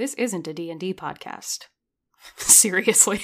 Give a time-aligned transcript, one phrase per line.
[0.00, 1.66] this isn't a D&D podcast.
[2.38, 3.20] Seriously.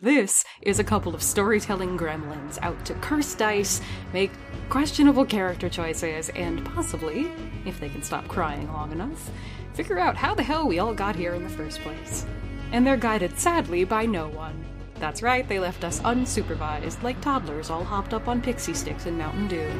[0.00, 3.80] This is a couple of storytelling gremlins out to curse dice,
[4.12, 4.32] make
[4.68, 7.30] questionable character choices, and possibly,
[7.64, 9.30] if they can stop crying long enough,
[9.74, 12.26] figure out how the hell we all got here in the first place.
[12.72, 14.64] And they're guided sadly by no one.
[14.96, 19.16] That's right, they left us unsupervised, like toddlers all hopped up on pixie sticks in
[19.16, 19.70] Mountain Dew.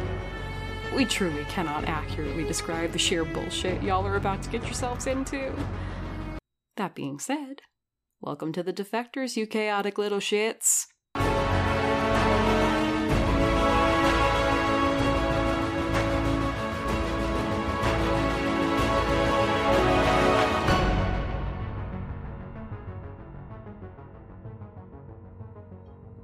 [0.94, 5.54] We truly cannot accurately describe the sheer bullshit y'all are about to get yourselves into.
[6.76, 7.62] That being said,
[8.20, 10.86] welcome to the Defectors, you chaotic little shits.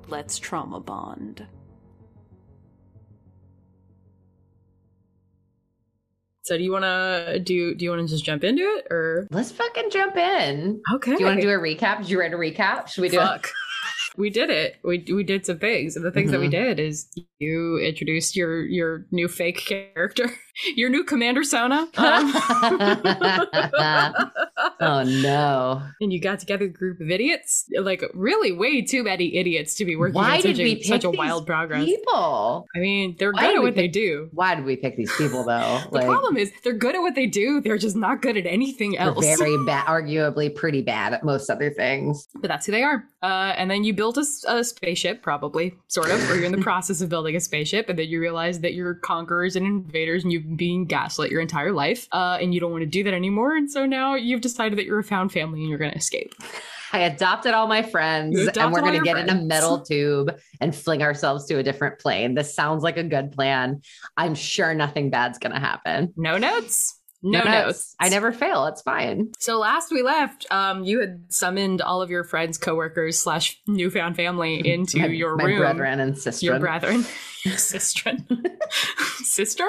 [0.08, 1.46] Let's trauma bond.
[6.46, 7.74] So do you want to do?
[7.74, 10.80] Do you want to just jump into it, or Let's fucking jump in.
[10.94, 11.16] okay?
[11.16, 11.98] Do you want to do a recap?
[11.98, 12.86] Did you write a recap?
[12.86, 13.50] Should we do Fuck.
[14.16, 14.76] we did it.
[14.84, 16.52] We we did some things, and the things that we Mhm.
[16.52, 17.08] did is
[17.40, 20.30] you introduced your your new fake character,
[20.76, 22.32] your new Commander Sona, um,
[24.80, 25.82] oh no.
[26.00, 29.84] and you got together a group of idiots, like really way too many idiots to
[29.84, 31.84] be working Why on did we a, pick such a wild progress.
[31.84, 32.66] people?
[32.74, 34.28] I mean, they're Why good at what they do.
[34.32, 35.80] Why did we pick these people though?
[35.92, 37.60] The problem is they're good at what they do.
[37.60, 39.24] They're just not good at anything else.
[39.24, 42.28] very bad, arguably pretty bad at most other things.
[42.36, 43.04] but that's who they are.
[43.22, 47.00] Uh, and then you built a spaceship, probably, sort of, or you're in the process
[47.00, 50.44] of building a spaceship, and then you realize that you're conquerors and invaders, and you've
[50.44, 53.56] been being gaslit your entire life, uh, and you don't want to do that anymore.
[53.56, 56.34] And so now you've decided that you're a found family and you're going to escape.
[56.92, 60.74] I adopted all my friends, and we're going to get in a metal tube and
[60.74, 62.34] fling ourselves to a different plane.
[62.34, 63.82] This sounds like a good plan.
[64.16, 66.14] I'm sure nothing bad's going to happen.
[66.16, 66.95] No notes.
[67.32, 67.94] No, notes.
[68.00, 68.66] I never fail.
[68.66, 69.32] It's fine.
[69.38, 74.16] So last we left, um, you had summoned all of your friends, coworkers, slash newfound
[74.16, 75.58] family into my, your my room.
[75.58, 76.42] brethren and sisters.
[76.42, 77.04] Your brethren.
[77.44, 78.24] Your sistren.
[79.22, 79.66] Cistern?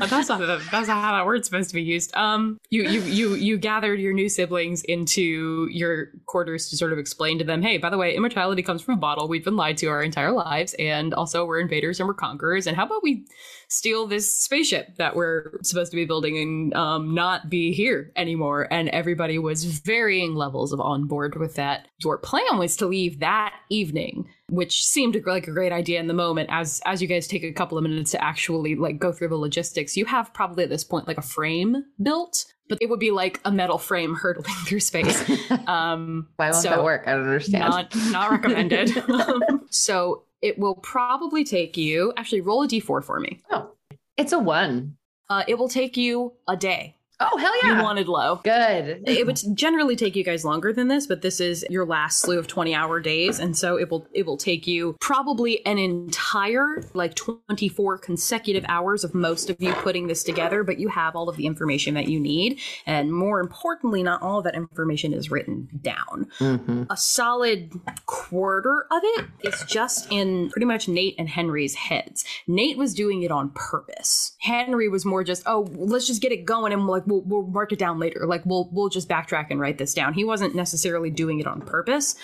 [0.00, 0.40] Uh, That's not
[0.70, 2.14] that's not how that word's supposed to be used.
[2.16, 6.98] Um you you you you gathered your new siblings into your quarters to sort of
[6.98, 9.28] explain to them, hey, by the way, immortality comes from a bottle.
[9.28, 12.66] We've been lied to our entire lives, and also we're invaders and we're conquerors.
[12.66, 13.24] And how about we
[13.68, 18.68] steal this spaceship that we're supposed to be building and um, not be here anymore.
[18.70, 21.88] And everybody was varying levels of on board with that.
[22.02, 26.14] Your plan was to leave that evening, which seemed like a great idea in the
[26.14, 26.48] moment.
[26.52, 29.36] As as you guys take a couple of minutes to actually like go through the
[29.36, 32.46] logistics, you have probably at this point like a frame built.
[32.66, 35.22] But it would be like a metal frame hurtling through space.
[35.66, 37.04] Um, Why won't so- that work?
[37.06, 37.64] I don't understand.
[37.64, 38.90] not not recommended.
[39.70, 42.12] so it will probably take you.
[42.18, 43.40] Actually, roll a d4 for me.
[43.50, 43.70] oh,
[44.18, 44.96] it's a one.
[45.30, 46.96] Uh, it will take you a day.
[47.32, 47.78] Oh, hell yeah.
[47.78, 48.36] You wanted low.
[48.44, 49.02] Good.
[49.06, 52.38] It would generally take you guys longer than this, but this is your last slew
[52.38, 56.82] of 20 hour days, and so it will it will take you probably an entire
[56.94, 61.28] like 24 consecutive hours of most of you putting this together, but you have all
[61.28, 65.30] of the information that you need, and more importantly, not all of that information is
[65.30, 66.86] written down Mhm.
[66.90, 67.72] a solid
[68.06, 72.24] quarter of it is just in pretty much Nate and Henry's heads.
[72.46, 74.36] Nate was doing it on purpose.
[74.40, 77.72] Henry was more just, oh, let's just get it going and like we'll we'll mark
[77.72, 78.26] it down later.
[78.26, 80.14] Like we'll we'll just backtrack and write this down.
[80.14, 82.16] He wasn't necessarily doing it on purpose.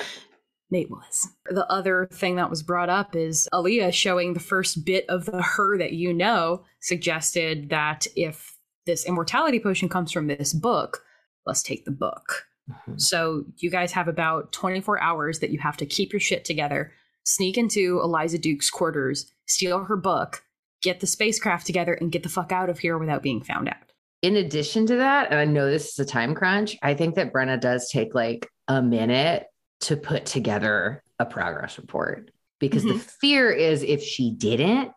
[0.71, 1.29] Nate was.
[1.47, 5.43] The other thing that was brought up is Aleah showing the first bit of the
[5.43, 8.57] her that you know suggested that if
[8.87, 11.03] this immortality potion comes from this book,
[11.45, 12.47] let's take the book.
[12.71, 12.99] Mm-hmm.
[12.99, 16.93] So you guys have about 24 hours that you have to keep your shit together,
[17.25, 20.45] sneak into Eliza Duke's quarters, steal her book,
[20.83, 23.90] get the spacecraft together, and get the fuck out of here without being found out.
[24.23, 27.33] In addition to that, and I know this is a time crunch, I think that
[27.33, 29.47] Brenna does take like a minute
[29.81, 32.99] to put together a progress report because the mm-hmm.
[33.21, 34.91] fear is if she didn't,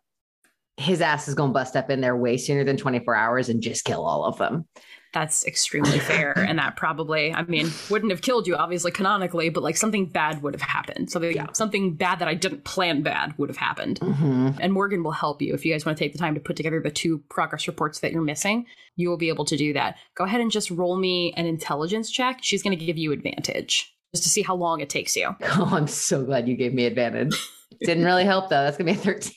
[0.78, 3.62] his ass is going to bust up in there way sooner than 24 hours and
[3.62, 4.68] just kill all of them.
[5.14, 6.34] That's extremely fair.
[6.48, 10.42] and that probably, I mean, wouldn't have killed you, obviously, canonically, but like something bad
[10.42, 11.12] would have happened.
[11.12, 11.48] So Yeah.
[11.54, 14.00] something bad that I didn't plan bad would have happened.
[14.00, 14.58] Mhm.
[14.60, 16.56] And Morgan will help you if you guys want to take the time to put
[16.56, 18.66] together the two progress reports that you're missing.
[18.96, 19.98] You will be able to do that.
[20.16, 22.40] Go ahead and just roll me an intelligence check.
[22.42, 25.36] She's going to give you advantage just to see how long it takes you.
[25.58, 27.36] Oh, I'm so glad you gave me advantage.
[27.82, 28.64] Didn't really help though.
[28.64, 29.32] That's going to be a 13.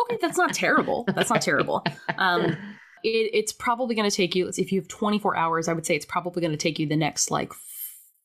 [0.00, 1.04] Okay, that's not terrible.
[1.14, 1.84] That's not terrible.
[2.18, 2.56] Um,
[3.04, 4.48] it, it's probably going to take you.
[4.48, 6.96] If you have 24 hours, I would say it's probably going to take you the
[6.96, 7.52] next like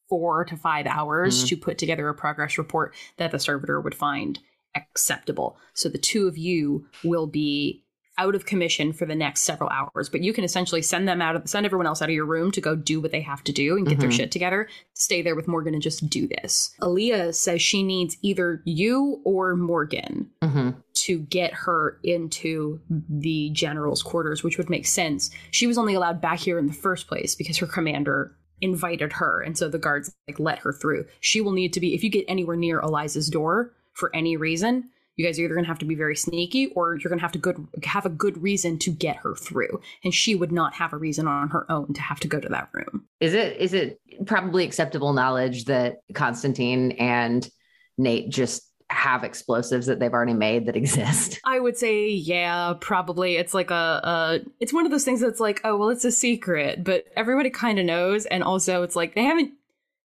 [0.10, 1.50] four to five hours Mhm.
[1.50, 4.40] to put together a progress report that the servitor would find
[4.76, 5.58] acceptable.
[5.74, 7.84] So the two of you will be
[8.20, 11.36] out of commission for the next several hours, but you can essentially send them out
[11.36, 13.52] of send everyone else out of your room to go do what they have to
[13.52, 14.14] do and get their Mhm.
[14.14, 14.68] shit together.
[14.94, 16.76] Stay there with Morgan and just do this.
[16.82, 20.70] Aleah says she needs either you or Morgan hmm
[21.06, 25.32] to get her into the general's quarters, which would make sense.
[25.50, 29.40] She was only allowed back here in the first place because her commander invited her,
[29.40, 31.06] and so the guards like let her through.
[31.22, 34.90] She will need to be if you get anywhere near Eliza's door for any reason.
[35.20, 37.24] You guys are either going to have to be very sneaky, or you're going to
[37.24, 39.82] have to good have a good reason to get her through.
[40.06, 42.48] And she would not have a reason on her own to have to go to
[42.48, 43.06] that room.
[43.20, 47.50] Is it is it probably acceptable knowledge that Constantine and
[47.98, 51.42] Nate just have explosives that they've already made that exist?
[51.46, 53.36] I would say, yeah, probably.
[53.36, 56.14] It's like a, a it's one of those things that's like, oh, well, it's a
[56.14, 58.26] secret, but everybody kind of knows.
[58.26, 59.52] And also, it's like they haven't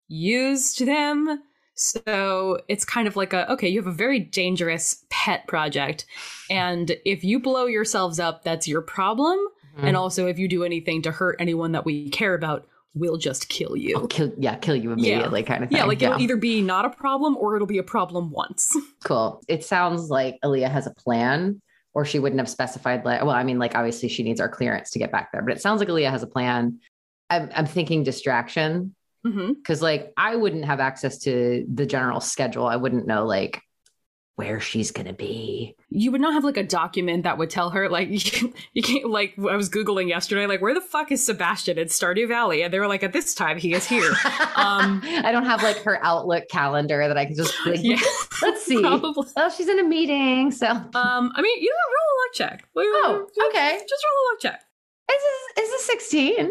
[0.07, 1.39] used them.
[1.75, 6.05] So it's kind of like a, okay, you have a very dangerous pet project.
[6.49, 9.37] And if you blow yourselves up, that's your problem.
[9.75, 9.87] Mm-hmm.
[9.87, 13.49] And also, if you do anything to hurt anyone that we care about, we'll just
[13.49, 13.95] kill you.
[13.97, 15.79] I'll kill yeah, kill you immediately kind of thing.
[15.79, 18.71] Yeah, like it'll either be not a problem or it'll be a problem once.
[19.03, 19.41] cool.
[19.47, 21.59] It sounds like Aleah has a plan,
[21.95, 23.03] or she wouldn't have specified.
[23.03, 25.55] Like, well, I mean, like obviously she needs our clearance to get back there, but
[25.55, 26.79] it sounds like Aleah has a plan.
[27.31, 28.93] I'm, I'm thinking distraction
[29.23, 32.65] because, like, I wouldn't have access to the general schedule.
[32.67, 33.61] I wouldn't know like
[34.35, 35.75] where she's gonna be.
[35.91, 38.81] you would not have like a document that would tell her like you can't, you
[38.81, 42.63] can't like I was googling yesterday like where the fuck is Sebastian in Stardew Valley
[42.63, 44.11] and they were like at this time he is here.
[44.55, 47.97] Um, I don't have like her Outlook calendar that I can just like, yeah,
[48.41, 48.79] let's see.
[48.81, 49.27] probably.
[49.35, 50.91] Oh, she's in a meeting, so Um,
[51.35, 52.67] I mean you know roll a luck check.
[52.75, 53.79] Oh, okay.
[53.87, 54.61] just roll a luck check.
[55.11, 55.21] is
[55.55, 56.45] this, is this 16?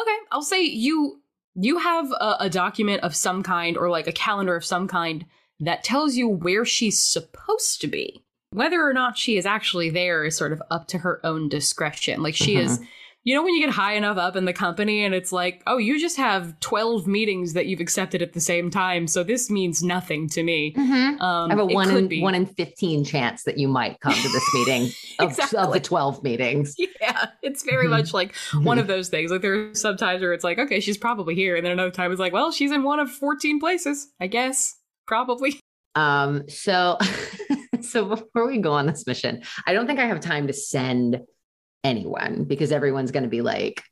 [0.00, 1.20] Okay, I'll say you
[1.60, 5.24] you have a, a document of some kind or like a calendar of some kind
[5.60, 8.22] that tells you where she's supposed to be.
[8.50, 12.22] Whether or not she is actually there is sort of up to her own discretion.
[12.22, 12.66] Like she mm-hmm.
[12.66, 12.80] is,
[13.28, 15.76] you know, when you get high enough up in the company and it's like, oh,
[15.76, 19.06] you just have 12 meetings that you've accepted at the same time.
[19.06, 20.72] So this means nothing to me.
[20.72, 21.20] Mm-hmm.
[21.20, 22.22] Um, I have a one in be.
[22.22, 26.22] one in 15 chance that you might come to this meeting of, of the 12
[26.22, 26.74] meetings.
[27.02, 27.90] Yeah, it's very Mhm.
[27.90, 29.30] much like one of those things.
[29.30, 31.90] Like there are some times where it's like, okay, she's probably here, and then another
[31.90, 34.74] time it's like, well, she's in one of fourteen places, I guess,
[35.06, 35.60] probably.
[35.94, 36.96] Um, so
[37.80, 41.18] so before we go on this mission, I don't think I have time to send
[41.84, 43.82] anyone because everyone's gonna be like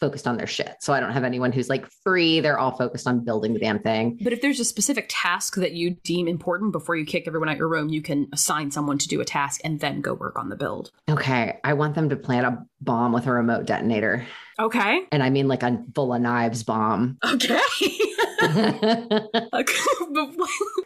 [0.00, 0.76] focused on their shit.
[0.80, 2.40] So I don't have anyone who's like free.
[2.40, 4.18] They're all focused on building the damn thing.
[4.20, 7.56] But if there's a specific task that you deem important before you kick everyone out
[7.56, 10.48] your room, you can assign someone to do a task and then go work on
[10.50, 10.90] the build.
[11.08, 11.58] Okay.
[11.64, 14.26] I want them to plant a bomb with a remote detonator.
[14.58, 15.00] Okay.
[15.12, 17.18] And I mean like a full of knives bomb.
[17.24, 17.60] Okay.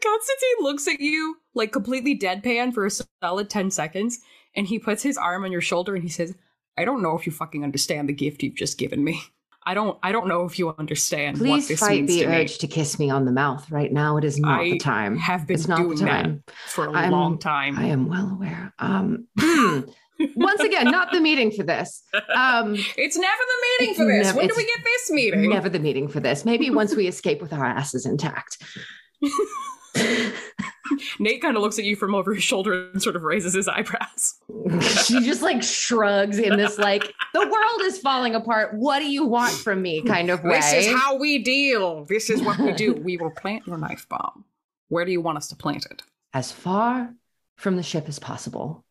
[0.00, 2.90] Constantine looks at you like completely deadpan for a
[3.22, 4.20] solid 10 seconds,
[4.54, 6.34] and he puts his arm on your shoulder and he says,
[6.80, 9.20] I don't know if you fucking understand the gift you've just given me.
[9.66, 12.28] I don't I don't know if you understand what Please this fight means the to
[12.28, 12.34] me.
[12.36, 13.70] urge to kiss me on the mouth.
[13.70, 15.18] Right now, it is not I the time.
[15.18, 16.30] Have been It's not doing the that
[16.66, 17.78] for a I'm- long time.
[17.78, 18.72] I am well aware.
[18.78, 19.26] Um,
[20.34, 22.02] once again, not the meeting for this.
[22.34, 24.26] Um, it's never the meeting for this.
[24.28, 25.48] Never- when do we get this meeting?
[25.50, 26.46] never the meeting for this.
[26.46, 28.56] Maybe once we escape with our asses intact.
[31.18, 33.68] Nate kind of looks at you from over his shoulder and sort of raises his
[33.68, 34.34] eyebrows.
[35.06, 38.74] she just like shrugs in this like the world is falling apart.
[38.74, 40.02] What do you want from me?
[40.02, 40.56] Kind of way.
[40.56, 42.04] This is how we deal.
[42.06, 42.92] This is what we do.
[43.04, 44.44] we will plant your knife bomb.
[44.88, 46.02] Where do you want us to plant it?
[46.32, 47.14] as far
[47.56, 48.84] from the ship as possible,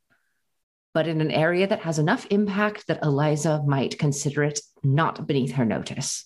[0.94, 5.54] but in an area that has enough impact that Eliza might consider it not beneath
[5.54, 6.26] her notice.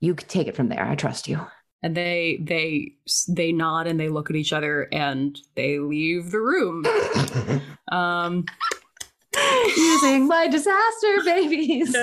[0.00, 0.86] You can take it from there.
[0.86, 1.46] I trust you.
[1.82, 2.92] And they they
[3.28, 6.84] they nod and they look at each other and they leave the room.
[7.92, 8.44] Um,
[9.76, 11.96] Using my disaster babies.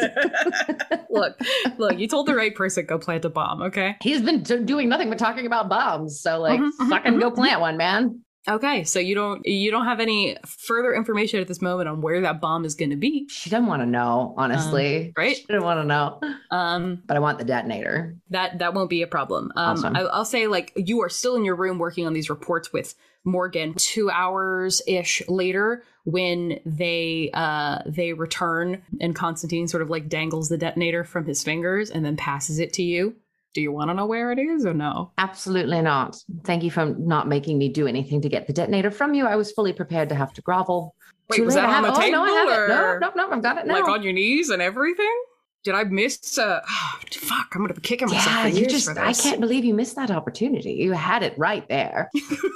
[1.10, 1.39] look,
[1.77, 3.96] look, you told the right person go plant a bomb, okay?
[4.01, 6.19] He's been do- doing nothing but talking about bombs.
[6.22, 8.22] So like, Mhm, mhm, fucking go mhm, plant one, man.
[8.47, 12.21] Okay, so you don't you don't have any further information at this moment on where
[12.21, 15.13] that bomb is going to be, She doesn't want to know, honestly.
[15.17, 15.35] right?
[15.35, 18.15] She didn't want to know, Um, but I want the detonator.
[18.29, 19.51] that that won't be a problem.
[19.55, 19.95] Um, Awesome.
[19.97, 22.95] I, I'll say like you are still in your room working on these reports with
[23.25, 23.73] Morgan.
[23.75, 30.47] Two hours ish later, when they uh they return and Constantine sort of like dangles
[30.47, 33.15] the detonator from his fingers and then passes it to you.
[33.57, 35.11] Do you want to know where it is or no?
[35.17, 36.15] Absolutely not.
[36.43, 39.25] Thank you for not making me do anything to get the detonator from you.
[39.25, 40.93] I was fully prepared to have to grovel.
[41.27, 42.69] Wait, Too was that on the oh, table no, I have it.
[42.69, 43.73] No, no, no, I've got it now.
[43.73, 45.23] like on your knees and everything?
[45.63, 46.37] Did I miss?
[46.37, 47.47] Uh, oh, fuck!
[47.53, 48.25] I'm gonna be kicking myself.
[48.25, 50.73] Yeah, for you just, I can't believe you missed that opportunity.
[50.73, 52.09] You had it right there.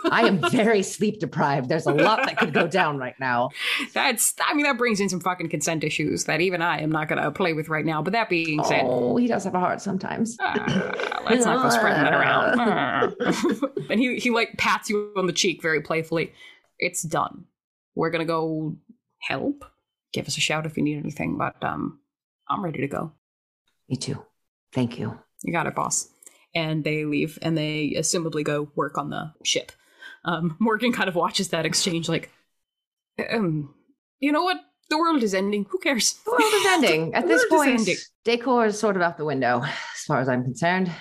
[0.10, 1.68] I am very sleep deprived.
[1.70, 3.50] There's a lot that could go down right now.
[3.94, 4.34] That's.
[4.48, 7.32] I mean, that brings in some fucking consent issues that even I am not gonna
[7.32, 8.02] play with right now.
[8.02, 10.38] But that being said, Oh, he does have a heart sometimes.
[10.40, 12.60] Ah, let's not go spreading that around.
[12.62, 13.12] Ah.
[13.90, 16.32] and he he like pats you on the cheek very playfully.
[16.80, 17.46] It's done.
[17.96, 18.78] We're gonna go
[19.20, 19.66] help.
[20.14, 21.38] Give us a shout if you need anything.
[21.38, 22.00] But um,
[22.52, 23.12] I'm ready to go.
[23.90, 24.24] Me too.
[24.74, 25.18] Thank you.
[25.44, 26.10] You got it, boss.
[26.54, 29.72] And they leave, and they assumably go work on the ship.
[30.26, 32.30] Um, Morgan kind of watches that exchange, like,
[33.32, 33.74] um,
[34.20, 34.58] you know what?
[34.90, 35.66] The world is ending.
[35.70, 36.14] Who cares?
[36.26, 37.14] The world is ending.
[37.14, 40.28] At this world is point, decor is sort of out the window, as far as
[40.28, 40.92] I'm concerned.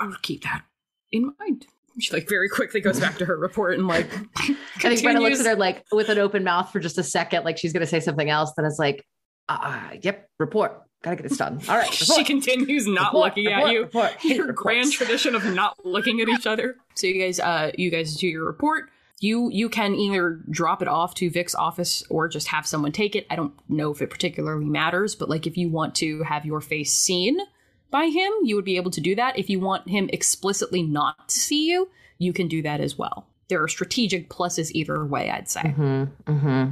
[0.00, 0.62] I'll keep that
[1.10, 1.66] in mind.
[2.00, 5.38] She like very quickly goes back to her report and like I think Brenna looks
[5.38, 7.86] at her like with an open mouth for just a second, like she's going to
[7.86, 8.52] say something else.
[8.56, 9.04] Then it's like,
[9.48, 10.80] uh, yep, report.
[11.02, 11.60] Gotta get this done.
[11.68, 11.90] All right.
[11.92, 13.82] She continues not Report, looking report, at you.
[13.82, 14.10] report.
[14.12, 16.76] Hate Your grand tradition of not looking at each other.
[16.96, 18.88] So you guys, uh, you guys do your report.
[19.18, 23.16] You you can either drop it off to Vic's office or just have someone take
[23.16, 23.26] it.
[23.28, 26.60] I don't know if it particularly matters, but like if you want to have your
[26.60, 27.38] face seen
[27.90, 29.36] by him, you would be able to do that.
[29.36, 33.26] If you want him explicitly not to see you, you can do that as well.
[33.48, 35.62] There are strategic pluses either way, I'd say.
[35.70, 36.64] hmm hmm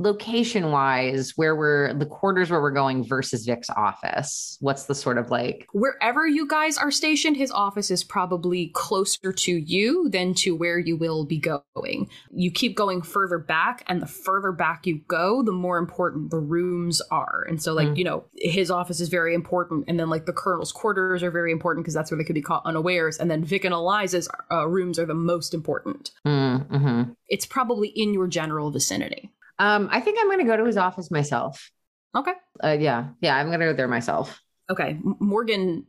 [0.00, 4.56] Location wise, where we're the quarters where we're going versus Vic's office.
[4.60, 5.66] What's the sort of like?
[5.72, 10.78] wherever you guys are stationed, his office is probably closer to you than to where
[10.78, 12.08] you will be going.
[12.30, 16.38] You keep going further back, and the further back you go, the more important the
[16.38, 17.44] rooms are.
[17.48, 17.96] And so, like, Mm.
[17.96, 21.50] you know, his office is very important, and then, like, the colonel's quarters are very
[21.50, 23.18] important because that's where they could be caught unawares.
[23.18, 26.12] And then Vic and Eliza's uh, rooms are the most important.
[26.26, 27.12] Mm-hmm.
[27.28, 29.32] It's probably in your general vicinity.
[29.58, 31.70] Um, I think I'm going to go to his office myself.
[32.16, 32.32] Okay.
[32.62, 34.40] Uh, yeah, yeah, I'm going to go there myself.
[34.70, 34.98] Okay.
[35.02, 35.86] Morgan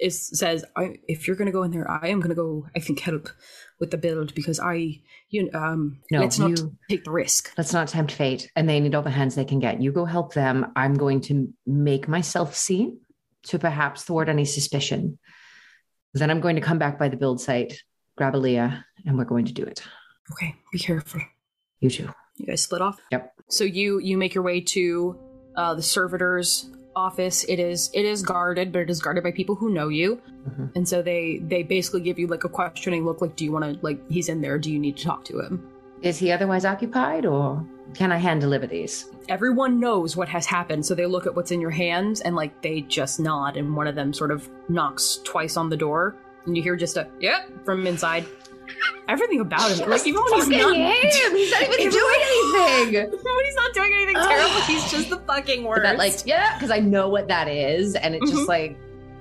[0.00, 2.66] is says, I, if you're going to go in there, I am going to go.
[2.74, 3.28] I think help
[3.78, 7.52] with the build because I, you know, um, No, let's not you- take the risk.
[7.56, 9.80] Let's not tempt fate, and they need all the hands they can get.
[9.82, 10.72] You go help them.
[10.74, 13.00] I'm going to make myself seen
[13.44, 15.18] to perhaps thwart any suspicion.
[16.14, 17.80] Then I'm going to come back by the build site,
[18.16, 19.82] grab Aleah, and we're going to do it.
[20.32, 21.20] Okay, be careful.
[21.80, 22.08] You too.
[22.36, 22.98] You guys split off.
[23.10, 23.34] Yep.
[23.48, 25.18] So you you make your way to
[25.56, 27.44] uh, the servitor's office.
[27.44, 30.74] It is it is guarded, but it is guarded by people who know you, Mhm.
[30.76, 33.20] and so they they basically give you like a questioning look.
[33.20, 34.58] Like, do you want to like he's in there?
[34.58, 35.62] Do you need to talk to him?
[36.02, 39.06] Is he otherwise occupied, or can I hand deliver these?
[39.28, 42.60] everyone knows what has happened so they look at what's in your hands and like
[42.60, 46.56] they just nod and one of them sort of knocks twice on the door and
[46.56, 48.26] you hear just a yep from inside
[49.08, 51.36] everything about him like even when he's not him!
[51.36, 53.10] He's not even doing anything.
[53.10, 56.54] when he's not doing anything terrible he's just the fucking worst But that, like, yeah,
[56.56, 58.34] because I know what that is, and it's Mhm.
[58.34, 58.76] just like,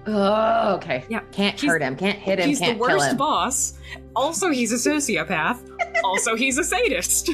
[0.08, 1.20] oh, okay, Yeah.
[1.32, 3.74] can't He's- hurt him, can't hit him, he's the worst boss
[4.16, 5.60] also he's a sociopath
[6.04, 7.30] also he's a sadist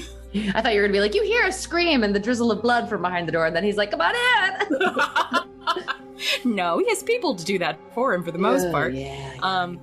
[0.54, 2.62] I thought you were gonna be like, you hear a scream and the drizzle of
[2.62, 5.47] blood from behind the door, and then he's like, come on in.
[6.46, 9.34] no he has people to do that for him for the most Oh, part yeah.
[9.42, 9.80] um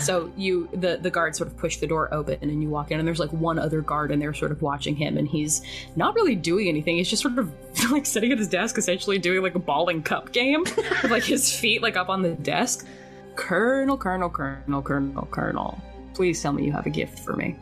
[0.00, 2.92] So you, the the guard, sort of push the door open, and then you walk
[2.92, 5.60] in, and there's like one other guard, and they're sort of watching him, and he's
[5.96, 6.96] not really doing anything.
[6.96, 7.52] He's just sort of
[7.90, 11.24] like sitting at his desk, essentially doing like a ball and cup game with like
[11.24, 12.86] his feet like up on the desk.
[13.34, 15.82] Colonel, Colonel, Colonel, Colonel, Colonel.
[16.14, 17.56] Please tell me you have a gift for me.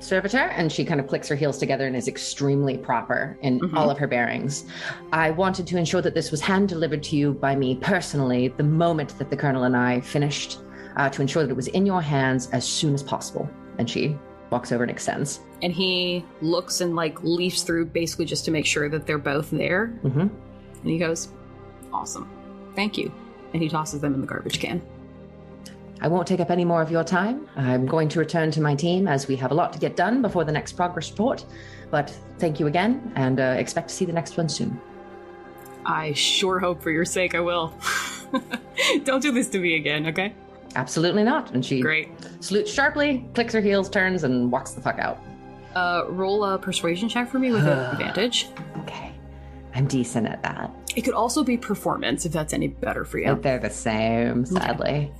[0.00, 3.76] Servitor, and she kind of clicks her heels together and is extremely proper in Mhm.
[3.76, 4.64] all of her bearings.
[5.12, 8.62] I wanted to ensure that this was hand delivered to you by me personally the
[8.64, 10.58] moment that the Colonel and I finished,
[10.96, 13.48] uh, to ensure that it was in your hands as soon as possible.
[13.78, 14.16] And she
[14.50, 15.40] walks over and extends.
[15.62, 19.50] And he looks and like leafs through basically just to make sure that they're both
[19.50, 19.86] there.
[20.02, 20.30] hmm And
[20.82, 21.28] he goes,
[21.92, 22.26] "Awesome,
[22.74, 23.12] thank you."
[23.52, 24.80] And he tosses them in the garbage can.
[26.02, 27.46] I won't take up any more of your time.
[27.56, 30.22] I'm going to return to my team as we have a lot to get done
[30.22, 31.44] before the next progress report.
[31.90, 34.80] But thank you again, and uh, expect to see the next one soon.
[35.84, 37.74] I sure hope for your sake I will.
[39.04, 40.34] Don't do this to me again, okay?
[40.76, 41.50] Absolutely not.
[41.52, 42.08] And she Great.
[42.40, 45.20] salutes sharply, clicks her heels, turns, and walks the fuck out.
[45.74, 48.48] Uh, roll a persuasion check for me with advantage.
[48.78, 49.12] Okay.
[49.74, 50.70] I'm decent at that.
[50.96, 53.26] It could also be performance if that's any better for you.
[53.26, 55.12] But they're the same, sadly.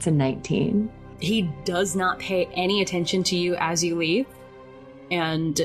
[0.00, 0.90] It's a 19.
[1.20, 4.24] He does not pay any attention to you as you leave,
[5.10, 5.60] and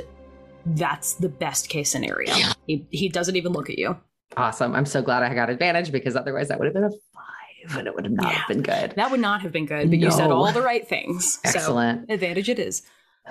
[0.66, 2.34] that's the best case scenario.
[2.68, 3.96] He, he doesn't even look at you.
[4.36, 4.76] Awesome.
[4.76, 7.88] I'm so glad I got advantage because otherwise that would have been a five and
[7.88, 8.32] it would have not Yeah.
[8.40, 8.92] have been good.
[8.98, 11.40] That would not have been good, but you said all the right things.
[11.46, 12.10] Excellent.
[12.10, 12.82] So, advantage it is.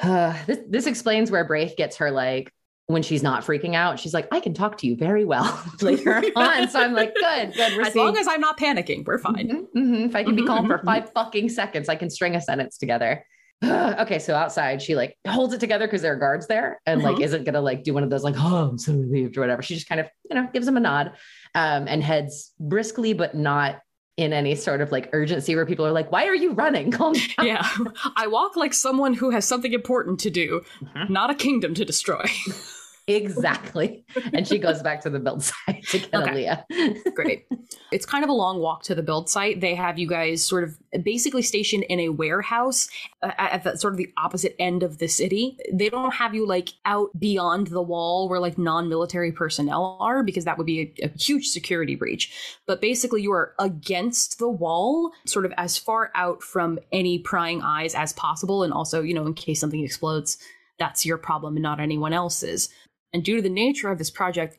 [0.02, 2.50] Uh, this, this explains where Braith gets her like
[2.86, 6.22] when she's not freaking out, she's like, I can talk to you very well later
[6.36, 6.68] on.
[6.68, 7.80] So I'm like, good, good.
[7.80, 9.48] as seeing- long as I'm not panicking, we're fine.
[9.48, 10.04] Mm-hmm, mm-hmm.
[10.06, 13.24] If I can be calm for five fucking seconds, I can string a sentence together.
[13.64, 17.20] okay, so outside, she like holds it together because there are guards there and like
[17.20, 19.62] isn't gonna like do one of those like, oh, I'm so relieved or whatever.
[19.62, 21.12] She just kind of, you know, gives him a nod
[21.54, 23.80] um, and heads briskly, but not
[24.16, 26.90] in any sort of like urgency where people are like, why are you running?
[26.92, 27.46] Calm down.
[27.46, 27.68] Yeah.
[28.16, 31.12] I walk like someone who has something important to do, mm-hmm.
[31.12, 32.24] not a kingdom to destroy.
[33.06, 34.04] exactly.
[34.32, 36.46] And she goes back to the build site to get okay.
[36.70, 37.14] Aleah.
[37.14, 37.46] Great.
[37.92, 39.60] It's kind of a long walk to the build site.
[39.60, 42.88] They have you guys sort of basically stationed in a warehouse
[43.22, 45.56] uh, at the sort of the opposite end of the city.
[45.72, 50.44] They don't have you like out beyond the wall where like non-military personnel are because
[50.44, 52.32] that would be a, a huge security breach.
[52.66, 57.62] But basically you are against the wall, sort of as far out from any prying
[57.62, 60.38] eyes as possible and also, you know, in case something explodes,
[60.78, 62.68] that's your problem and not anyone else's.
[63.14, 64.58] And due to the nature of this project,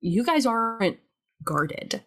[0.00, 0.98] you guys aren't
[1.44, 2.02] guarded.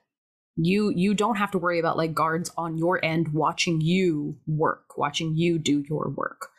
[0.57, 4.97] You you don't have to worry about like guards on your end watching you work,
[4.97, 6.49] watching you do your work.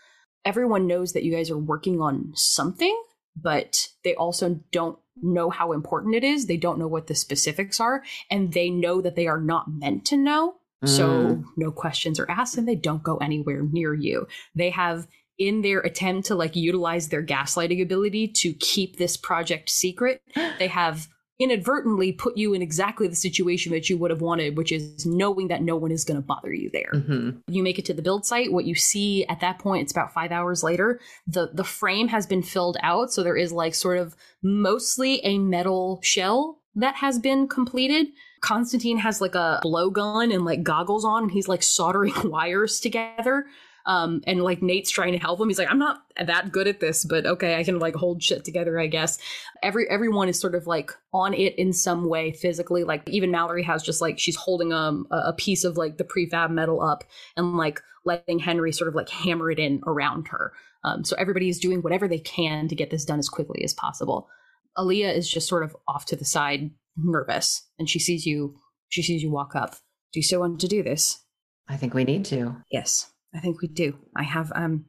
[0.45, 2.97] Everyone knows that you guys are working on something,
[3.37, 6.47] but they also don't know how important it is.
[6.47, 10.07] They don't know what the specifics are, and they know that they are not meant
[10.07, 10.55] to know.
[10.85, 10.89] Mm.
[10.89, 14.27] So no questions are asked and they don't go anywhere near you.
[14.55, 15.09] They have
[15.39, 20.21] in their attempt to like utilize their gaslighting ability to keep this project secret,
[20.59, 24.73] they have inadvertently put you in exactly the situation that you would have wanted, which
[24.73, 26.91] is knowing that no one is going to bother you there.
[26.93, 27.39] Mm-hmm.
[27.47, 28.53] You make it to the build site.
[28.53, 31.01] What you see at that point, it's about five hours later.
[31.27, 35.39] the The frame has been filled out, so there is like sort of mostly a
[35.39, 38.09] metal shell that has been completed.
[38.41, 43.47] Constantine has like a blowgun and like goggles on, and he's like soldering wires together.
[43.89, 45.49] Um, and like Nate's trying to help him.
[45.49, 48.45] He's like, I'm not that good at this, but okay, I can like hold shit
[48.45, 49.19] together, I guess.
[49.63, 52.85] Every everyone is sort of like on it in some way physically.
[52.85, 56.51] Like even Mallory has just like she's holding um, a piece of like the prefab
[56.51, 57.03] metal up
[57.35, 60.53] and like letting Henry sort of like hammer it in around her.
[60.85, 63.73] Um, so everybody is doing whatever they can to get this done as quickly as
[63.73, 64.29] possible.
[64.77, 68.59] Aleah is just sort of off to the side, nervous, and she sees you.
[68.91, 69.77] She sees you walk up.
[70.13, 71.25] Do you still want to do this?
[71.69, 72.57] I think we need to.
[72.71, 73.11] Yes.
[73.35, 73.99] I think we do.
[74.17, 74.87] I have um,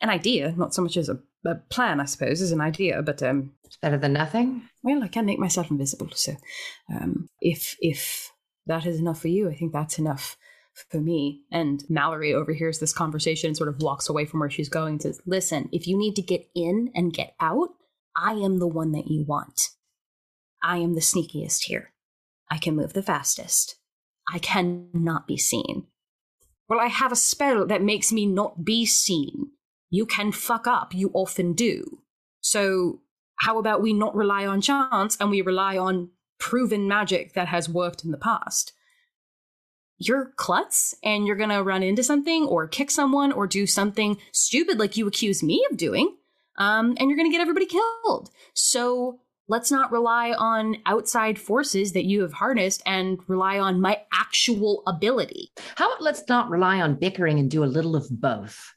[0.00, 3.22] an idea, not so much as a, a plan, I suppose, as an idea, but
[3.22, 4.62] um, it's better than nothing.
[4.82, 6.36] Well, I can make myself invisible, so
[6.90, 8.32] um, if if
[8.66, 10.36] that is enough for you, I think that's enough
[10.90, 11.42] for me.
[11.50, 15.02] And Mallory overhears this conversation and sort of walks away from where she's going and
[15.02, 17.70] says, Listen, if you need to get in and get out,
[18.16, 19.70] I am the one that you want.
[20.62, 21.92] I am the sneakiest here.
[22.50, 23.76] I can move the fastest.
[24.32, 25.86] I cannot be seen.
[26.68, 29.50] Well, I have a spell that makes me not be seen.
[29.90, 32.02] You can fuck up, you often do.
[32.40, 33.00] So,
[33.36, 37.68] how about we not rely on chance and we rely on proven magic that has
[37.68, 38.72] worked in the past?
[39.98, 44.78] You're klutz and you're gonna run into something or kick someone or do something stupid
[44.78, 46.16] like you accuse me of doing,
[46.58, 48.30] um, and you're gonna get everybody killed.
[48.54, 54.00] So, let's not rely on outside forces that you have harnessed and rely on my
[54.12, 55.50] actual ability.
[55.76, 58.74] How about let's not rely on bickering and do a little of both?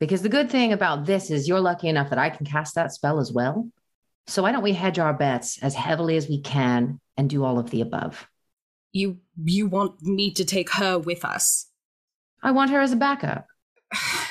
[0.00, 2.92] Because the good thing about this is you're lucky enough that I can cast that
[2.92, 3.68] spell as well.
[4.26, 7.58] So why don't we hedge our bets as heavily as we can and do all
[7.58, 8.28] of the above?
[8.92, 11.66] You you want me to take her with us?
[12.42, 13.46] I want her as a backup.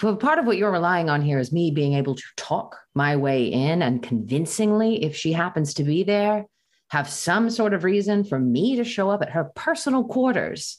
[0.00, 3.16] For part of what you're relying on here is me being able to talk my
[3.16, 6.46] way in and convincingly, if she happens to be there,
[6.88, 10.78] have some sort of reason for me to show up at her personal quarters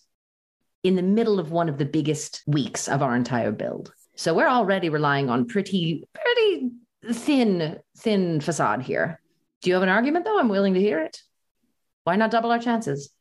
[0.84, 3.93] in the middle of one of the biggest weeks of our entire build.
[4.15, 6.71] So we're already relying on pretty, pretty
[7.13, 9.21] thin, thin facade here.
[9.62, 10.39] Do you have an argument though?
[10.39, 11.21] I'm willing to hear it.
[12.05, 13.12] Why not double our chances?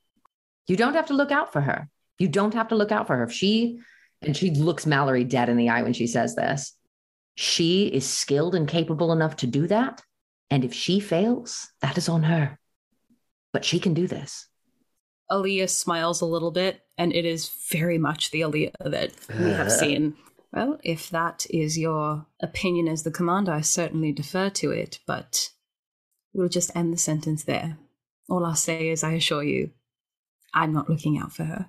[0.66, 1.90] You don't have to look out for her.
[2.18, 3.24] You don't have to look out for her.
[3.24, 3.80] If she
[4.22, 6.74] and she looks Mallory dead in the eye when she says this.
[7.36, 10.02] She is skilled and capable enough to do that.
[10.50, 12.58] And if she fails, that is on her.
[13.52, 14.46] But she can do this.
[15.30, 19.68] Aleah smiles a little bit, and it is very much the Aleah that we have
[19.68, 19.78] uh-huh.
[19.78, 20.16] seen.
[20.52, 25.50] Well, if that is your opinion as the commander, I certainly defer to it, but
[26.32, 27.78] we'll just end the sentence there.
[28.28, 29.70] All I'll say is, I assure you,
[30.52, 31.68] I'm not looking out for her.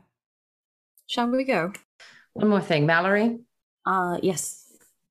[1.05, 1.73] Shall we go?
[2.33, 3.39] One more thing, Mallory.
[3.85, 4.65] Uh, yes.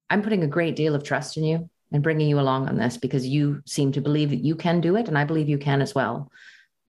[0.09, 2.97] I'm putting a great deal of trust in you and bringing you along on this
[2.97, 5.83] because you seem to believe that you can do it, and I believe you can
[5.83, 6.31] as well.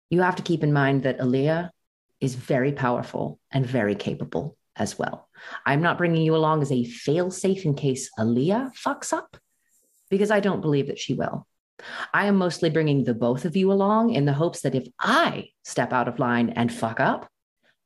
[0.10, 1.70] You have to keep in mind that Aleah
[2.20, 5.28] is very powerful and very capable as well.
[5.66, 9.38] I'm not bringing you along as a fail safe in case Aleah fucks up.
[10.12, 11.48] because I don't believe that she will.
[12.14, 15.48] I am mostly bringing the both of you along in the hopes that if I
[15.64, 17.31] step out of line and fuck up,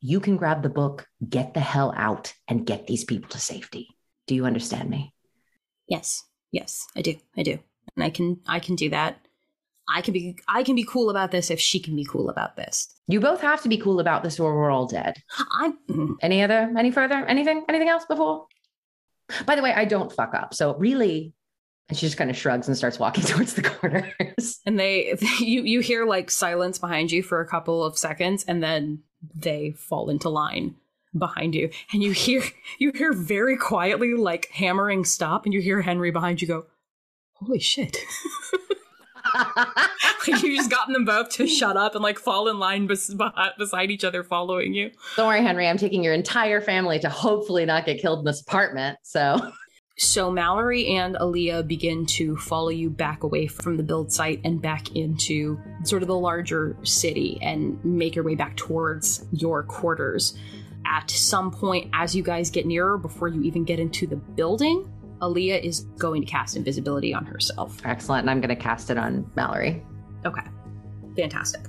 [0.06, 3.88] you can grab the book, get the hell out, and get these people to safety.
[4.28, 5.14] Do you understand me?
[5.88, 6.24] Yes.
[6.52, 7.16] Yes, I do.
[7.38, 7.58] I do.
[7.96, 9.18] And I can I can do that.
[9.88, 12.56] I can be I can be cool about this if she can be cool about
[12.56, 12.88] this.
[13.08, 15.16] You both have to be cool about this or we're all dead.
[15.90, 18.48] Mm, Any other, any further, anything, anything else before?
[19.46, 20.54] By the way, I don't fuck up.
[20.54, 21.34] So really,
[21.90, 24.60] and she just kind of shrugs and starts walking towards the corners.
[24.66, 28.64] and they you you hear like silence behind you for a couple of seconds and
[28.64, 29.00] then
[29.34, 30.76] they fall into line
[31.18, 32.44] behind you and you hear
[32.80, 36.66] you hear very quietly like hammering stop and you hear Henry behind you go
[37.34, 37.98] holy shit
[40.28, 43.16] like you've just gotten them both to shut up and like fall in line bes-
[43.58, 45.68] beside each other following you Don't worry, Henry.
[45.68, 48.98] I'm taking your entire family to hopefully not get killed in this apartment.
[49.04, 49.52] So
[49.98, 54.62] So Mallory and Aleah begin to follow you back away from the build site and
[54.62, 60.38] back into sort of the larger city and make your way back towards your quarters.
[60.86, 64.92] At some point, as you guys get nearer, before you even get into the building,
[65.22, 67.80] Aleah is going to cast invisibility on herself.
[67.86, 68.22] excellent.
[68.24, 69.82] And I'm going to cast it on Mallory.
[70.26, 70.44] Okay.
[71.16, 71.62] Fantastic.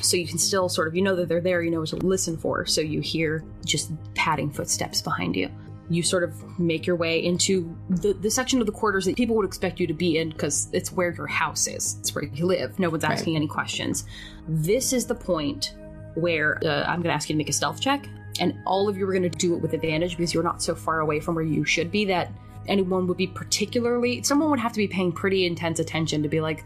[0.00, 1.96] So you can still sort of, you know that they're there, you know what to
[1.96, 2.64] listen for.
[2.64, 5.50] So you hear just padding footsteps behind you.
[5.90, 9.36] You sort of make your way into the, the section of the quarters that people
[9.36, 11.96] would expect you to be in because it's where your house is.
[12.00, 12.78] It's where you live.
[12.78, 13.12] No one's Right.
[13.12, 14.04] asking any questions.
[14.48, 15.74] This is the point
[16.14, 18.08] where uh, I'm going to ask you to make a stealth check.
[18.40, 20.74] And all of you are going to do it with advantage because you're not so
[20.74, 22.32] far away from where you should be that
[22.66, 26.40] anyone would be particularly, someone would have to be paying pretty intense attention to be
[26.40, 26.64] like,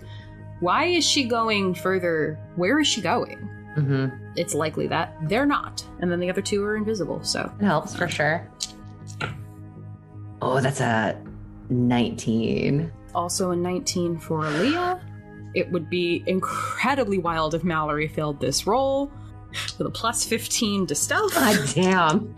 [0.61, 2.39] why is she going further?
[2.57, 3.39] Where is she going?
[3.75, 5.85] hmm It's likely that they're not.
[6.01, 7.23] And then the other two are invisible.
[7.23, 8.49] So It helps for sure.
[10.41, 11.21] Oh, that's a
[11.71, 12.91] 19.
[13.15, 15.01] also a 19 for Aleah.
[15.55, 19.11] It would be incredibly wild if Mallory failed this roll
[19.79, 21.35] with a plus 15 to stealth.
[21.35, 22.35] God damn.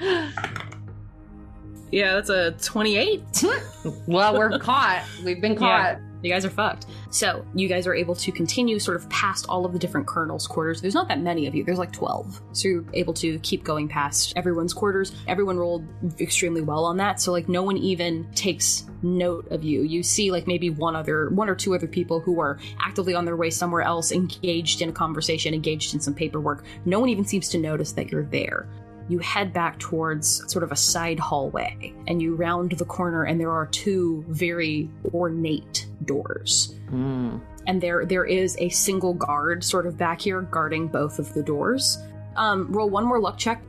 [1.90, 3.22] Yeah, that's a 28.
[4.06, 5.04] Well, we're caught.
[5.24, 5.98] We've been Yeah.
[6.22, 6.86] You guys are fucked.
[7.10, 10.46] So you guys are able to continue sort of past all of the different colonels'
[10.46, 10.80] quarters.
[10.80, 11.64] There's not that many of you.
[11.64, 12.40] There's like 12.
[12.52, 15.12] So you're able to keep going past everyone's quarters.
[15.26, 15.86] Everyone rolled
[16.20, 17.20] extremely well on that.
[17.20, 19.82] So like no one even takes note of you.
[19.82, 23.24] You see like maybe one other, one or two other people who are actively on
[23.24, 26.64] their way somewhere else, engaged in a conversation, engaged in some paperwork.
[26.84, 28.68] No one even seems to notice that you're there
[29.10, 33.40] you head back towards sort of a side hallway and you round the corner and
[33.40, 37.40] there are two very ornate doors Mm.
[37.66, 41.42] and there there is a single guard sort of back here guarding both of the
[41.42, 41.98] doors
[42.36, 43.62] um roll one more luck check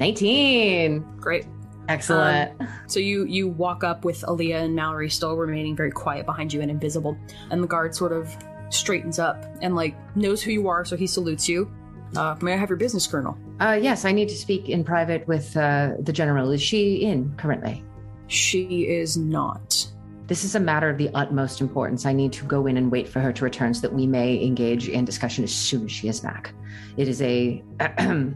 [0.00, 1.00] 19.
[1.20, 1.46] great
[1.88, 2.52] Excellent.
[2.86, 6.60] so you you walk up with Aleah and Mallory still remaining very quiet behind you
[6.60, 7.16] and invisible
[7.50, 8.34] and the guard sort of
[8.70, 11.70] straightens up and like knows who you are so he salutes you
[12.16, 13.36] uh, may I have your business, Colonel?
[13.60, 16.50] Uh, yes, I need to speak in private with uh, the general.
[16.50, 17.84] Is she in currently?
[18.28, 19.86] She is not.
[20.26, 22.04] This is a matter of the utmost importance.
[22.04, 24.42] I need to go in and wait for her to return so that we may
[24.44, 26.52] engage in discussion as soon as she is back.
[26.98, 27.62] It is a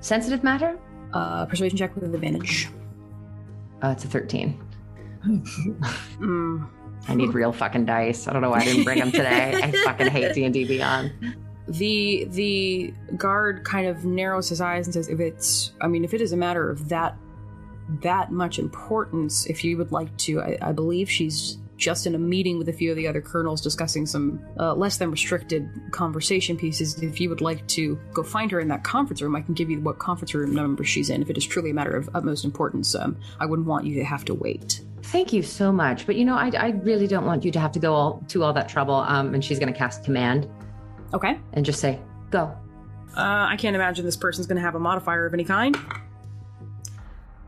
[0.00, 0.78] sensitive matter.
[1.12, 2.68] Uh, persuasion check with advantage.
[3.82, 4.58] Uh, it's a 13.
[6.20, 6.68] Mm.
[7.08, 8.28] I need real fucking dice.
[8.28, 9.58] I don't know why I didn't bring them today.
[9.62, 11.12] I fucking hate D&D Beyond.
[11.70, 16.12] The the guard kind of narrows his eyes and says, "If it's, I mean, if
[16.14, 17.16] it is a matter of that
[18.02, 22.18] that much importance, if you would like to, I, I believe she's just in a
[22.18, 26.56] meeting with a few of the other colonels discussing some uh, less than restricted conversation
[26.56, 27.02] pieces.
[27.02, 29.70] If you would like to go find her in that conference room, I can give
[29.70, 31.22] you what conference room number she's in.
[31.22, 34.04] If it is truly a matter of utmost importance, um, I wouldn't want you to
[34.04, 36.04] have to wait." Thank you so much.
[36.06, 38.44] But you know, I, I really don't want you to have to go all, to
[38.44, 38.96] all that trouble.
[38.96, 40.48] Um, and she's going to cast command
[41.12, 41.38] Okay.
[41.52, 42.56] and just say, go.
[43.16, 45.76] Uh, I can't imagine this person's going to have a modifier of any kind.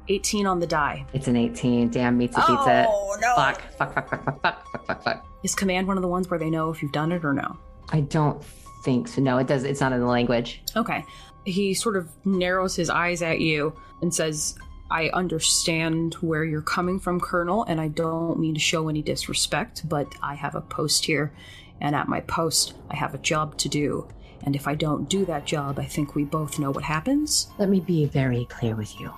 [0.08, 1.06] 18 on the die.
[1.12, 1.90] It's an 18.
[1.90, 2.86] Damn, meets it, beats it.
[2.88, 3.34] Oh, no.
[3.36, 5.26] Fuck, fuck, fuck, fuck, fuck, fuck, fuck, fuck, fuck.
[5.44, 7.56] Is command one of the ones where they know if you've done it or no?
[7.90, 8.42] I don't
[8.84, 9.20] think so.
[9.22, 9.64] No, it does.
[9.64, 10.62] It's not in the language.
[10.76, 11.04] Okay.
[11.44, 14.56] He sort of narrows his eyes at you and says,
[14.90, 19.88] I understand where you're coming from, Colonel, and I don't mean to show any disrespect,
[19.88, 21.32] but I have a post here,
[21.80, 24.06] and at my post, I have a job to do.
[24.44, 27.48] And if I don't do that job, I think we both know what happens.
[27.58, 29.12] Let me be very clear with you.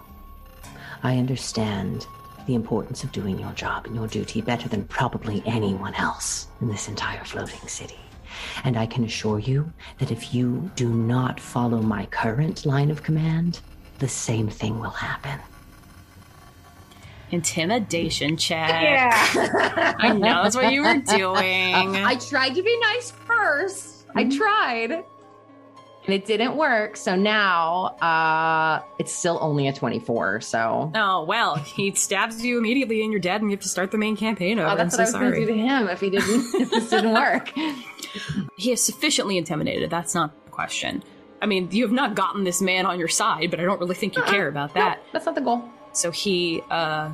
[1.03, 2.07] I understand
[2.47, 6.69] the importance of doing your job and your duty better than probably anyone else in
[6.69, 7.99] this entire floating city.
[8.65, 13.03] And I can assure you that if you do not follow my current line of
[13.03, 13.61] command,
[13.99, 15.41] the same thing will happen.
[17.35, 18.83] Intimidation check.
[18.83, 19.95] Yeah.
[19.99, 21.35] I know that's what you were doing.
[21.45, 24.37] I tried to be nice 1st I Mhm.
[24.37, 24.91] tried.
[26.07, 26.97] And it didn't work.
[26.97, 30.41] So now uh it's still only a 24.
[30.43, 33.91] So Oh well, he stabs you immediately and you're dead, and you have to start
[33.91, 34.71] the main campaign over.
[34.71, 36.71] Oh, that's I'm what I so was gonna do to him if he didn't if
[36.71, 37.51] this didn't work.
[38.57, 39.91] He is sufficiently intimidated.
[39.91, 41.03] That's not the question.
[41.43, 43.95] I mean, you have not gotten this man on your side, but I don't really
[43.97, 44.31] think you Uh-uh.
[44.31, 44.99] care about that.
[44.99, 45.65] No, that's not the goal.
[45.93, 47.11] So he uh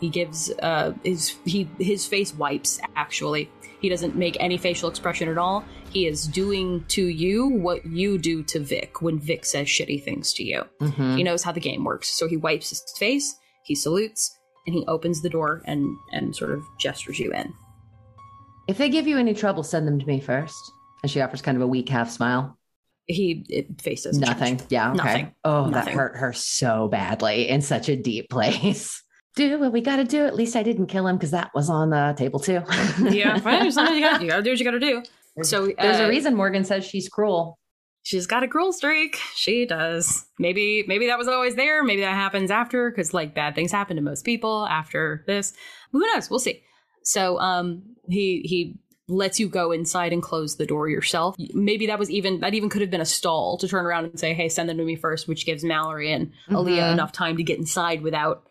[0.00, 3.50] he gives uh his he his face wipes actually.
[3.80, 5.62] He doesn't make any facial expression at all.
[5.90, 10.32] He is doing to you what you do to Vic when Vic says shitty things
[10.34, 10.64] to you.
[10.80, 11.16] Mhm.
[11.18, 12.08] He knows how the game works.
[12.18, 16.50] So he wipes his face, he salutes, and he opens the door and and sort
[16.52, 17.52] of gestures you in.
[18.68, 20.56] If they give you any trouble, send them to me first.
[21.02, 22.58] And she offers kind of a weak half smile.
[23.06, 24.62] He it faces Nothing.
[24.70, 24.92] Yeah.
[24.92, 24.96] Okay.
[24.96, 25.34] Nothing.
[25.44, 29.02] Oh, that hurt her so badly in such a deep place.
[29.36, 30.24] Do what we got to do.
[30.26, 32.60] At least I didn't kill him because that was on the table too.
[33.10, 33.70] Yeah, fine.
[33.72, 35.02] Sometimes you, gotta, you gotta do what you gotta do.
[35.42, 37.58] So There's uh, a reason Morgan says she's cruel.
[38.02, 39.16] She's got a cruel streak.
[39.34, 40.26] She does.
[40.38, 41.82] Maybe maybe that was always there.
[41.82, 45.54] Maybe that happens after because like bad things happen to most people after this.
[45.92, 46.28] Who knows?
[46.30, 46.62] We'll see.
[47.02, 51.34] So um he he lets you go inside and close the door yourself.
[51.54, 54.20] Maybe that was even that even could have been a stall to turn around and
[54.20, 56.92] say, "Hey, send them to me first, which gives Mallory and Aleah Mhm.
[56.92, 58.44] enough time to get inside without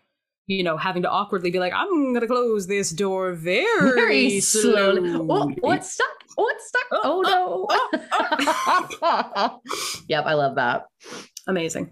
[0.47, 4.39] you know having to awkwardly be like, "I'm going to close this door very, Very
[4.39, 5.09] slowly.
[5.09, 6.07] slowly." Oh, what's stuck?
[6.37, 6.85] Oh, it's stuck.
[6.91, 8.99] Uh, uh, oh, no.
[9.01, 9.49] Uh,
[10.07, 10.85] yep, I love that.
[11.47, 11.91] Amazing.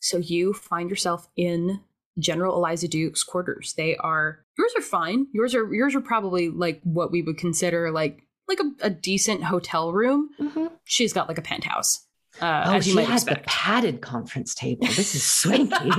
[0.00, 1.80] So you find yourself in
[2.18, 3.74] General Eliza Duke's quarters.
[3.76, 5.26] They are yours are fine.
[5.32, 9.44] Yours are yours are probably like what we would consider like like a, a decent
[9.44, 10.28] hotel room.
[10.40, 10.70] Mhm.
[10.84, 12.03] She's got like a penthouse.
[12.40, 14.86] Uh, Oh, she might has the padded conference table.
[14.86, 15.90] This is swanky.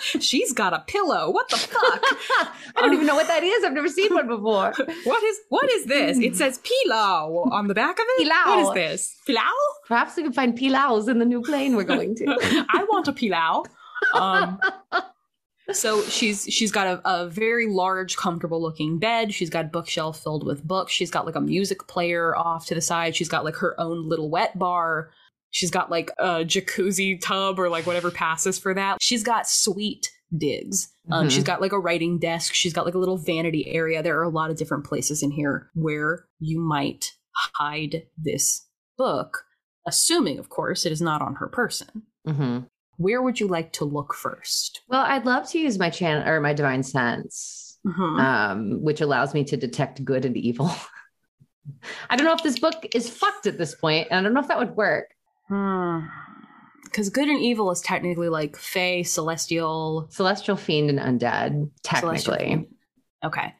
[0.20, 1.30] She's got a pillow.
[1.30, 2.02] What the fuck?
[2.76, 3.64] I don't even know what that is.
[3.64, 4.72] I've never seen one before.
[5.04, 6.18] what is what is this?
[6.18, 8.24] It says pilau on the back of it.
[8.24, 8.46] Pilau.
[8.64, 9.16] What is this?
[9.26, 9.40] Pilau?
[9.86, 12.26] Perhaps we can find pilaus in the new plane we're going to.
[12.70, 13.64] I want a pilau.
[14.14, 14.60] Um,
[15.72, 19.34] so she's she's got a, a very large, comfortable looking bed.
[19.34, 20.92] She's got a bookshelf filled with books.
[20.92, 23.16] She's got like a music player off to the side.
[23.16, 25.10] She's got like her own little wet bar.
[25.50, 28.98] She's got like a jacuzzi tub or like whatever passes for that.
[29.00, 30.92] She's got sweet digs.
[31.10, 31.30] Um, Mhm.
[31.30, 32.52] She's got like a writing desk.
[32.52, 34.02] She's got like a little vanity area.
[34.02, 37.12] There are a lot of different places in here where you might
[37.54, 38.66] hide this
[38.98, 39.44] book,
[39.86, 42.02] assuming, of course, it is not on her person.
[42.26, 42.66] Mhm.
[42.98, 44.82] Where would you like to look first?
[44.88, 48.20] Well, I'd love to use my channel or my divine sense, Mhm.
[48.20, 50.70] um, which allows me to detect good and evil.
[52.10, 54.40] I don't know if this book is fucked at this point, and I don't know
[54.40, 55.14] if that would work.
[55.48, 56.00] Hmm.
[56.84, 62.38] Because good and evil is technically like Fey, Celestial, Celestial fiend and undead, technically.
[62.38, 62.66] Fiend.
[63.24, 63.54] Okay.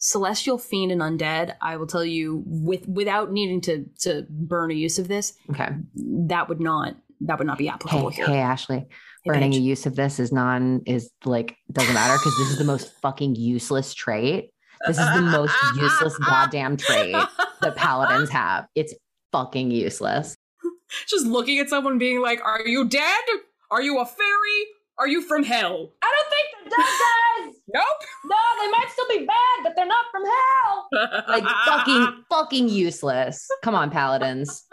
[0.00, 4.74] Celestial Fiend and Undead, I will tell you with without needing to to burn a
[4.74, 5.70] use of this, Okay.
[5.96, 8.26] that would not that would not be Hey, applicable here.
[8.26, 8.86] hey, Ashley.
[9.24, 12.58] Hey, Burning a use of this is non is like doesn't matter because this is
[12.58, 14.50] the most fucking useless trait.
[14.86, 17.16] This is the most useless goddamn trait
[17.62, 18.68] that paladins have.
[18.76, 18.94] It's
[19.32, 20.36] fucking useless.
[21.08, 23.22] Just looking at someone being like, Are you dead?
[23.70, 24.66] Are you a fairy?
[24.98, 25.90] Are you from hell?
[26.02, 27.54] I don't think they're dead guys.
[27.74, 27.84] Nope.
[28.24, 31.22] No, they might still be bad, but they're not from hell.
[31.28, 33.46] Like fucking fucking useless.
[33.62, 34.64] Come on, paladins.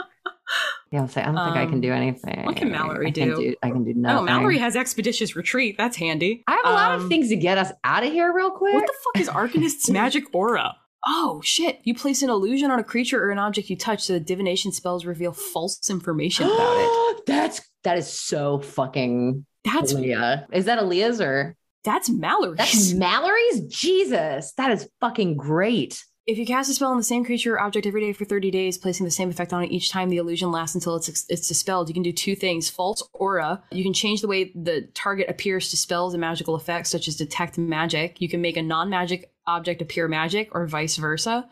[0.91, 2.45] Yeah, I'll say I don't think I can Um, do anything.
[2.45, 3.55] what can Mallory I can do?
[3.63, 4.17] I can do nothing.
[4.19, 4.23] Oh.
[4.23, 5.75] Mallory has expeditious retreat.
[5.77, 6.43] That's handy.
[6.47, 8.73] I have a lot of Um, things to get us out of here real quick.
[8.75, 10.75] What the fuck is Arcanist's magic aura?
[11.05, 11.79] Oh shit!
[11.83, 14.71] You place an illusion on a creature or an object you touch, so that divination
[14.71, 17.21] spells reveal false information about it.
[17.27, 20.47] That's that is so fucking That's Aleah.
[20.51, 22.57] Is that Aleah's or that's Mallory's.
[22.57, 23.61] that's Mallory's?
[23.67, 26.03] Jesus, that is fucking great.
[26.27, 28.49] If you cast a spell on the same creature or object every day for 30
[28.49, 31.47] days, placing the same effect on it each time the illusion lasts until it's it's
[31.47, 32.69] dispelled, you can do two things.
[32.69, 33.61] False aura.
[33.71, 37.15] You can change the way the target appears to spells and magical effects, such as
[37.15, 38.19] detect magic.
[38.21, 41.47] You can make a non-magic object appear magic, or vice versa.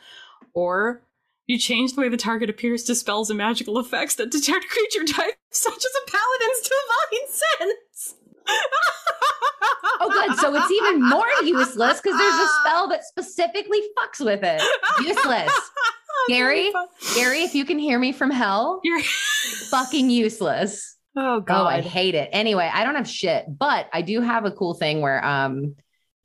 [0.55, 1.03] Or
[1.45, 5.05] you change the way the target appears to spells and magical effects that detect creature
[5.05, 7.77] types, such as a paladin's divine sense.
[9.99, 10.38] Oh, good.
[10.38, 14.62] So it's even more useless because there's a spell that specifically fucks with it.
[15.06, 15.51] Useless.
[16.29, 16.71] Gary?
[17.15, 19.03] Gary, if you can hear me from hell, You're-
[19.69, 20.97] fucking useless.
[21.15, 21.62] oh god.
[21.62, 22.29] Oh, I hate it.
[22.34, 25.75] Anyway, I don't have shit, but I do have a cool thing where um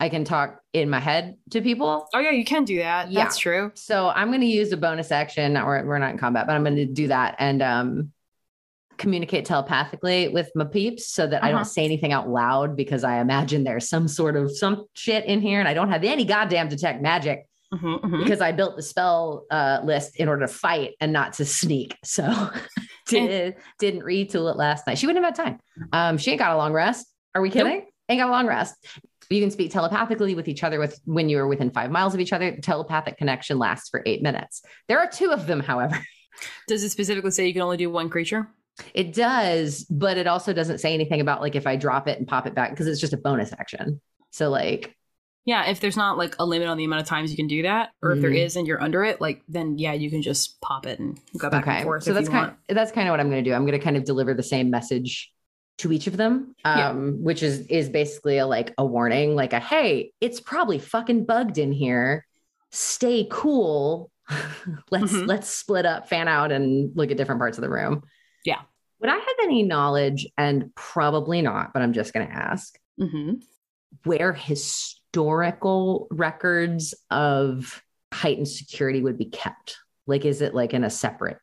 [0.01, 2.09] I can talk in my head to people.
[2.15, 3.11] Oh yeah, you can do that.
[3.11, 3.25] Yeah.
[3.25, 3.73] That's true.
[3.75, 5.57] So I'm going to use a bonus action.
[5.57, 7.35] Or we're not in combat, but I'm going to do that.
[7.41, 8.13] And um,
[8.99, 11.59] communicate telepathically with my peeps so that I Uh-huh.
[11.59, 15.41] don't say anything out loud because I imagine there's some sort of some shit in
[15.41, 18.19] here and I don't have any goddamn detect magic Mhm, mhm.
[18.25, 21.97] because I built the spell uh, list in order to fight and not to sneak.
[22.05, 22.51] So
[23.07, 24.99] did, didn't retool it last night.
[24.99, 25.59] She wouldn't have had time.
[25.93, 27.07] Um, she ain't got a long rest.
[27.35, 27.87] Are we kidding?
[28.09, 28.75] Ain't got a long rest.
[29.31, 32.21] You can speak telepathically with each other with when you are within five miles of
[32.21, 32.51] each other.
[32.51, 34.63] The telepathic connection lasts for eight minutes.
[34.89, 35.99] There are two of them, however.
[36.69, 38.49] Does it specifically say you can only do one creature?
[38.95, 42.27] It does, but it also doesn't say anything about like if I drop it and
[42.29, 44.01] pop it back because it's just a bonus action.
[44.31, 44.95] So like
[45.45, 47.63] Yeah, if there's not like a limit on the amount of times you can do
[47.63, 48.45] that, or if there Mhm.
[48.45, 51.49] is and you're under it, like then yeah, you can just pop it and go
[51.49, 52.03] back okay, and forth.
[52.03, 52.59] so that's kind want.
[52.69, 53.55] that's kind of what I'm going to do.
[53.55, 55.33] I'm going to kind of deliver the same message
[55.79, 56.91] to each of them, Yeah.
[56.91, 61.25] um, which is is basically a like a warning, like a hey, it's probably fucking
[61.25, 62.27] bugged in here.
[62.71, 64.11] Stay cool.
[64.91, 65.27] let's Mhm.
[65.27, 68.03] let's split up, fan out, and look at different parts of the room.
[68.49, 68.61] Yeah.
[69.01, 73.35] Would I have any knowledge, and probably not, but I'm just going to ask hmm
[74.05, 77.83] where historical records of
[78.13, 79.79] heightened security would be kept?
[80.07, 81.39] Like, is it like in a separate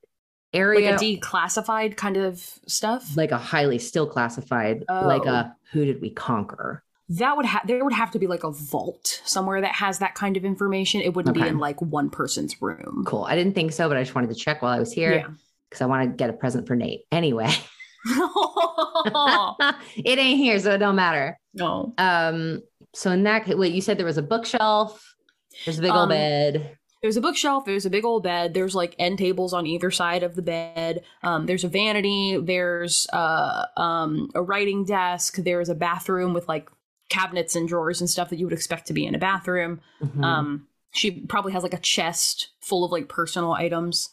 [0.54, 0.92] area?
[0.92, 3.16] Like a declassified kind of stuff.
[3.16, 5.30] like a highly still classified, like Oh.
[5.30, 6.82] a who did we conquer?
[7.08, 10.16] that would have there would have to be like a vault somewhere that has that
[10.16, 11.02] kind of information.
[11.02, 11.46] It wouldn't Okay.
[11.46, 13.04] be in like one person's room.
[13.06, 13.26] Cool.
[13.26, 15.26] I didn't think so, but I just wanted to check while I was here
[15.76, 17.02] because I want to get a present for Nate.
[17.12, 17.50] Anyway,
[20.06, 21.38] it ain't here, so it don't matter.
[21.54, 21.94] no.
[21.98, 22.62] Um,
[22.94, 25.16] so in that wait, you said there was a bookshelf.
[25.66, 26.78] There's a big old Um, bed.
[27.02, 27.66] There's a bookshelf.
[27.66, 28.54] There's a big old bed.
[28.54, 31.04] There's like end tables on either side of the bed.
[31.22, 32.40] Um, there's a vanity.
[32.42, 35.36] There's uh, um, a writing desk.
[35.36, 36.70] There's a bathroom with like
[37.10, 39.82] cabinets and drawers and stuff that you would expect to be in a bathroom.
[40.02, 40.24] Mhm.
[40.24, 44.10] Um, she probably has like a chest full of like personal items.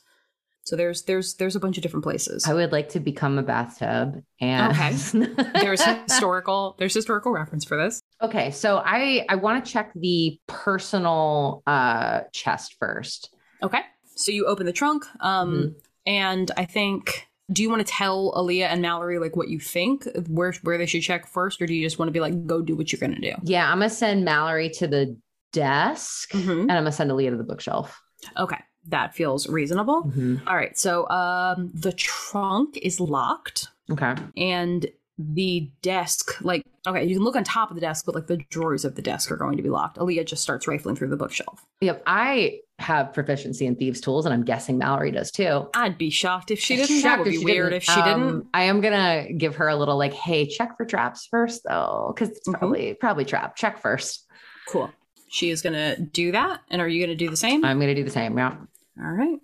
[0.65, 2.47] So there's there's there's a bunch of different places.
[2.47, 4.23] I would like to become a bathtub.
[4.41, 4.93] And Okay.
[5.61, 8.01] There's historical there's historical reference for this.
[8.23, 8.51] okay.
[8.53, 13.35] So I I want to check the personal uh chest first.
[13.63, 13.81] Okay.
[14.15, 15.75] So you open the trunk, um, Mhm.
[16.07, 17.27] and I think.
[17.51, 20.87] Do you want to tell Aleah and Mallory like what you think, where where they
[20.87, 23.01] should check first, or do you just want to be like, go do what you're
[23.01, 23.35] gonna do?
[23.43, 25.17] Yeah, I'm gonna send Mallory to the
[25.53, 26.63] desk, Mhm.
[26.63, 28.01] and I'm gonna send Aleah to the bookshelf.
[28.39, 28.57] Okay,
[28.89, 30.13] that feels reasonable.
[30.47, 34.15] All right, so um, the trunk is locked, Okay.
[34.37, 34.87] and
[35.19, 38.39] the desk, like, okay, you can look on top of the desk, but like the
[38.51, 39.99] drawers of the desk are going to be locked.
[39.99, 41.65] Aleah just starts rifling through the bookshelf.
[41.81, 42.03] Yep.
[42.07, 45.69] I have proficiency in thieves' tools, and I'm guessing Mallory does too.
[45.75, 47.03] I'd be shocked if she didn't.
[47.03, 47.77] that would be weird didn't.
[47.77, 48.23] if she didn't.
[48.23, 52.13] Um, I am gonna give her a little like, hey, check for traps first, though,
[52.15, 52.59] because it's Mhm.
[52.59, 53.55] probably probably trap.
[53.55, 54.27] Check first.
[54.67, 54.91] Cool.
[55.29, 57.65] She is gonna do that, and are you gonna do the same?
[57.65, 58.37] I'm gonna do the same.
[58.37, 58.57] Yeah.
[59.03, 59.39] All right.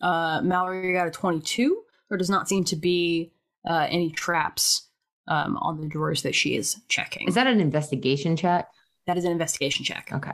[0.00, 1.82] Uh, Mallory got a 22.
[2.08, 3.32] There does not seem to be
[3.68, 4.88] uh, any traps
[5.28, 7.28] um, on the drawers that she is checking.
[7.28, 8.68] Is that an investigation check?
[9.08, 10.10] that is an investigation check.
[10.12, 10.30] Okay.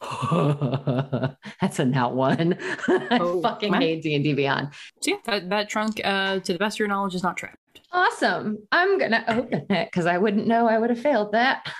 [1.60, 2.58] That's a not one.
[2.88, 3.78] I Oh, fucking wow.
[3.78, 4.70] hate D and D Beyond.
[5.00, 7.58] So yeah, that, that trunk, uh, to the best of your knowledge, is not trapped.
[7.92, 8.58] Awesome.
[8.72, 11.72] I'm gonna open it because I wouldn't know I would have failed that.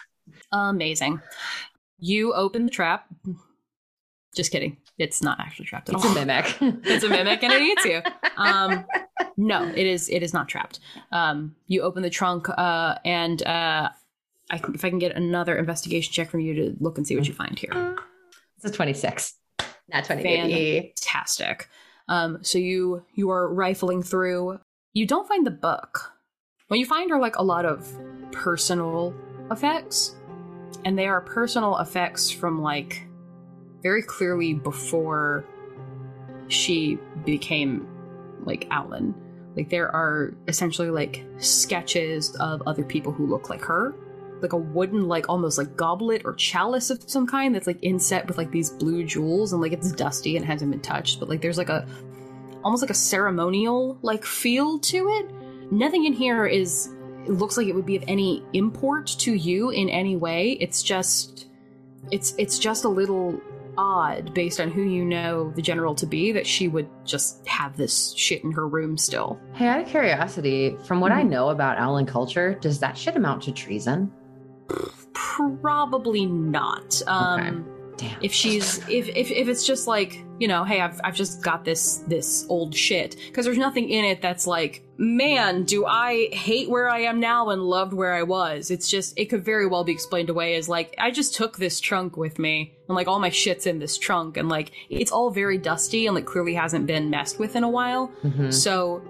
[0.52, 1.20] Amazing.
[1.98, 3.06] You open the trap.
[4.36, 4.76] Just kidding.
[4.98, 6.12] It's not actually trapped at It's all.
[6.12, 6.56] a mimic.
[6.60, 8.02] it's a mimic and it eats you.
[8.36, 8.84] Um,
[9.36, 10.08] no, it is.
[10.08, 10.80] It is not trapped.
[11.12, 13.90] Um, you open the trunk, uh, and uh,
[14.50, 17.14] I can, if I can get another investigation check from you to look and see
[17.14, 17.96] what you find here.
[18.56, 19.34] It's a 26.
[19.92, 20.92] Not 20, baby.
[20.98, 21.68] Fantastic.
[22.08, 24.58] Um, so you you are rifling through.
[24.94, 26.12] You don't find the book.
[26.68, 27.86] What you find are like a lot of
[28.32, 29.14] personal
[29.50, 30.16] effects,
[30.84, 33.06] and they are personal effects from like
[33.82, 35.44] very clearly before
[36.48, 37.86] she became
[38.44, 39.14] like Aulan.
[39.56, 43.94] Like there are essentially like sketches of other people who look like her.
[44.40, 48.26] Like a wooden, like almost like goblet or chalice of some kind that's like inset
[48.26, 51.40] with like these blue jewels and like it's dusty and hasn't been touched, but like
[51.40, 51.86] there's like a
[52.64, 55.72] almost like a ceremonial like feel to it.
[55.72, 56.92] Nothing in here is
[57.24, 60.52] it looks like it would be of any import to you in any way.
[60.60, 61.46] It's just
[62.10, 63.40] it's it's just a little
[63.78, 67.76] odd based on who you know the general to be that she would just have
[67.76, 69.38] this shit in her room still.
[69.54, 71.30] Hey, out of curiosity, from what I Mhm.
[71.30, 74.10] know about Aulan culture, does that shit amount to treason?
[75.14, 77.00] Probably not.
[77.06, 77.64] Um
[78.02, 78.22] Damn.
[78.22, 81.64] if she's if, if if it's just like you know hey i've, I've just got
[81.64, 86.68] this this old shit because there's nothing in it that's like man do i hate
[86.68, 89.84] where i am now and loved where i was it's just it could very well
[89.84, 93.18] be explained away as like i just took this trunk with me and like all
[93.20, 96.86] my shit's in this trunk and like it's all very dusty and like clearly hasn't
[96.86, 98.52] been messed with in a while Mhm.
[98.52, 99.02] so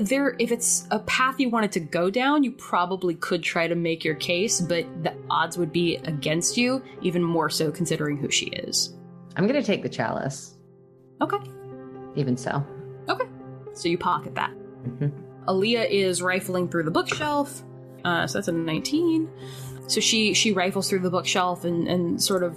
[0.00, 3.74] there if it's a path you wanted to go down, you probably could try to
[3.74, 8.30] make your case, but the odds would be against you, even more so considering who
[8.30, 8.94] she is.
[9.36, 10.56] I'm gonna take the chalice.
[11.20, 11.38] Okay.
[12.14, 12.64] Even so.
[13.08, 13.26] Okay.
[13.74, 14.52] So you pocket that.
[14.84, 15.12] Mhm.
[15.46, 17.62] Aleah is rifling through the bookshelf.
[18.04, 19.28] Uh, so that's a 19.
[19.86, 22.56] So she she rifles through the bookshelf and, and sort of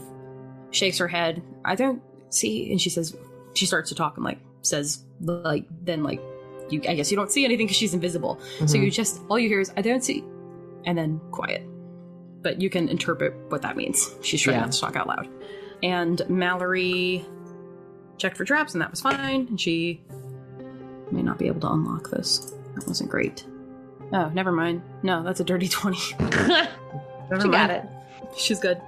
[0.71, 1.41] shakes her head.
[1.63, 3.15] I don't see and she says
[3.53, 6.21] she starts to talk and like says like then like
[6.69, 8.39] you I guess you don't see anything because she's invisible.
[8.59, 8.83] So Mhm.
[8.85, 10.23] you just all you hear is I don't see
[10.85, 11.63] and then quiet.
[12.41, 14.13] But you can interpret what that means.
[14.21, 14.61] She's trying Yeah.
[14.65, 15.27] not to talk out loud.
[15.83, 17.25] And Mallory
[18.17, 19.47] checked for traps and that was fine.
[19.49, 20.01] And she
[21.11, 22.53] may not be able to unlock this.
[22.75, 23.45] That wasn't great.
[24.13, 24.81] Oh, never mind.
[25.03, 25.97] No, that's a dirty 20.
[26.19, 27.71] Never she got mind.
[27.71, 27.89] it.
[28.37, 28.79] She's good.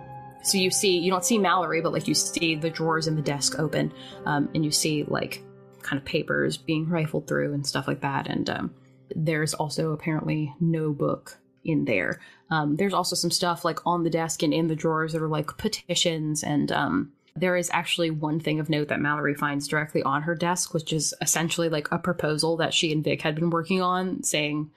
[0.43, 3.21] So you see, you don't see Mallory, but like you see the drawers in the
[3.21, 3.91] desk open,
[4.25, 5.43] um, and you see like
[5.87, 8.27] kind of papers being rifled through and stuff like that.
[8.27, 8.73] And um,
[9.15, 12.19] there's also apparently no book in there.
[12.49, 15.27] Um, there's also some stuff like on the desk and in the drawers that are
[15.27, 20.01] like petitions and um, there is actually one thing of note that Mallory finds directly
[20.01, 23.51] on her desk, which is essentially like a proposal that she and Vic had been
[23.51, 24.71] working on, saying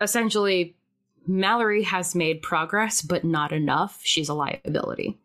[0.00, 0.76] essentially
[1.26, 4.00] Mallory has made progress, but not enough.
[4.02, 5.16] She's a liability.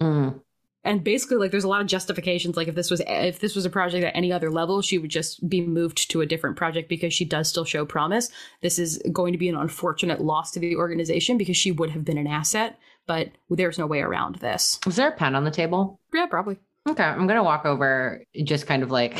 [0.00, 0.40] Mm.
[0.82, 2.56] And basically, like, there's a lot of justifications.
[2.56, 5.10] Like, if this was if this was a project at any other level, she would
[5.10, 8.30] just be moved to a different project because she does still show promise.
[8.62, 12.04] This is going to be an unfortunate loss to the organization because she would have
[12.04, 14.78] been an asset, but there's no way around this.
[14.86, 16.00] Was there a pen on the table?
[16.14, 16.56] Yeah, probably.
[16.88, 19.18] Okay, I'm gonna walk over, just kind of like.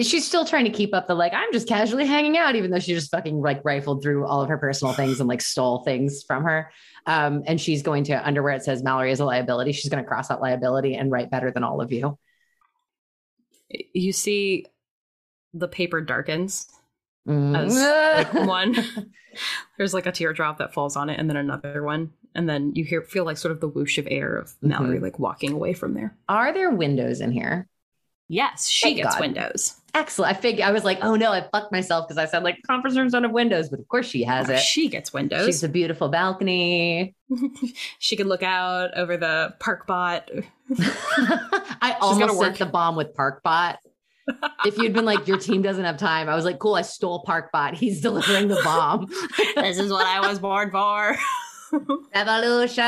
[0.00, 2.78] She's still trying to keep up the like, I'm just casually hanging out, even though
[2.78, 6.22] she just fucking like rifled through all of her personal things and like stole things
[6.22, 6.70] from her.
[7.06, 10.02] Um, and she's going to, under where it says Mallory is a liability, she's going
[10.02, 12.18] to cross out liability and write better than all of you.
[13.92, 14.66] You see,
[15.52, 16.68] the paper darkens.
[17.28, 17.56] Mm.
[17.56, 18.76] As, like, one,
[19.78, 22.84] there's like a teardrop that falls on it, and then another one, and then you
[22.84, 25.94] hear feel like sort of the whoosh of air of Mallory like walking away from
[25.94, 26.16] there.
[26.28, 27.68] Are there windows in here?
[28.28, 29.20] Yes, she Thank gets God.
[29.20, 29.74] windows.
[29.94, 30.34] Excellent.
[30.36, 32.96] I figured I was like, oh no, I fucked myself because I said like conference
[32.96, 34.58] rooms don't have windows, but of course she has it.
[34.58, 35.44] She gets windows.
[35.46, 37.14] She's a beautiful balcony.
[37.98, 40.30] she can look out over the park bot.
[40.78, 43.80] I almost sent the bomb with park bot.
[44.64, 47.24] if you'd been like, your team doesn't have time, I was like, cool, I stole
[47.24, 47.74] Parkbot.
[47.74, 49.06] He's delivering the bomb.
[49.56, 51.16] this is what I was born for.
[52.14, 52.82] Revolution.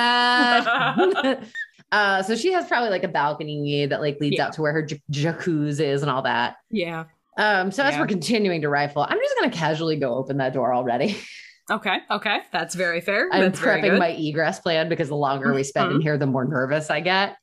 [1.94, 4.46] Uh, so she has probably like a balcony that like leads Yeah.
[4.46, 6.56] out to where her j- jacuzzi is and all that.
[6.70, 7.04] yeah.
[7.36, 10.74] Um, so as we're continuing to rifle, I'm just gonna casually go open that door
[10.74, 11.16] already.
[11.70, 11.96] Okay.
[12.10, 12.40] Okay.
[12.52, 13.26] That's very fair.
[13.32, 16.02] I'm That's prepping my egress plan because the longer we spend in Mhm.
[16.02, 17.36] here, the more nervous I get.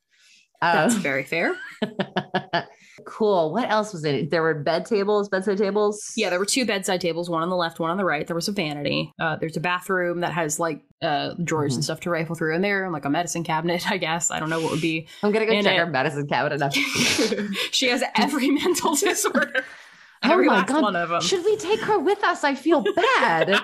[0.61, 1.55] That's Um, very fair.
[3.05, 3.51] cool.
[3.51, 4.29] What else was in it?
[4.31, 6.13] There were bed tables, bedside tables.
[6.15, 8.27] Yeah, there were two bedside tables, one on the left, one on the right.
[8.27, 9.11] There was a vanity.
[9.19, 11.77] Uh, there's a bathroom that has like uh, drawers Mm-hmm.
[11.77, 13.89] and stuff to rifle through in there, and like a medicine cabinet.
[13.91, 15.07] I guess I don't know what would be.
[15.23, 15.79] I'm gonna go check it.
[15.79, 16.73] our medicine cabinet.
[17.71, 19.63] She has every mental disorder.
[20.23, 20.83] Oh my God.
[20.83, 21.21] one of them.
[21.21, 22.43] Should we take her with us?
[22.43, 23.59] I feel bad.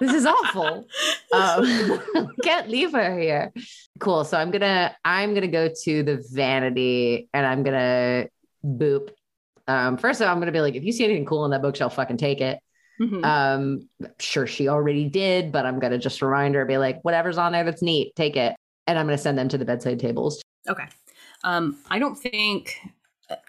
[0.00, 0.86] This is awful.
[1.32, 3.52] Um, can't leave her here.
[3.98, 4.24] Cool.
[4.24, 8.26] So I'm gonna I'm gonna go to the vanity and I'm gonna
[8.64, 9.10] boop.
[9.66, 11.62] Um, first of all, I'm gonna be like, if you see anything cool in that
[11.62, 12.58] bookshelf, fucking take it.
[13.00, 13.24] Mhm.
[13.24, 17.52] Um, sure she already did, but I'm gonna just remind her, be like, whatever's on
[17.52, 18.56] there that's neat, take it.
[18.86, 20.42] And I'm gonna send them to the bedside tables.
[20.68, 20.86] Okay.
[21.44, 22.78] Um, I don't think.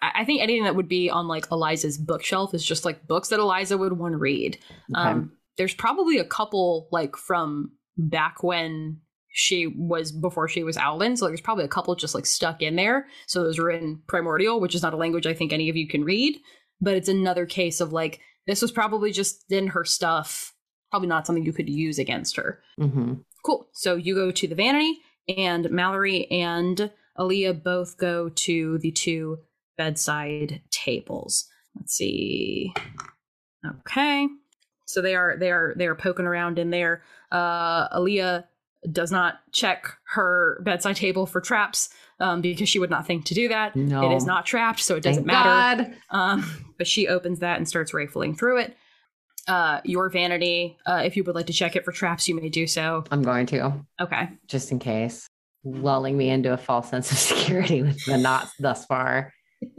[0.01, 3.29] I I think anything that would be on like Eliza's bookshelf is just like books
[3.29, 4.57] that Eliza would want to read.
[4.95, 5.01] Okay.
[5.01, 11.17] Um, there's probably a couple like from back when she was before she was Aulan.
[11.17, 13.07] So there's probably a couple just like stuck in there.
[13.27, 15.85] So those were in Primordial, which is not a language I think any of you
[15.87, 16.39] can read.
[16.79, 20.55] But it's another case of like this was probably just in her stuff.
[20.91, 22.61] Probably not something you could use against her.
[22.79, 23.25] Mhm.
[23.45, 23.67] Cool.
[23.73, 24.97] So you go to the vanity,
[25.37, 29.39] and Mallory and Aleah both go to the two
[29.77, 31.47] bedside tables.
[31.75, 32.73] Let's see.
[33.65, 34.27] Okay.
[34.89, 37.03] So they are they are they are poking around in there.
[37.31, 38.45] Uh Aleah
[38.91, 43.33] does not check her bedside table for traps um, because she would not think to
[43.33, 43.75] do that.
[43.75, 44.09] No.
[44.09, 45.93] It is not trapped, so it doesn't Thank matter.
[46.09, 48.77] Um, but she opens that and starts rifling through it.
[49.47, 52.49] Uh, your vanity, uh, if you would like to check it for traps, you may
[52.49, 53.03] do so.
[53.11, 53.85] I'm going to.
[53.99, 54.29] Okay.
[54.47, 55.27] just in case,
[55.63, 59.33] lulling me into a false sense of security with the knots thus far.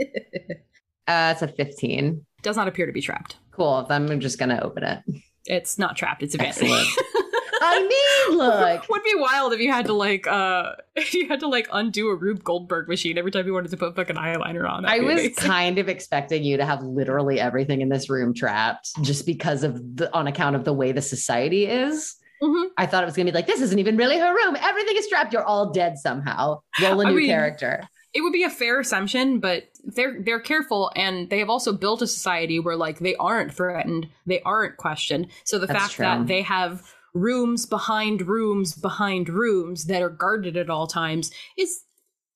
[1.09, 2.25] Uh, it's a 15.
[2.43, 3.35] Does not appear to be trapped.
[3.61, 3.85] Cool.
[3.89, 5.01] Then I'm just going to open it.
[5.45, 6.23] It's not trapped.
[6.23, 6.67] It's a vanity.
[7.63, 8.85] I mean, look.
[8.85, 11.69] It would be wild if you had to like uh if you had to like
[11.71, 14.87] undo a Rube Goldberg machine every time you wanted to put fucking eyeliner on.
[14.87, 15.35] I was amazing.
[15.37, 19.75] kind of expecting you to have literally everything in this room trapped just because of
[19.97, 22.17] the on account of the way the society is.
[22.43, 22.69] Mhm.
[22.79, 24.57] I thought it was gonna be like, this isn't even really her room.
[24.59, 25.35] Everything is trapped.
[25.35, 26.61] You're all dead somehow.
[26.81, 27.83] Roll a new mean- character.
[28.15, 32.03] It would be a fair assumption, but they're they're careful and they have also built
[32.03, 35.29] a society where like they aren't threatened, they aren't questioned.
[35.45, 36.05] So the That's fact true.
[36.05, 41.83] that they have rooms behind rooms behind rooms that are guarded at all times is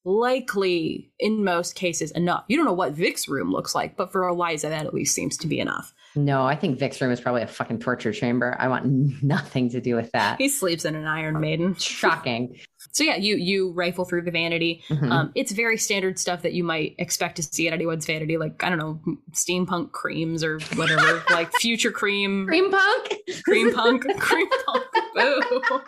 [0.05, 2.45] likely in most cases enough.
[2.49, 5.37] You don't know what Vic's room looks like, but for Eliza that at least seems
[5.39, 5.95] to be enough.
[6.17, 8.57] No, I think Vic's room is probably a fucking torture chamber.
[8.59, 8.87] I want
[9.23, 10.39] nothing to do with that.
[10.39, 11.75] He sleeps in an Iron Maiden.
[11.79, 12.57] Shocking.
[12.93, 14.83] So yeah, you you rifle through the vanity.
[14.89, 15.11] Mhm.
[15.11, 18.63] Um, it's very standard stuff that you might expect to see at anyone's vanity, like
[18.63, 19.01] I don't know,
[19.33, 23.15] steampunk creams or whatever, like future cream, Cream punk.
[23.45, 24.85] cream punk, cream punk.
[25.15, 25.81] Boo.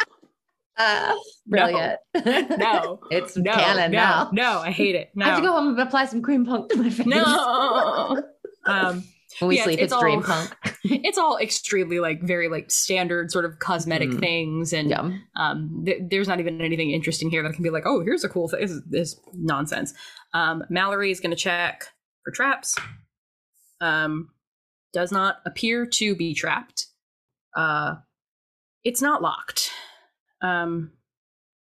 [0.78, 1.14] Uh,
[1.46, 1.98] brilliant.
[2.58, 4.30] No, it's no, canon no, now.
[4.32, 5.10] no, I hate it.
[5.20, 7.06] I have to go home and apply some cream punk to my face.
[7.06, 8.22] no.
[8.66, 9.04] Um,
[9.38, 10.52] when we Yeah, sleep, it's it's, dream all- punk.
[10.84, 14.20] it's all extremely like very like standard sort of cosmetic Mhm.
[14.20, 15.22] things, and Yum.
[15.36, 18.28] um, th- there's not even anything interesting here that can be like, oh, here's a
[18.28, 18.60] cool thing.
[18.60, 19.94] This is, this is nonsense.
[20.34, 21.84] Um, Mallory is going to check
[22.24, 22.76] for traps.
[23.80, 24.30] Um,
[24.92, 26.86] does not appear to be trapped.
[27.54, 27.96] Uh,
[28.84, 29.70] it's not locked.
[30.42, 30.92] Um,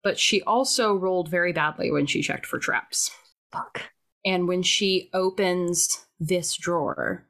[0.03, 3.11] but she also rolled very badly when she checked for traps.
[3.53, 3.83] Fuck.
[4.25, 7.27] And when she opens this drawer,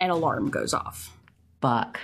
[0.00, 1.16] an alarm goes off.
[1.60, 2.00] Fuck.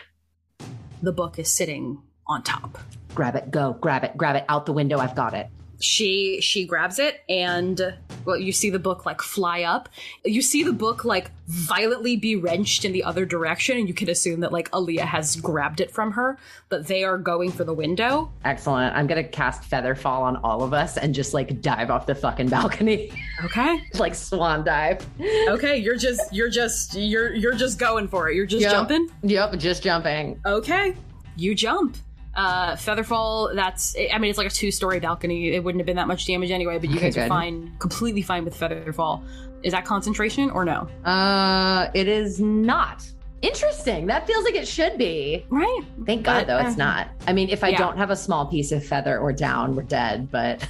[1.03, 2.79] The book is sitting on top.
[3.15, 3.51] Grab it.
[3.51, 3.73] Go.
[3.73, 4.17] Grab it.
[4.17, 4.45] Grab it.
[4.49, 4.99] Out the window.
[4.99, 5.49] I've got it.
[5.79, 9.89] She she grabs it and well you see the book like fly up
[10.25, 14.09] you see the book like violently be wrenched in the other direction and you can
[14.09, 16.39] assume that like Aleah has grabbed it from her
[16.71, 18.97] but they are going for the window Excellent.
[18.97, 22.49] I'm gonna cast Featherfall on all of us and just like dive off the fucking
[22.49, 23.13] balcony,
[23.45, 25.07] okay like swan dive.
[25.49, 28.73] okay you're just you're just you're you're just going for it you're just Yep.
[28.73, 30.41] jumping Yep, just jumping.
[30.47, 30.95] okay
[31.37, 31.97] you jump
[32.37, 36.07] uh featherfall that's i mean it's like a two-story balcony it wouldn't have been that
[36.07, 39.23] much damage anyway but you Okay, guys are fine completely fine with featherfall
[39.63, 43.05] is that concentration or no Uh, it is not.
[43.43, 44.07] Interesting.
[44.07, 45.45] That feels like it should be.
[45.51, 47.09] right Thank God, But, though, it's uh, not.
[47.27, 47.79] I mean, if I yeah.
[47.79, 50.31] don't have a small piece of feather or down, we're dead.
[50.31, 50.67] But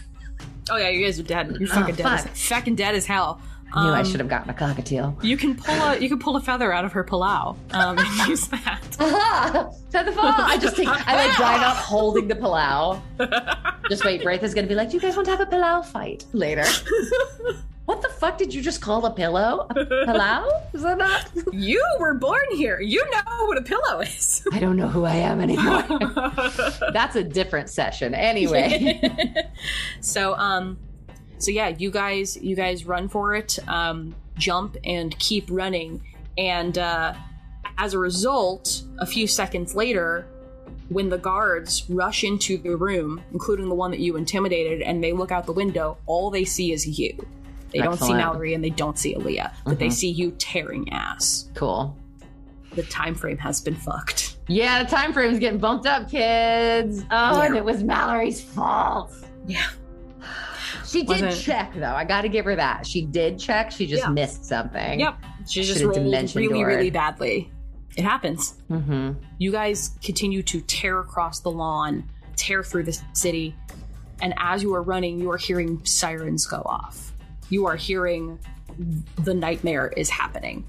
[0.71, 1.57] Oh yeah, you guys are dead.
[1.61, 2.07] You're Oh, fucking dead.
[2.07, 3.41] As, fucking dead as hell.
[3.75, 5.23] I knew I Um, should have gotten a cockatiel.
[5.23, 8.29] You can pull a you can pull a feather out of her palau um, and
[8.29, 8.81] use that.
[9.01, 9.71] Aha!
[9.91, 10.17] Featherfall!
[10.23, 13.01] I just take, I like drive up holding the palau.
[13.91, 15.83] Just wait, Braith is gonna be like, Do you guys want to have a pillow
[15.83, 16.65] fight later?
[17.87, 19.67] what the fuck did you just call a pillow?
[19.71, 20.49] A pillow?
[20.73, 21.29] Is that not?
[21.53, 22.81] you were born here.
[22.81, 24.47] You know what a pillow is.
[24.53, 25.83] I don't know who I am anymore.
[26.93, 28.15] That's a different session.
[28.15, 29.01] Anyway.
[30.01, 30.79] so um
[31.39, 36.03] so yeah, you guys you guys run for it, um, jump and keep running.
[36.39, 37.15] And uh
[37.79, 40.27] as a result, a few seconds later,
[40.89, 45.13] when the guards rush into the room, including the one that you intimidated, and they
[45.13, 47.15] look out the window, all they see is you.
[47.73, 49.93] They don't see Mallory and they don't see Aleah, but they Mhm.
[49.93, 51.51] see you tearing ass.
[51.55, 51.95] cool.
[52.75, 54.37] The time frame has been fucked.
[54.49, 57.03] Yeah, the time frame's getting bumped up, kids.
[57.11, 59.13] Oh, and it was Mallory's fault.
[59.47, 59.67] Yeah.
[61.01, 61.95] She did check though.
[61.95, 62.87] I got to give her that.
[62.87, 63.71] She did check.
[63.71, 64.11] She just Yeah.
[64.11, 65.01] missed something.
[65.01, 65.15] Yep.
[65.49, 66.67] She just Should've rolled really, doored.
[66.67, 67.51] really badly.
[67.97, 68.55] It happens.
[68.71, 69.13] Mm-hmm.
[69.39, 72.05] You guys continue to tear across the lawn,
[72.37, 73.55] tear through the city,
[74.21, 77.13] and as you are running, you are hearing sirens go off.
[77.49, 78.39] You are hearing
[79.23, 80.65] the nightmare is happening.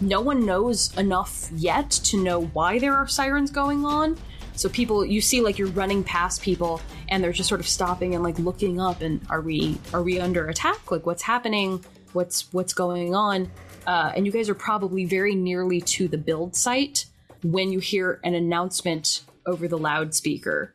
[0.00, 4.16] No one knows enough yet to know why there are sirens going on.
[4.54, 8.14] So people you see like you're running past people and they're just sort of stopping
[8.14, 10.90] and like looking up and are we are we under attack?
[10.90, 11.84] Like what's happening?
[12.12, 13.50] What's what's going on?
[13.86, 17.06] Uh, and you guys are probably very nearly to the build site
[17.42, 20.72] when you hear an announcement over the loudspeaker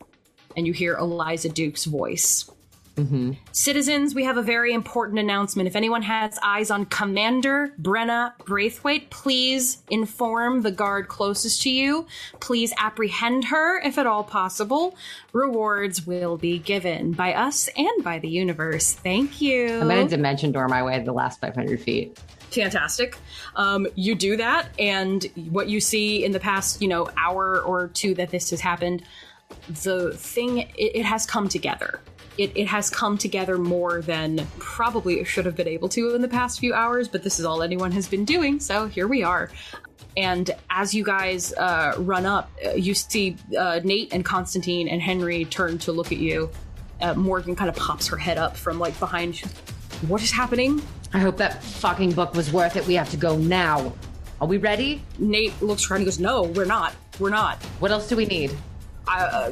[0.58, 2.50] and you hear Eliza Duke's voice.
[2.98, 3.34] Mm-hmm.
[3.52, 5.68] Citizens, we have a very important announcement.
[5.68, 12.08] If anyone has eyes on Commander Brenna Braithwaite, please inform the guard closest to you.
[12.40, 14.96] Please apprehend her if at all possible.
[15.32, 18.94] Rewards will be given by us and by the universe.
[18.94, 19.80] Thank you.
[19.80, 22.20] I'm gonna dimension door my way the last 500 feet.
[22.50, 23.18] fantastic.
[23.56, 27.90] Um, you do that, and what you see in the past, you know, hour or
[27.90, 29.04] two that this has happened,
[29.84, 32.00] the thing it, it has come together.
[32.38, 36.22] It, it has come together more than probably it should have been able to in
[36.22, 39.24] the past few hours, but this is all anyone has been doing, so here we
[39.24, 39.50] are.
[40.16, 45.02] And as you guys uh, run up, uh, you see uh, Nate and Constantine and
[45.02, 46.50] Henry turn to look at you.
[47.00, 49.38] Uh, Morgan kind of pops her head up from like behind.
[50.08, 50.82] What is happening?
[51.14, 52.86] I hope that fucking book was worth it.
[52.88, 53.94] We have to go now.
[54.42, 55.04] Are we ready?
[55.20, 56.94] Nate looks around and goes, "No, we're not.
[57.20, 57.62] We're not.
[57.80, 58.56] What else do we need?
[59.08, 59.52] Uh,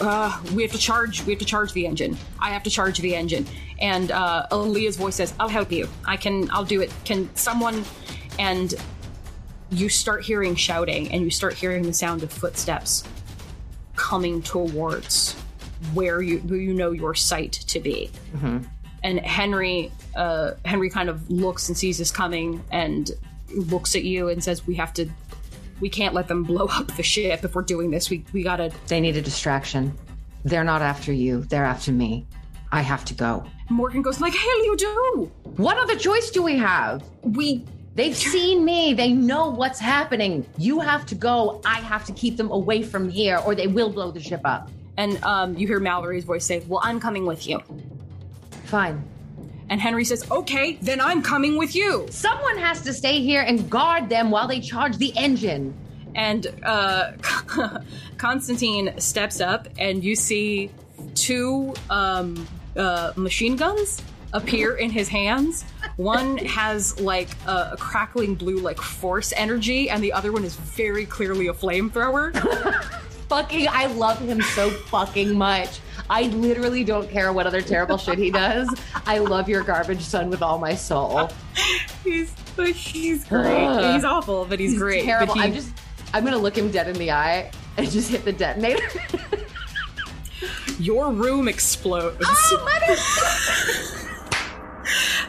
[0.00, 1.24] uh, we have to charge.
[1.24, 2.16] We have to charge the engine.
[2.38, 3.46] I have to charge the engine."
[3.80, 5.88] And uh, Aleah's voice says, "I'll help you.
[6.04, 6.50] I can.
[6.50, 6.92] I'll do it.
[7.04, 7.84] Can someone?"
[8.38, 8.74] And
[9.70, 13.04] you start hearing shouting, and you start hearing the sound of footsteps
[13.96, 15.34] coming towards
[15.94, 18.10] where you where you know your sight to be.
[19.02, 23.10] And Henry, uh, Henry kind of looks and sees this coming, and
[23.54, 25.08] looks at you and says, "We have to."
[25.80, 28.10] We can't let them blow up the ship if we're doing this.
[28.10, 29.96] We we gotta They need a distraction.
[30.44, 31.42] They're not after you.
[31.42, 32.26] They're after me.
[32.72, 33.44] I have to go.
[33.68, 35.32] Morgan goes like, "Hell, you do!
[35.56, 37.02] What other choice do we have?
[37.22, 37.64] We
[37.96, 38.94] They've seen me.
[38.94, 40.46] They know what's happening.
[40.56, 41.60] You have to go.
[41.64, 44.70] I have to keep them away from here, or they will blow the ship up.
[44.96, 47.60] and um, you hear Mallory's voice say, "Well, I'm coming with you."
[48.66, 49.02] Fine.
[49.70, 53.70] And Henry says, "Okay, then I'm coming with you." Someone has to stay here and
[53.70, 55.72] guard them while they charge the engine.
[56.14, 57.12] And uh,
[58.18, 60.70] Constantine steps up, and you see
[61.14, 62.46] two um,
[62.76, 64.02] uh, machine guns
[64.32, 65.64] appear in his hands.
[65.96, 70.56] One has like a, a crackling blue, like force energy, and the other one is
[70.56, 72.34] very clearly a flamethrower.
[73.30, 75.78] Fucking, I love him so fucking much.
[76.10, 78.68] I literally don't care what other terrible shit he does.
[79.06, 81.30] I love your garbage son with all my soul.
[82.02, 82.34] he's
[82.74, 83.66] he's great.
[83.66, 83.94] Ugh.
[83.94, 85.04] He's awful, but he's, great.
[85.04, 85.34] Terrible.
[85.34, 85.70] But he- I'm just,
[86.12, 88.82] I'm gonna look him dead in the eye and just hit the detonator.
[90.80, 92.16] your room explodes.
[92.26, 92.66] Oh,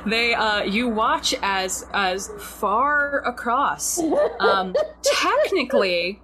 [0.08, 4.00] they uh you watch as as far across
[4.40, 6.20] um technically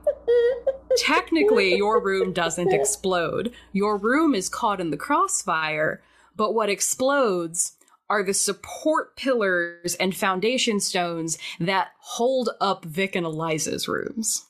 [0.98, 6.02] technically your room doesn't explode your room is caught in the crossfire
[6.36, 7.78] but what explodes
[8.10, 14.46] are the support pillars and foundation stones that hold up Vic and Eliza's rooms.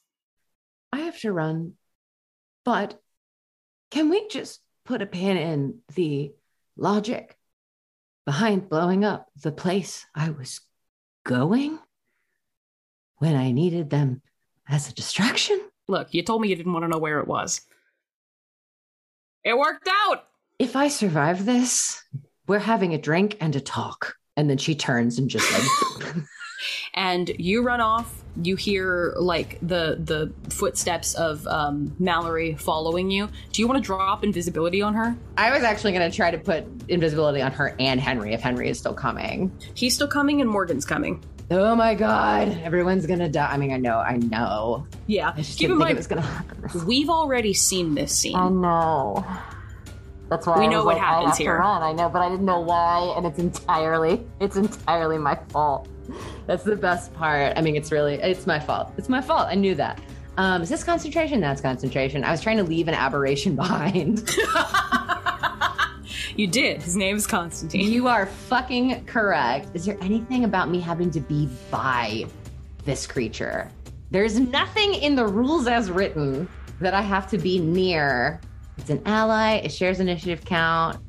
[0.91, 1.73] I have to run,
[2.63, 3.01] but
[3.91, 6.33] can we just put a pin in the
[6.75, 7.37] logic
[8.25, 10.61] behind blowing up the place I was
[11.25, 11.79] going
[13.17, 14.21] when I needed them
[14.69, 15.59] as a distraction?
[15.87, 17.61] Look, you told me you didn't want to know where it was.
[19.43, 20.27] It worked out.
[20.59, 22.03] If I survive this,
[22.47, 24.15] we're having a drink and a talk.
[24.35, 26.13] And then she turns and just like,
[26.93, 33.29] and you run off you hear like the the footsteps of um, mallory following you
[33.51, 36.37] do you want to drop invisibility on her I was actually going to try to
[36.37, 39.51] put invisibility on her and Henry if Henry is still coming.
[39.73, 43.49] he's still coming and morgan's coming Oh my God, everyone's going to die.
[43.49, 44.85] I mean, I know, I know.
[45.07, 46.85] yeah I just keep didn't in think it mind was going to happen.
[46.85, 49.25] we've already seen this scene I know.
[50.29, 51.57] That's why We I know was what like, I happens have to here.
[51.59, 51.83] run.
[51.83, 55.87] I know, but I didn't know why, and it's entirely, it's entirely my fault.
[56.47, 57.53] That's the best part.
[57.57, 58.91] I mean, it's really, it's my fault.
[58.97, 59.47] It's my fault.
[59.49, 60.01] I knew that.
[60.35, 61.39] Um, is this concentration?
[61.39, 62.25] That's concentration.
[62.25, 64.29] I was trying to leave an aberration behind.
[66.37, 69.69] you did his name is constantine you are fucking correct.
[69.73, 72.25] Is there anything about me having to be by
[72.85, 73.69] this creature?
[74.11, 76.47] There's nothing in the rules as written
[76.79, 78.39] that I have to be near.
[78.77, 79.55] It's an ally.
[79.55, 80.99] It shares initiative count.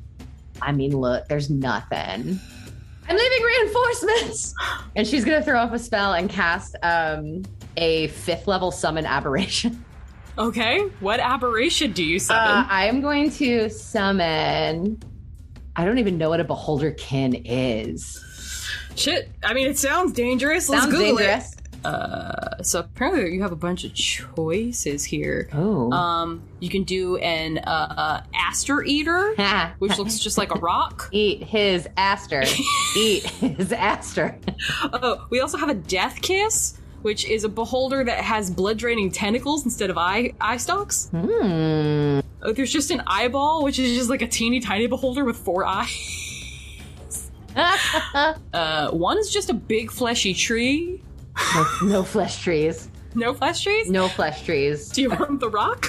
[0.61, 2.39] I mean, look, there's nothing.
[3.07, 4.53] I'm leaving reinforcements.
[4.95, 7.43] And she's gonna throw up a spell and cast um,
[7.77, 9.85] a fifth level summon aberration.
[10.37, 14.99] okay what aberration do you summon Uh, I am going to summon.
[15.79, 18.23] I don't even know what a beholder kin is.
[18.95, 21.53] shit i mean it sounds dangerous let's Sounds google dangerous.
[21.53, 25.89] it uh so apparently you have a bunch of choices here Oh.
[25.93, 29.33] um you can do an uh, uh aster eater
[29.79, 31.07] which looks just like a rock.
[31.13, 32.43] Eat his aster.
[32.97, 34.37] Eat his aster.
[34.91, 39.11] Oh, we also have a death kiss, which is a beholder that has blood draining
[39.11, 41.09] tentacles instead of eye eye stalks.
[41.13, 42.21] Oh,
[42.53, 46.15] there's just an eyeball, which is just like a teeny tiny beholder with four eyes.
[48.53, 51.01] Uh, one's just a big fleshy tree.
[51.55, 52.89] no, no flesh trees.
[53.15, 53.89] No flesh trees.
[53.89, 54.89] No flesh trees.
[54.89, 55.87] Do you want the rock?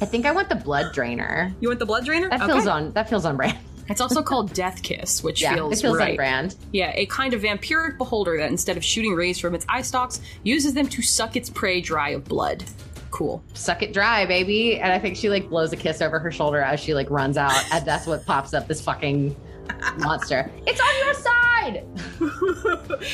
[0.00, 1.54] I think I want the blood drainer.
[1.60, 2.28] You want the blood drainer?
[2.30, 2.52] That Okay.
[2.52, 2.90] feels on.
[2.92, 3.58] That feels on brand.
[3.88, 6.10] It's also called Death Kiss, which Yeah, feels, feels right.
[6.10, 6.56] on brand.
[6.72, 10.20] Yeah, a kind of vampiric beholder that instead of shooting rays from its eye stalks,
[10.44, 12.64] uses them to suck its prey dry of blood.
[13.10, 13.42] Cool.
[13.54, 14.78] Suck it dry, baby.
[14.80, 17.36] And I think she like blows a kiss over her shoulder as she like runs
[17.36, 19.36] out, and that's what pops up this fucking
[19.98, 20.50] monster.
[20.66, 21.84] It's on your side.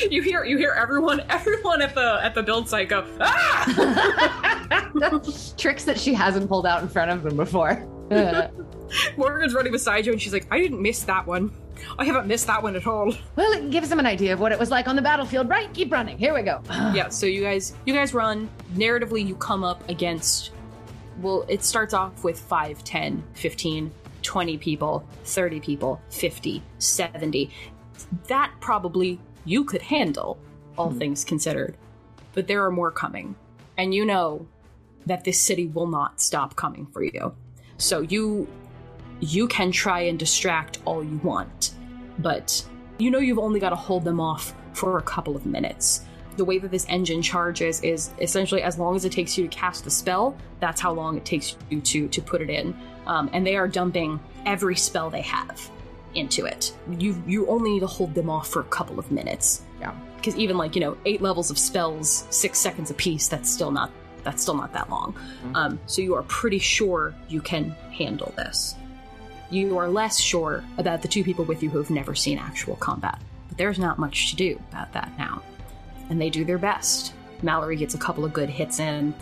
[0.11, 4.89] you hear you hear everyone everyone at the at the build site go ah.
[5.57, 7.85] Tricks that she hasn't pulled out in front of them before.
[9.17, 11.51] Morgan's running beside you, and she's like, "I didn't miss that one.
[11.97, 14.51] I haven't missed that one at all." well, it gives them an idea of what
[14.51, 15.71] it was like on the battlefield, right?
[15.73, 16.17] Keep running.
[16.17, 16.61] Here we go.
[16.69, 17.09] yeah.
[17.09, 18.49] So you guys you guys run.
[18.73, 20.51] Narratively, you come up against.
[21.21, 27.49] Well, it starts off with 5, 10, 15, 20 people, 30 people, 50, 70.
[28.27, 30.39] That probably you could handle,
[30.77, 30.97] all hmm.
[30.97, 31.75] things considered.
[32.33, 33.35] But there are more coming.
[33.77, 34.47] And you know
[35.05, 37.35] that this city will not stop coming for you.
[37.77, 38.47] So you
[39.19, 41.71] you can try and distract all you want,
[42.19, 42.65] but
[42.97, 46.01] you know you've only got to hold them off for a couple of minutes.
[46.37, 49.55] The way that this engine charges is essentially as long as it takes you to
[49.55, 52.75] cast the spell, that's how long it takes you to to put it in.
[53.07, 55.69] Um, and they are dumping every spell they have
[56.15, 56.73] into it.
[56.97, 59.63] You you only need to hold them off for a couple of minutes.
[59.79, 59.93] Yeah.
[60.15, 63.91] Because even like you know eight levels of spells, six seconds apiece, that's still not
[64.23, 65.15] that's still not that long.
[65.55, 68.75] Um, so you are pretty sure you can handle this.
[69.51, 72.75] You are less sure about the two people with you who have never seen actual
[72.75, 73.19] combat.
[73.47, 75.41] But there's not much to do about that now.
[76.09, 77.13] And they do their best.
[77.41, 79.13] Mallory gets a couple of good hits in.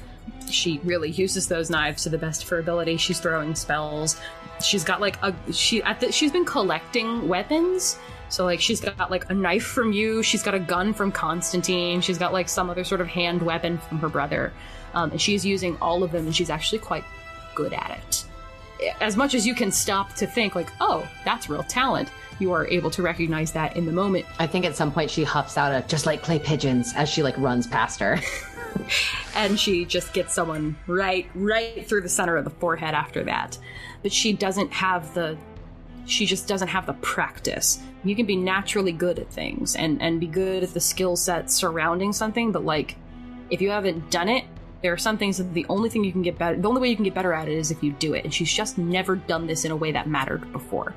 [0.49, 2.97] She really uses those knives to the best of her ability.
[2.97, 4.19] She's throwing spells.
[4.61, 7.97] She's got like a she at the, she's been collecting weapons.
[8.29, 10.23] So like she's got like a knife from you.
[10.23, 12.01] She's got a gun from Constantine.
[12.01, 14.51] She's got like some other sort of hand weapon from her brother.
[14.93, 17.03] Um, and she's using all of them, and she's actually quite
[17.55, 18.16] good at it
[19.01, 22.09] as much as you can stop to think like oh that's real talent
[22.39, 24.25] you are able to recognize that in the moment.
[24.39, 27.23] I think at some point she huffs out a just like clay pigeons as she
[27.23, 28.19] like runs past her.
[29.35, 33.57] and she just gets someone right right through the center of the forehead after that.
[34.03, 35.37] But she doesn't have the
[36.05, 37.79] she just doesn't have the practice.
[38.03, 41.49] You can be naturally good at things and and be good at the skill set
[41.51, 42.95] surrounding something but like
[43.49, 44.45] if you haven't done it
[44.81, 46.89] there are some things that the only thing you can get better the only way
[46.89, 48.23] you can get better at it is if you do it.
[48.23, 50.93] And she's just never done this in a way that mattered before.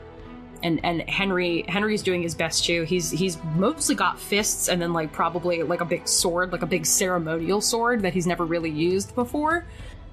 [0.63, 2.83] And and henry henry's doing his best too.
[2.83, 6.67] He's he's mostly got fists and then like probably like a big sword like a
[6.67, 9.65] big ceremonial sword that he's never really used before.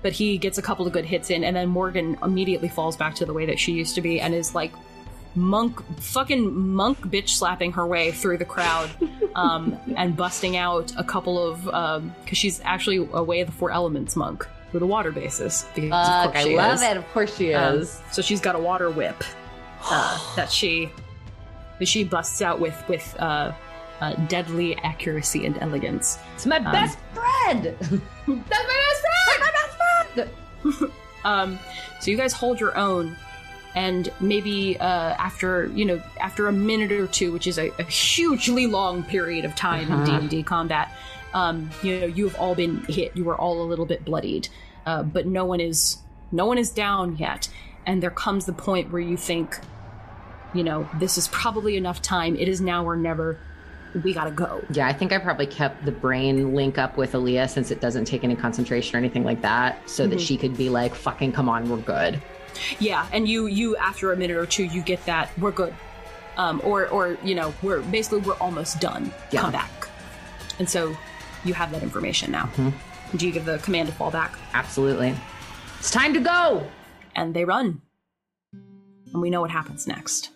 [0.02, 3.16] But he gets a couple of good hits in and then morgan immediately falls back
[3.16, 4.72] to the way that she used to be and is like
[5.38, 8.90] monk fucking monk bitch slapping her way through the crowd
[9.36, 11.64] um, and busting out a couple of
[12.24, 16.08] because she's actually a way of the four elements monk with a water basis because
[16.26, 16.82] Fuck, I love is.
[16.82, 16.98] it.
[16.98, 18.02] Of course she Um, is.
[18.12, 19.24] so she's got a water whip
[19.86, 20.90] uh, that she
[21.80, 23.54] that she busts out with with uh,
[24.02, 26.18] uh, deadly accuracy and elegance.
[26.36, 27.64] it's my best friend.
[27.80, 27.80] That's
[28.28, 29.40] my best friend.
[29.40, 29.78] My best
[30.16, 30.92] friend.
[31.26, 31.60] Um,
[32.00, 33.16] so you guys hold your own,
[33.78, 34.86] and maybe uh,
[35.28, 39.46] after you know after a minute or two, which is a, a hugely long period
[39.46, 40.20] of time in D Uh-huh.
[40.22, 40.88] and D combat,
[41.36, 43.16] um, you know you have all been hit.
[43.16, 44.50] You are all a little bit bloodied,
[44.88, 45.98] uh, but no one is
[46.32, 47.50] no one is down yet.
[47.86, 49.58] And there comes the point where you think,
[50.54, 52.36] you know, this is probably enough time.
[52.36, 53.38] It is now or never.
[54.04, 54.62] We gotta go.
[54.72, 58.06] Yeah, I think I probably kept the brain link up with Aleah since it doesn't
[58.06, 60.28] take any concentration or anything like that, so that Mhm.
[60.28, 62.20] she could be like, "Fucking come on, we're good."
[62.80, 65.74] Yeah, and you you after a minute or two you get that we're good,
[66.38, 69.14] um, or or you know we're basically we're almost done.
[69.32, 69.42] Yeah.
[69.42, 69.90] Come back,
[70.60, 70.96] and so
[71.44, 72.50] you have that information now.
[72.56, 72.74] Mhm.
[73.16, 74.38] Do you give the command to fall back?
[74.54, 75.16] Absolutely.
[75.80, 76.68] It's time to go.
[77.16, 77.82] And they run,
[78.52, 80.30] and we know what happens next.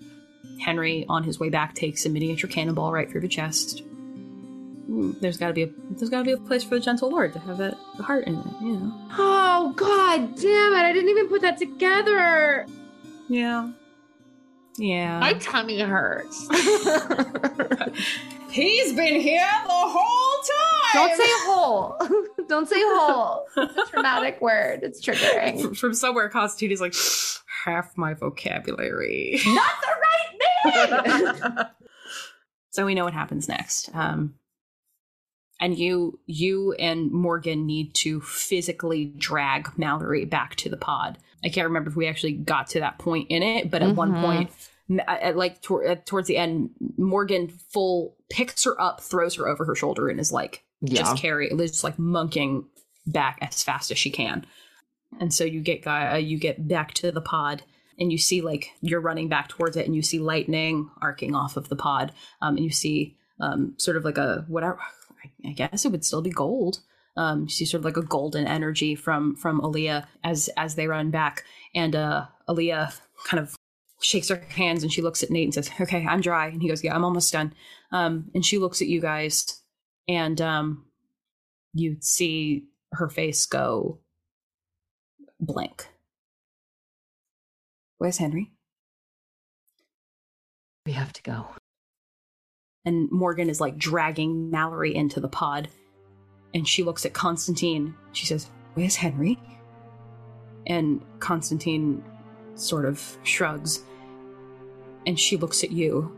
[0.59, 3.83] Henry, on his way back, takes a miniature cannonball right through the chest.
[5.21, 7.31] There's got to be a there's got to be a place for the gentle lord
[7.33, 8.93] to have that heart in it, you know.
[9.17, 10.77] Oh god damn it!
[10.83, 12.65] I didn't even put that together.
[13.29, 13.71] Yeah,
[14.77, 15.19] yeah.
[15.19, 16.45] My tummy hurts.
[18.51, 20.93] He's been here the whole time.
[20.93, 21.95] Don't say whole.
[22.49, 23.45] Don't say whole.
[23.55, 24.81] It's a traumatic word.
[24.83, 25.61] It's triggering.
[25.61, 26.93] From- from somewhere constitute is like
[27.63, 31.65] half my vocabulary Not the right thing.
[32.71, 34.33] so we know what happens next um
[35.61, 41.49] and you you and morgan need to physically drag mallory back to the pod i
[41.49, 44.21] can't remember if we actually got to that point in it but at one Mhm.
[44.21, 44.51] point
[45.07, 49.63] at, like tor- at, towards the end morgan full picks her up throws her over
[49.63, 50.99] her shoulder and is like yeah.
[51.01, 52.65] just carry just like monking
[53.05, 54.45] back as fast as she can
[55.19, 57.63] and so you get guy uh, you get back to the pod
[57.99, 61.55] and you see like you're running back towards it and you see lightning arcing off
[61.57, 64.79] of the pod um, and you see um, sort of like a whatever
[65.45, 66.79] I, guess it would still be gold
[67.17, 71.11] um, see sort of like a golden energy from from Aleah as as they run
[71.11, 71.43] back
[71.75, 73.55] and uh Aleah kind of
[74.01, 76.67] shakes her hands and she looks at Nate and says, "Okay, I'm dry." And he
[76.67, 77.53] goes, "Yeah, I'm almost done."
[77.91, 79.61] Um, and she looks at you guys,
[80.07, 80.85] and um,
[81.73, 83.99] you see her face go
[85.39, 85.87] blank.
[87.97, 88.51] Where's Henry?
[90.85, 91.47] We have to go.
[92.85, 95.69] And Morgan is like dragging Mallory into the pod.
[96.53, 97.95] And she looks at Constantine.
[98.11, 99.39] She says, Where's Henry?
[100.67, 102.03] And Constantine
[102.55, 103.83] sort of shrugs.
[105.05, 106.15] And she looks at you.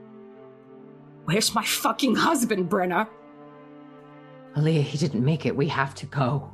[1.26, 3.08] Where's my fucking husband, Brenna?
[4.56, 5.56] Aleah, he didn't make it.
[5.56, 6.52] We have to go.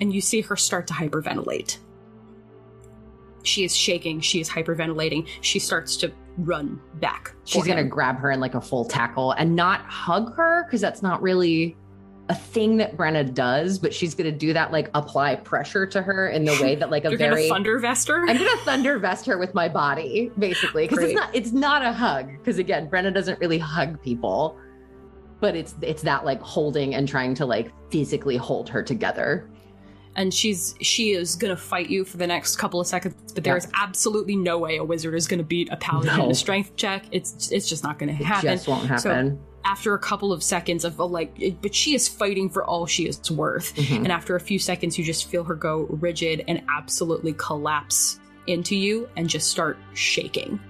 [0.00, 1.78] And you see her start to hyperventilate.
[3.44, 4.20] She is shaking.
[4.20, 5.28] She is hyperventilating.
[5.40, 7.34] She starts to run back.
[7.44, 10.80] She's going to grab her in like a full tackle and not hug her because
[10.80, 11.76] that's not really
[12.30, 16.00] a thing that Brenna does, but she's going to do that, like apply pressure to
[16.00, 18.26] her in the way that like a You're very thunder vest her.
[18.26, 21.84] I'm going to thunder vest her with my body, basically, because it's not it's not
[21.84, 22.30] a hug.
[22.38, 24.58] Because again, Brenna doesn't really hug people,
[25.40, 29.50] but it's it's that like holding and trying to like physically hold her together.
[30.16, 33.56] And she's she is gonna fight you for the next couple of seconds but there
[33.56, 37.04] is absolutely no way a wizard is gonna beat a paladin in a strength check
[37.12, 39.38] it's it's just not gonna It happen just won't So- happen.
[39.64, 42.86] after a couple of seconds of uh, like it, but she is fighting for all
[42.86, 43.96] she is worth Mhm.
[44.04, 48.76] and after a few seconds you just feel her go rigid and absolutely collapse into
[48.76, 50.60] you and just start shaking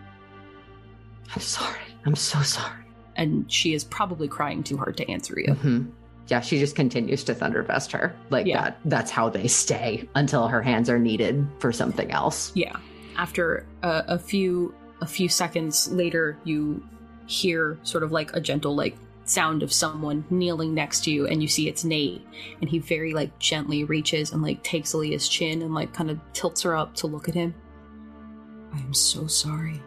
[1.34, 1.80] I'm sorry.
[2.07, 2.80] I'm so sorry.
[3.16, 5.90] and she is probably crying too hard to answer you Mhm.
[6.29, 8.62] Yeah, she just continues to thundervest her like Yeah.
[8.62, 8.79] that.
[8.87, 12.51] That's how they stay until her hands are needed for something else.
[12.55, 12.77] Yeah.
[13.16, 16.83] After a, a few a few seconds later, you
[17.27, 18.97] hear sort of like a gentle like
[19.27, 22.22] sound of someone kneeling next to you, and you see it's Nate,
[22.61, 26.18] and he very like gently reaches and like takes Aleah's chin and like kind of
[26.33, 27.55] tilts her up to look at him.
[28.72, 29.81] I am so sorry.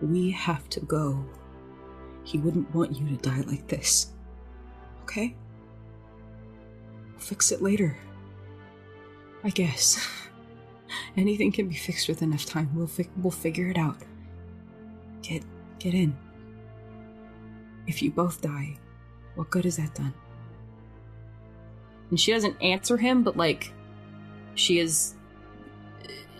[0.00, 1.24] We have to go.
[2.24, 4.11] He wouldn't want you to die like this.
[5.02, 5.34] Okay?
[7.10, 7.96] We'll fix it later.
[9.44, 10.06] I guess.
[11.16, 12.70] Anything can be fixed with enough time.
[12.74, 13.96] We'll fi- we'll figure it out.
[15.22, 15.42] Get
[15.78, 16.16] get in.
[17.86, 18.78] If you both die,
[19.34, 20.14] what good has that done?
[22.10, 23.72] And she doesn't answer him, but like
[24.54, 25.14] she is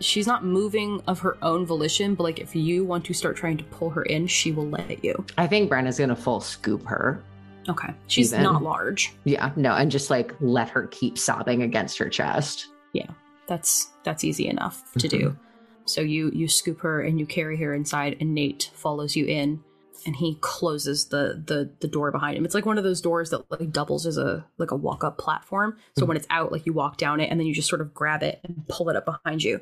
[0.01, 3.57] she's not moving of her own volition, but like if you want to start trying
[3.57, 5.25] to pull her in, she will let you.
[5.39, 7.23] I think Brenna's gonna full scoop her.
[7.69, 7.95] Okay.
[8.07, 8.45] She's Even.
[8.45, 9.13] not large.
[9.25, 12.69] Yeah, no, and just like let her keep sobbing against her chest.
[12.93, 13.11] Yeah.
[13.47, 15.19] That's that's easy enough to mm-hmm.
[15.19, 15.39] do.
[15.85, 19.63] So you you scoop her and you carry her inside, and Nate follows you in,
[20.07, 22.45] and he closes the the the door behind him.
[22.45, 25.19] It's like one of those doors that like doubles as a like a walk up
[25.19, 25.77] platform.
[25.97, 26.09] So mm-hmm.
[26.09, 28.23] when it's out, like you walk down it, and then you just sort of grab
[28.23, 29.61] it and pull it up behind you.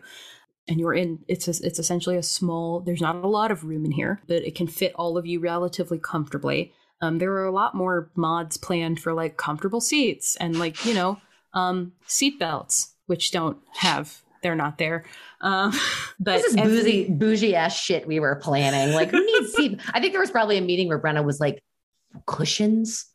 [0.68, 1.20] And you're in.
[1.26, 2.80] It's a, it's essentially a small.
[2.80, 5.40] There's not a lot of room in here, but it can fit all of you
[5.40, 6.72] relatively comfortably.
[7.00, 10.94] Um, there are a lot more mods planned for like comfortable seats and like you
[10.94, 11.18] know
[11.54, 14.20] um, seat belts, which don't have.
[14.42, 15.04] They're not there.
[15.42, 15.72] Um,
[16.20, 18.94] but This is every- boozy, bougie ass shit we were planning.
[18.94, 19.80] Like, who needs seat?
[19.92, 21.62] I think there was probably a meeting where Brenna was like,
[22.26, 23.06] cushions?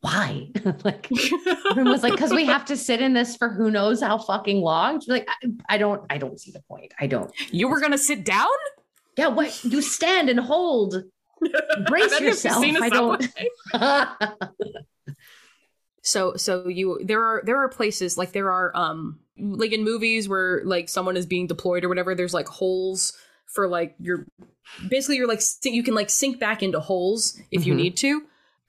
[0.00, 0.48] Why?
[0.84, 1.08] like,
[1.70, 4.60] everyone was like, because we have to sit in this for who knows how fucking
[4.60, 5.00] long.
[5.00, 6.92] She's like, I, I don't, I don't see the point.
[6.98, 7.30] I don't.
[7.52, 8.48] you were gonna sit down.
[9.16, 9.62] Yeah, what?
[9.62, 10.96] You stand and hold.
[11.86, 12.62] Brace yourself.
[12.62, 13.26] seen a I don't.
[16.04, 20.28] So so you there are there are places like there are um like in movies
[20.28, 22.14] where like someone is being deployed or whatever.
[22.16, 23.12] There's like holes
[23.46, 24.26] for like your
[24.88, 27.76] basically you're like you can like sink back into holes if you Mhm.
[27.76, 28.22] need to.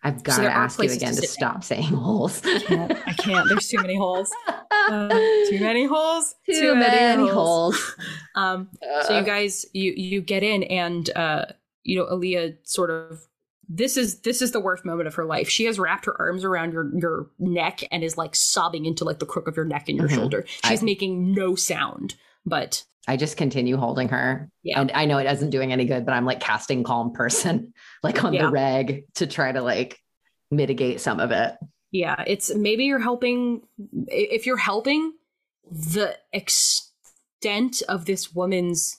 [0.03, 1.61] I've got there to ask you places to again to, stop down.
[1.63, 2.41] saying holes.
[2.45, 3.47] I can't.
[3.49, 4.31] There's too many holes.
[4.85, 5.07] Uh,
[5.49, 6.35] too many holes.
[6.45, 7.95] Too many holes.
[8.35, 8.67] Um.
[9.07, 11.45] So you guys, you you get in, and uh,
[11.83, 13.21] you know, Aleah sort of.
[13.69, 15.47] This is this is the worst moment of her life.
[15.49, 19.19] She has wrapped her arms around your your neck and is like sobbing into like
[19.19, 20.15] the crook of your neck and your Mhm.
[20.15, 20.43] shoulder.
[20.65, 22.15] She's I- making no sound,
[22.45, 24.49] but I just continue holding her.
[24.63, 24.81] Yeah.
[24.81, 27.73] And I know it isn't doing any good, but I'm like casting calm person,
[28.03, 28.43] like on Yeah.
[28.47, 29.97] the reg to try to like
[30.51, 31.55] mitigate some of it.
[31.91, 33.61] yeah, it's maybe you're helping.
[34.07, 35.13] If you're helping,
[35.71, 38.97] the extent of this woman's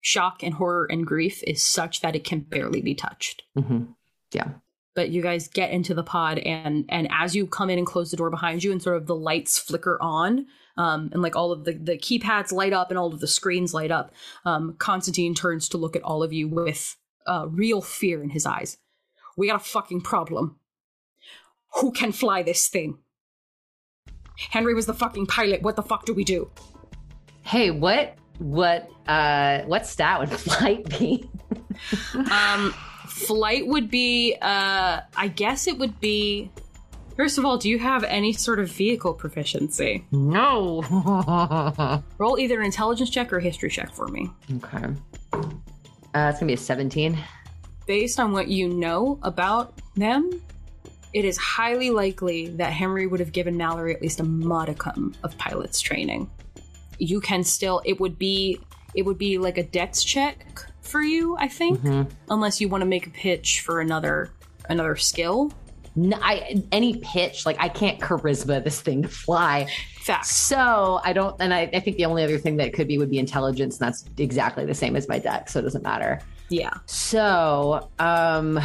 [0.00, 3.42] shock and horror and grief is such that it can barely be touched.
[3.56, 3.94] Mhm.
[4.94, 8.10] but you guys get into the pod and and as you come in and close
[8.10, 10.46] the door behind you and sort of the lights flicker on
[10.78, 13.74] um, and like all of the the keypads light up and all of the screens
[13.74, 14.10] light up
[14.46, 18.46] um, constantine turns to look at all of you with uh, real fear in his
[18.46, 18.78] eyes.
[19.36, 20.56] We got a fucking problem.
[21.80, 22.98] Who can fly this thing?
[24.50, 25.60] Henry was the fucking pilot.
[25.62, 26.50] What the fuck do we do?
[27.42, 31.28] Hey, what what uh what stat would flight be?
[32.30, 32.72] Um,
[33.06, 36.50] flight would be, uh, I guess it would be.
[37.16, 40.04] First of all, do you have any sort of vehicle proficiency?
[40.10, 40.82] no.
[42.18, 44.30] Roll either an intelligence check or a history check for me.
[44.56, 44.84] okay.
[45.32, 47.18] Uh, it's gonna be a 17.
[47.86, 50.42] Based on what you know about them,
[51.12, 55.36] it is highly likely that Henry would have given Mallory at least a modicum of
[55.38, 56.28] pilot's training.
[56.98, 58.60] You can still, it would be,
[58.94, 60.46] it would be like a dex check
[60.80, 62.08] for you, I think, Mhm.
[62.30, 64.30] unless you want to make a pitch for another
[64.68, 65.52] another skill.
[65.94, 69.66] No, I any pitch like I can't charisma this thing to fly.
[70.00, 70.30] Facts.
[70.30, 73.10] So I don't, and I, I think the only other thing that could be would
[73.10, 76.20] be intelligence, and that's exactly the same as my deck, so it doesn't matter.
[76.48, 76.70] Yeah.
[76.86, 78.60] So, um,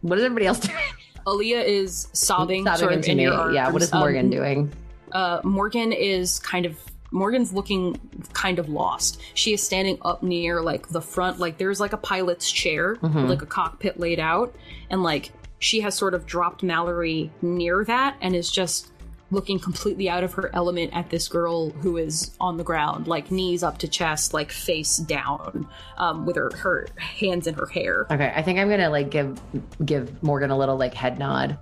[0.00, 0.78] what is everybody else doing?
[1.26, 3.22] Aleah is sobbing, Sobbing sort of into in me.
[3.24, 3.54] your arms.
[3.54, 4.72] Yeah, what is Um, Morgan doing?
[5.12, 6.78] Uh, Morgan is kind of
[7.12, 7.98] Morgan's looking
[8.34, 9.20] kind of lost.
[9.34, 13.14] She is standing up near like the front, like there's like a pilot's chair, Mhm.
[13.22, 14.54] with, like a cockpit laid out,
[14.90, 18.92] and like she has sort of dropped Mallory near that and is just
[19.32, 23.30] looking completely out of her element at this girl who is on the ground, like
[23.30, 28.06] knees up to chest, like face down, um, with her her hands in her hair.
[28.10, 29.40] Okay, I think I'm gonna like give
[29.84, 31.58] give Morgan a little like head nod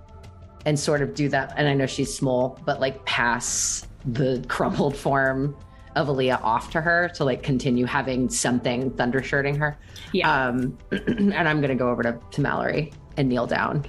[0.65, 1.53] and sort of do that.
[1.57, 5.55] And I know she's small, but like pass the crumpled form
[5.95, 9.77] of Aleah off to her to like continue having something thundershirting her.
[10.13, 13.85] Yeah, Um, and I'm gonna go over to, to Mallory and kneel down.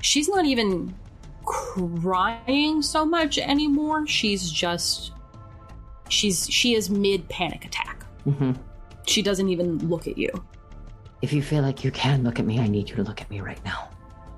[0.00, 0.94] she's not even
[1.44, 4.06] crying so much anymore.
[4.06, 5.12] She's just
[6.08, 8.04] she's she is mid panic attack.
[8.24, 8.52] hmm
[9.06, 10.30] She doesn't even look at you.
[11.22, 13.30] If you feel like you can look at me, I need you to look at
[13.30, 13.88] me right now.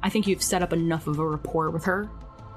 [0.06, 2.08] I think you've set up enough of a rapport with her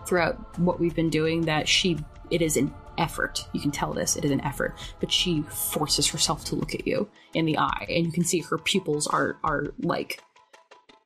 [0.05, 1.97] throughout what we've been doing that she
[2.29, 3.43] it is an effort.
[3.53, 6.85] You can tell this, it is an effort, but she forces herself to look at
[6.85, 10.21] you in the eye and you can see her pupils are are like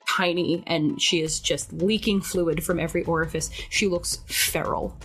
[0.05, 3.49] tiny and she is just leaking fluid from every orifice.
[3.69, 4.97] She looks feral.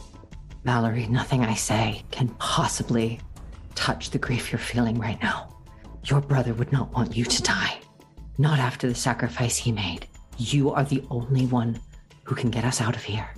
[0.65, 3.21] Mallory, nothing I say can possibly
[3.77, 5.55] touch the grief you're feeling right now.
[6.03, 7.79] Your brother would not want you to die.
[8.39, 10.09] Not after the sacrifice he made.
[10.39, 11.81] You are the only one
[12.23, 13.29] who can get us out of here.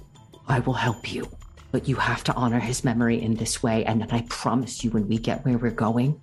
[0.47, 1.27] I will help you,
[1.73, 4.91] but you have to honor his memory in this way, and then I promise you
[4.91, 6.21] when we get where we're going,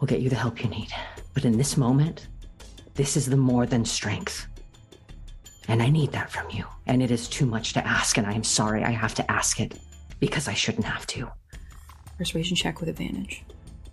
[0.00, 0.88] we'll get you the help you need.
[1.34, 2.28] But in this moment,
[2.94, 4.46] this is the more than strength.
[5.68, 6.64] And I need that from you.
[6.86, 9.60] And it is too much to ask, and I am sorry I have to ask
[9.60, 9.78] it
[10.18, 11.30] because I shouldn't have to.
[12.16, 13.44] Persuasion check with advantage.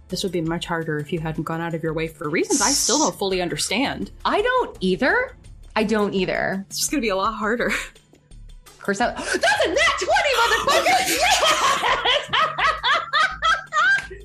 [0.08, 2.62] This would be much harder if you hadn't gone out of your way for reasons
[2.62, 4.12] I still don't fully understand.
[4.24, 5.36] I don't either.
[5.76, 6.66] I don't either.
[6.68, 7.68] It's just gonna be a lot harder.
[7.68, 11.20] Of course, that, that's a nat 20, motherfucker!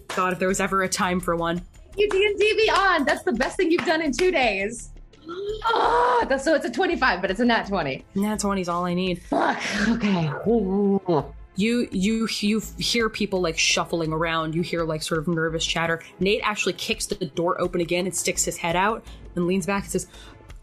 [0.16, 1.62] God, if there was ever a time for one.
[1.96, 3.06] you D&D Beyond.
[3.06, 4.90] That's the best thing you've done in two days.
[5.64, 8.02] Ah, that's, so it's a 25, but it's a nat 20.
[8.14, 9.20] Nat 20 is all I need.
[9.22, 9.58] Fuck.
[9.88, 10.30] Okay.
[10.46, 11.24] Ooh.
[11.56, 14.54] You you you hear people like shuffling around.
[14.54, 16.00] You hear like sort of nervous chatter.
[16.20, 19.82] Nate actually kicks the door open again and sticks his head out and leans back
[19.82, 20.06] and says,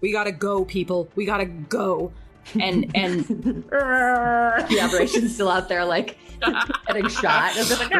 [0.02, 1.10] "We gotta go, people.
[1.16, 2.12] We gotta go."
[2.60, 3.26] And and
[3.72, 6.18] the operation's still out there, like
[6.88, 7.54] getting shot.
[7.80, 7.92] Like,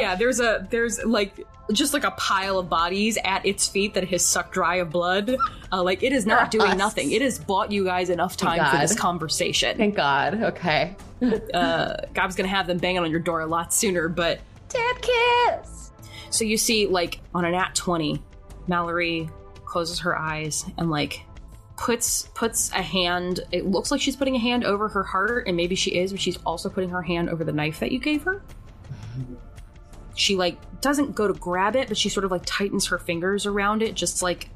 [0.00, 4.06] yeah, there's a there's like just like a pile of bodies at its feet that
[4.08, 5.36] has sucked dry of blood.
[5.72, 7.12] Uh, like it is not doing nothing.
[7.12, 9.76] It has bought you guys enough time for this conversation.
[9.78, 10.42] Thank God.
[10.42, 10.96] Okay.
[11.54, 15.92] Uh, Gob's gonna have them banging on your door a lot sooner, but Dad kiss.
[16.30, 18.20] So you see, like, on an at 20,
[18.66, 19.30] Mallory
[19.64, 21.24] closes her eyes and, like,
[21.76, 25.56] puts puts a hand it looks like she's putting a hand over her heart and
[25.56, 28.22] maybe she is but she's also putting her hand over the knife that you gave
[28.22, 28.42] her.
[30.14, 33.46] She like doesn't go to grab it but she sort of like tightens her fingers
[33.46, 34.48] around it just like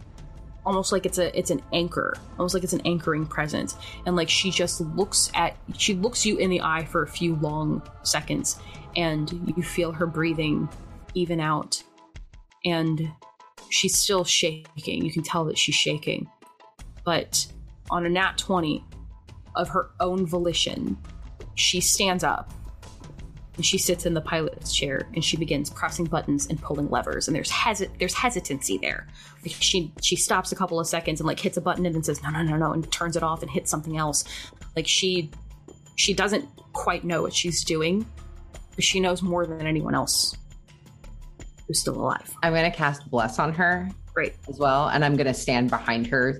[0.65, 3.75] almost like it's a it's an anchor almost like it's an anchoring presence.
[4.07, 7.35] And like she just looks at she looks you in the eye for a few
[7.37, 8.61] long seconds
[8.97, 10.69] and you feel her breathing
[11.15, 11.83] even out.
[12.65, 13.11] And
[13.71, 15.05] she's still shaking.
[15.05, 16.29] You can tell that she's shaking
[17.09, 17.47] but
[17.91, 18.85] on a nat 20
[19.57, 20.95] of her own volition
[21.55, 22.53] she stands up
[23.57, 27.27] and she sits in the pilot's chair and she begins pressing buttons and pulling levers.
[27.27, 29.09] And there's hesi- there's hesitancy there.
[29.43, 32.03] Like, she she stops a couple of seconds and like hits a button and then
[32.05, 34.23] says no no no no and turns it off and hits something else.
[34.77, 35.31] Like she
[35.97, 36.45] she doesn't
[36.75, 38.05] quite know what she's doing
[38.75, 40.37] but she knows more than anyone else
[41.67, 42.33] who's still alive.
[42.43, 44.35] I'm going to cast Bless on her great.
[44.49, 46.39] as well, and I'm going to stand behind her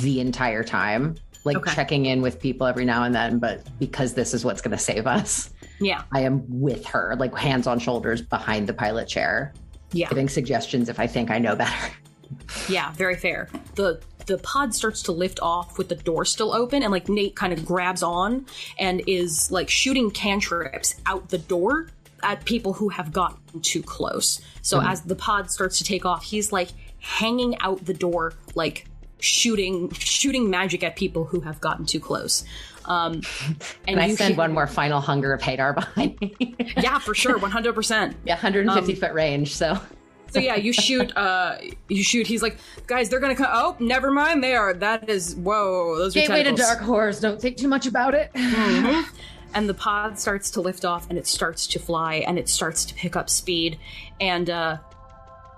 [0.00, 1.74] the entire time like Okay.
[1.74, 4.82] checking in with people every now and then, but because this is what's going to
[4.82, 5.50] save us,
[5.80, 6.02] Yeah.
[6.12, 9.54] I am with her, like hands on shoulders behind the pilot chair,
[9.92, 10.08] Yeah.
[10.08, 11.92] giving suggestions if I think I know better.
[12.68, 13.48] Yeah, very fair.
[13.76, 17.34] The the pod starts to lift off with the door still open and like Nate
[17.34, 18.44] kind of grabs on
[18.78, 21.88] and is like shooting cantrips out the door
[22.22, 24.42] at people who have gotten too close.
[24.60, 24.88] So mm-hmm.
[24.88, 26.68] as the pod starts to take off, he's like
[26.98, 28.87] hanging out the door like
[29.20, 32.44] shooting shooting magic at people who have gotten too close.
[32.84, 36.54] Um and And I you send one more final hunger of Hadar behind me.
[36.76, 38.14] Yeah, for sure, 100%.
[38.24, 39.54] yeah, 150 Um, foot range.
[39.54, 39.78] So
[40.30, 41.14] So yeah, you shoot.
[41.16, 41.56] Uh,
[41.88, 42.26] you shoot.
[42.26, 43.48] He's like, guys, they're gonna come.
[43.50, 44.42] Oh, never mind.
[44.44, 44.74] They are.
[44.74, 45.34] That is.
[45.36, 45.96] Whoa.
[45.96, 47.18] Those are gateway to dark horrors.
[47.20, 48.30] Don't think too much about it.
[49.54, 52.84] And the pod starts to lift off, and it starts to fly, and it starts
[52.84, 53.78] to pick up speed.
[54.20, 54.76] And uh,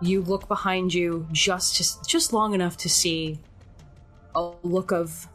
[0.00, 3.40] you look behind you just to, just long enough to see
[4.34, 5.28] a look of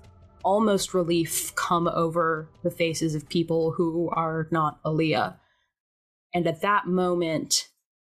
[0.43, 5.35] almost relief come over the faces of people who are not Aleah.
[6.33, 7.69] And at that moment,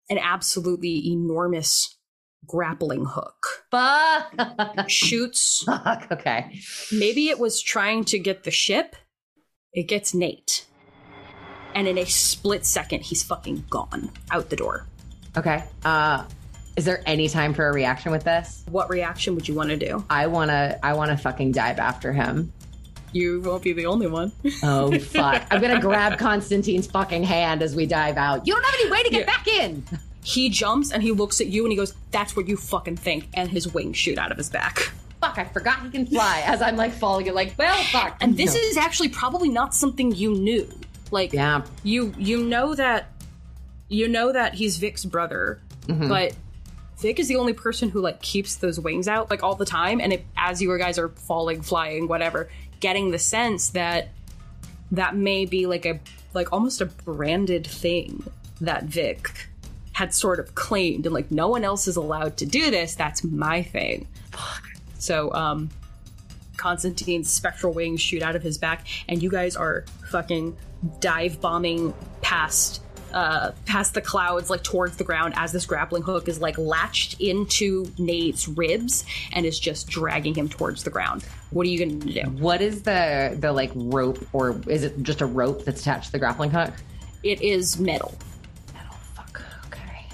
[0.10, 1.98] an absolutely enormous
[2.46, 4.34] grappling hook Fuck.
[4.90, 5.64] shoots.
[5.66, 6.08] Fuck.
[6.12, 6.60] Okay.
[6.92, 8.96] Maybe it was trying to get the ship.
[9.74, 10.66] It gets Nate.
[11.74, 14.86] And in a split second, he's fucking gone out the door.
[15.38, 15.64] Okay.
[15.86, 16.26] Uh,
[16.76, 18.64] is there any time for a reaction with this?
[18.70, 20.06] What reaction would you want to do?
[20.10, 20.80] I wanna.
[20.82, 22.54] I wanna fucking dive after him.
[23.14, 24.32] You won't be the only one.
[24.64, 25.46] Oh fuck!
[25.52, 28.48] I'm gonna grab Constantine's fucking hand as we dive out.
[28.48, 29.26] You don't have any way to get Yeah.
[29.26, 29.84] back in.
[30.24, 33.28] he jumps and he looks at you and he goes, That's what you fucking think.
[33.34, 34.92] And his wings shoot out of his back.
[35.20, 35.38] Fuck!
[35.38, 36.42] I forgot he can fly.
[36.46, 38.18] As I'm like falling, and like, well, fuck.
[38.22, 40.68] And this is actually probably not something you knew.
[41.12, 41.64] Like, yeah.
[41.84, 43.10] you you know that
[43.90, 46.08] you know that he's Vic's brother, mm-hmm.
[46.08, 46.34] but
[47.02, 50.00] Vic is the only person who like keeps those wings out like all the time.
[50.00, 52.50] And it, as you guys are falling, flying, whatever,
[52.80, 54.10] getting the sense that
[54.92, 56.00] that may be like a
[56.34, 58.24] like almost a branded thing
[58.62, 59.50] that Vic
[59.94, 62.96] had sort of claimed and like no one else is allowed to do this.
[62.96, 64.08] That's my thing.
[64.98, 65.70] So um
[66.58, 70.56] Constantine's spectral wings shoot out of his back, and you guys are fucking
[71.00, 71.92] dive bombing
[72.22, 72.82] past
[73.14, 77.20] uh past the clouds like towards the ground as this grappling hook is like latched
[77.20, 81.26] into Nate's ribs and is just dragging him towards the ground.
[81.52, 82.22] What are you gonna do?
[82.42, 86.12] What is the the like rope, or is it just a rope that's attached to
[86.14, 86.74] the grappling hook?
[87.24, 88.18] It is metal.
[88.76, 89.44] Oh fuck.
[89.68, 90.06] Okay.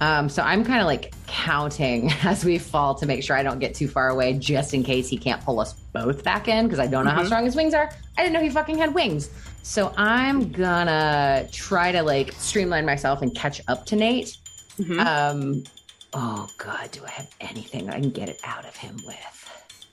[0.00, 0.28] Um.
[0.28, 3.74] So I'm kind of like counting as we fall to make sure I don't get
[3.74, 6.86] too far away, just in case he can't pull us both back in because I
[6.86, 7.90] don't know how strong his wings are.
[8.16, 9.30] I didn't know he fucking had wings.
[9.62, 14.36] So I'm gonna try to like streamline myself and catch up to Nate.
[14.98, 15.64] Um.
[16.14, 19.16] Oh god, do I have anything I can get it out of him with?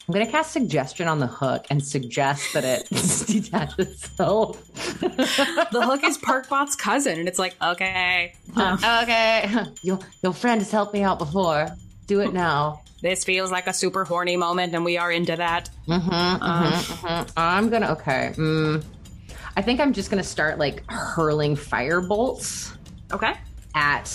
[0.08, 2.90] I'm gonna cast suggestion on the hook and suggest that it
[3.28, 4.58] detach itself.
[5.72, 9.50] The hook is Parkbot's cousin, and it's like, okay, uh, okay,
[9.84, 11.68] your your friend has helped me out before.
[12.08, 12.82] Do it now.
[13.04, 15.70] this feels like a super horny moment, and we are into that.
[15.88, 17.32] Mhm.
[17.38, 18.34] I'm gonna okay.
[18.36, 18.84] Mm,
[19.60, 22.72] I think I'm just gonna start like hurling fire bolts
[23.12, 23.34] Okay.
[23.76, 24.10] at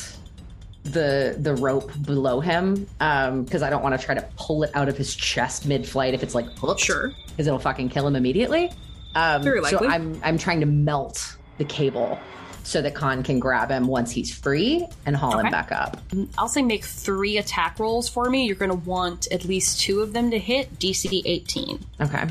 [0.85, 4.89] the the rope below him because I don't want to try to pull it out
[4.89, 6.81] of his chest mid-flight if it's like hooked.
[6.81, 7.13] Sure.
[7.29, 8.73] because it'll fucking kill him immediately.
[9.15, 9.87] Um, Very So.
[9.87, 12.19] I'm I'm trying to melt the cable
[12.63, 15.47] so that Khan can grab him once he's free and haul Okay.
[15.47, 16.01] him back up.
[16.39, 18.47] I'll say make three attack rolls for me.
[18.47, 21.85] You're going to want at least two of them to hit DC 18.
[22.01, 22.25] Okay.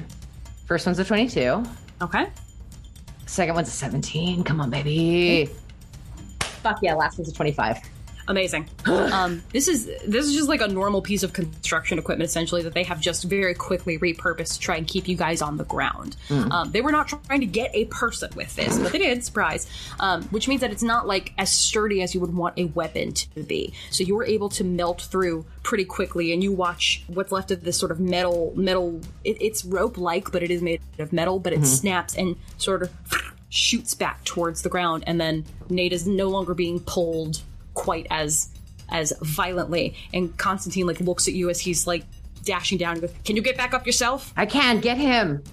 [0.66, 1.64] First one's a 22.
[2.02, 2.26] Okay.
[3.26, 4.44] Second one's a 17.
[4.44, 5.50] Come on, baby.
[6.40, 7.78] Fuck yeah, last one's a 25.
[8.28, 8.70] Amazing.
[8.86, 12.74] um, this is this is just like a normal piece of construction equipment, essentially that
[12.74, 16.16] they have just very quickly repurposed to try and keep you guys on the ground.
[16.30, 19.24] Um, they were not trying to get a person with this, but they did.
[19.24, 19.68] Surprise!
[20.00, 23.14] Um, which means that it's not like as sturdy as you would want a weapon
[23.14, 23.74] to be.
[23.90, 27.64] So you were able to melt through pretty quickly, and you watch what's left of
[27.64, 29.02] this sort of metal metal.
[29.24, 31.40] It, it's rope like, but it is made of metal.
[31.40, 32.92] But it snaps and sort of
[33.50, 37.42] shoots back towards the ground, and then Nate is no longer being pulled
[37.74, 38.50] quite as
[38.90, 39.96] as violently.
[40.14, 42.04] And Constantine like looks at you as he's like
[42.44, 44.34] dashing down and goes, Can you get back up yourself?
[44.38, 45.44] I can get him.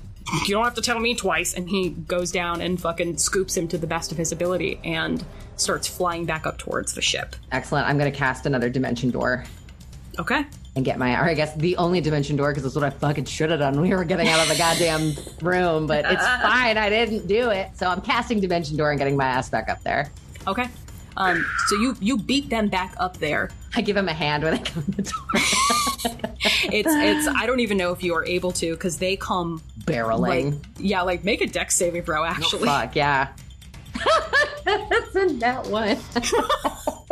[0.47, 1.55] You don't have to tell me twice.
[1.55, 5.25] And he goes down and fucking scoops him to the best of his ability and
[5.57, 7.35] starts flying back up towards the ship.
[7.51, 7.87] Excellent.
[7.89, 9.45] I'm going to cast another dimension door
[10.19, 10.45] Okay.
[10.77, 13.25] and get my, or I guess the only dimension door because that's what I fucking
[13.25, 16.77] should have done when we were getting out of the goddamn room, but it's fine.
[16.79, 17.71] I didn't do it.
[17.75, 20.11] So I'm casting dimension door and getting my ass back up there.
[20.47, 20.69] Okay.
[21.17, 23.51] Um, so you you beat them back up there.
[23.75, 25.23] I give him a hand when I come in the door.
[26.73, 27.29] it's it's.
[27.29, 30.53] I don't even know if you are able to because they come Barreling.
[30.53, 32.25] like yeah, like make a dex saving throw.
[32.25, 33.29] Actually, Fuck, yeah.
[34.65, 35.99] That's in that one.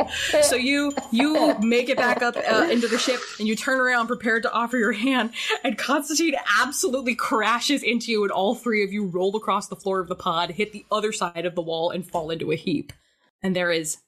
[0.42, 4.06] so you you make it back up uh, into the ship and you turn around
[4.06, 5.30] prepared to offer your hand
[5.64, 10.00] and constantine absolutely crashes into you and all three of you roll across the floor
[10.00, 12.92] of the pod hit the other side of the wall and fall into a heap
[13.42, 13.98] and there is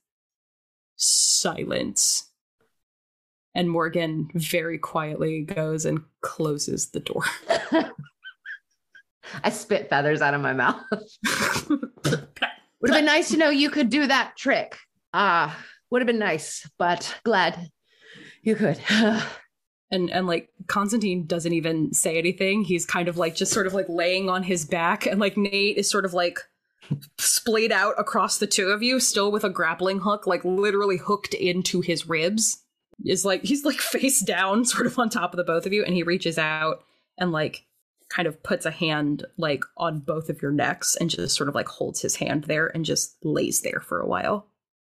[0.97, 2.31] silence
[3.55, 7.25] and morgan very quietly goes and closes the door
[9.45, 10.83] I spit feathers out of my mouth.
[12.05, 14.77] Would have been nice to know you could do that trick.
[15.13, 15.57] Ah,
[15.91, 17.69] would have been nice, but glad
[18.43, 18.81] you could.
[19.91, 22.65] and and like Constantine doesn't even say anything.
[22.65, 25.77] He's kind of like just sort of like laying on his back, and like Nate
[25.77, 26.39] is sort of like
[27.19, 31.35] splayed out across the two of you, still with a grappling hook, like literally hooked
[31.35, 32.63] into his ribs.
[33.05, 35.85] Is like he's like face down, sort of on top of the both of you,
[35.85, 36.85] and he reaches out
[37.19, 37.65] and like
[38.11, 41.55] kind of puts a hand like on both of your necks and just sort of
[41.55, 44.49] like holds his hand there and just lays there for a while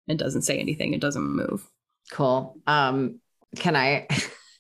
[0.07, 1.67] and doesn't say anything and doesn't move.
[2.13, 2.59] cool.
[2.67, 3.21] Um,
[3.57, 4.07] can I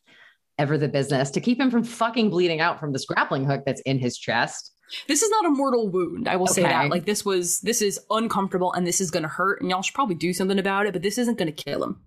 [0.59, 3.83] ever the business to keep him from fucking bleeding out from this grappling hook that's
[3.83, 4.73] in his chest?
[5.09, 6.29] This is not a mortal wound.
[6.29, 6.91] I will say that.
[6.91, 9.95] Like this was this is uncomfortable and this is going to hurt and y'all should
[9.95, 12.01] probably do something about it, but this isn't going to kill him.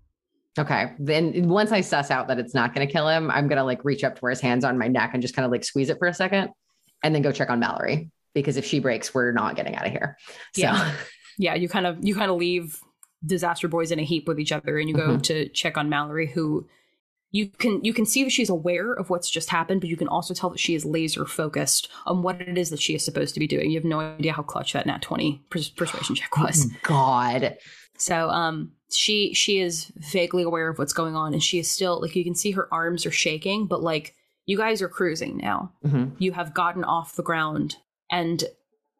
[0.57, 0.93] Okay.
[0.99, 3.63] Then once I suss out that it's not going to kill him, I'm going to
[3.63, 5.51] like reach up to where his hands are on my neck and just kind of
[5.51, 6.49] like squeeze it for a second
[7.03, 9.91] and then go check on Mallory because if she breaks, we're not getting out of
[9.91, 10.17] here.
[10.55, 10.93] So, Yeah.
[11.37, 12.77] Yeah, you kind of you kind of leave
[13.25, 15.23] disaster boys in a heap with each other and you go Mhm.
[15.23, 16.67] to check on Mallory who
[17.31, 20.07] you can you can see that she's aware of what's just happened, but you can
[20.07, 23.33] also tell that she is laser focused on what it is that she is supposed
[23.35, 23.69] to be doing.
[23.69, 26.65] You have no idea how clutch that nat 20 pers- persuasion check was.
[26.83, 27.57] God.
[27.97, 32.01] So um she she is vaguely aware of what's going on and she is still
[32.01, 34.15] like you can see her arms are shaking, but like
[34.47, 35.71] you guys are cruising now.
[35.85, 36.13] Mhm.
[36.17, 37.75] You have gotten off the ground
[38.09, 38.43] and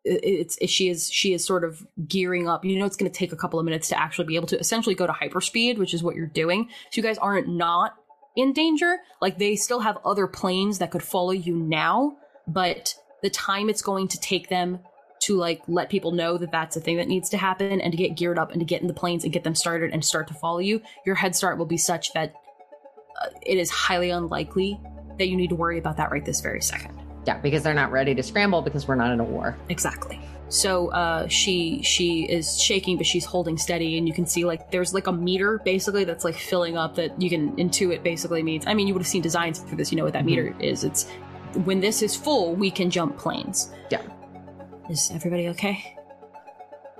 [0.06, 2.64] it's it, she is she is sort of gearing up.
[2.64, 4.60] You know it's going to take a couple of minutes to actually be able to
[4.60, 6.69] essentially go to hyperspeed, which is what you're doing.
[6.91, 7.95] So you guys aren't not
[8.35, 8.97] in danger.
[9.22, 13.81] Like they still have other planes that could follow you now, but the time it's
[13.81, 14.80] going to take them
[15.22, 17.97] to like let people know that that's a thing that needs to happen and to
[17.97, 20.27] get geared up and to get in the planes and get them started and start
[20.27, 22.34] to follow you your head start will be such that
[23.22, 24.80] uh, it is highly unlikely
[25.18, 26.97] that you need to worry about that right this very second
[27.27, 29.57] Yeah, because they're not ready to scramble because we're not in a war.
[29.68, 30.19] exactly
[30.49, 34.71] so uh she she is shaking but she's holding steady and you can see like
[34.71, 38.65] there's like a meter basically that's like filling up that you can intuit basically means
[38.65, 40.84] i mean you would have seen designs for this you know what that meter is
[40.84, 41.07] it's
[41.65, 44.01] when this is full we can jump planes Yeah.
[44.89, 45.95] is everybody okay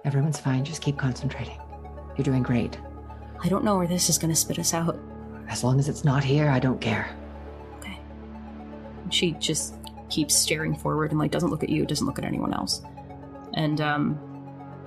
[0.05, 0.63] Everyone's fine.
[0.63, 1.59] Just keep concentrating.
[2.15, 2.77] You're doing great.
[3.43, 4.97] i don't know where this is going to spit us out
[5.49, 7.09] As long as it's not here, I don't care.
[7.80, 7.97] okay
[9.09, 9.76] she just
[10.09, 12.81] keeps staring forward and like doesn't look at you doesn't look at anyone else
[13.53, 14.19] and um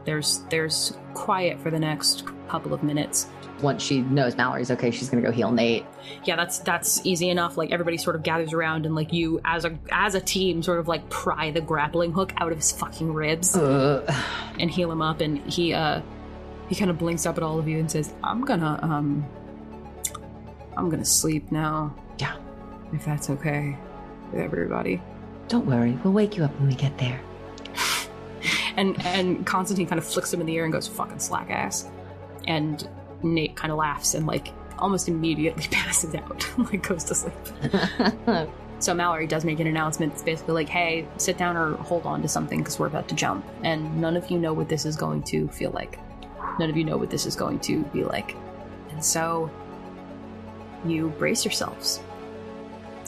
[0.04, 3.28] there's there's quiet for the next couple of minutes
[3.62, 5.84] Once she knows Mallory's okay, she's gonna go heal Nate.
[6.24, 9.64] yeah that's that's easy enough like everybody sort of gathers around and like you as
[9.64, 13.12] a as a team sort of like pry the grappling hook out of his fucking
[13.12, 14.04] ribs Ugh.
[14.58, 16.00] and heal him up and he uh
[16.68, 19.24] he kind of blinks up at all of you and says i'm gonna um
[20.76, 22.36] i'm gonna sleep now Yeah.
[22.92, 23.76] if that's okay
[24.32, 25.00] with everybody
[25.48, 27.20] Don't worry, we'll wake you up when we get there.
[28.76, 31.88] And and Constantine kind of flicks him in the ear and goes fucking slack ass,
[32.46, 32.88] and
[33.22, 38.48] Nate kind of laughs and like almost immediately passes out, like goes to sleep.
[38.82, 40.12] So Mallory does make an announcement.
[40.12, 43.14] It's basically like, "Hey, sit down or hold on to something because we're about to
[43.14, 46.00] jump." And none of you know what this is going to feel like.
[46.58, 48.34] None of you know what this is going to be like.
[48.90, 49.48] And so
[50.84, 52.00] you brace yourselves.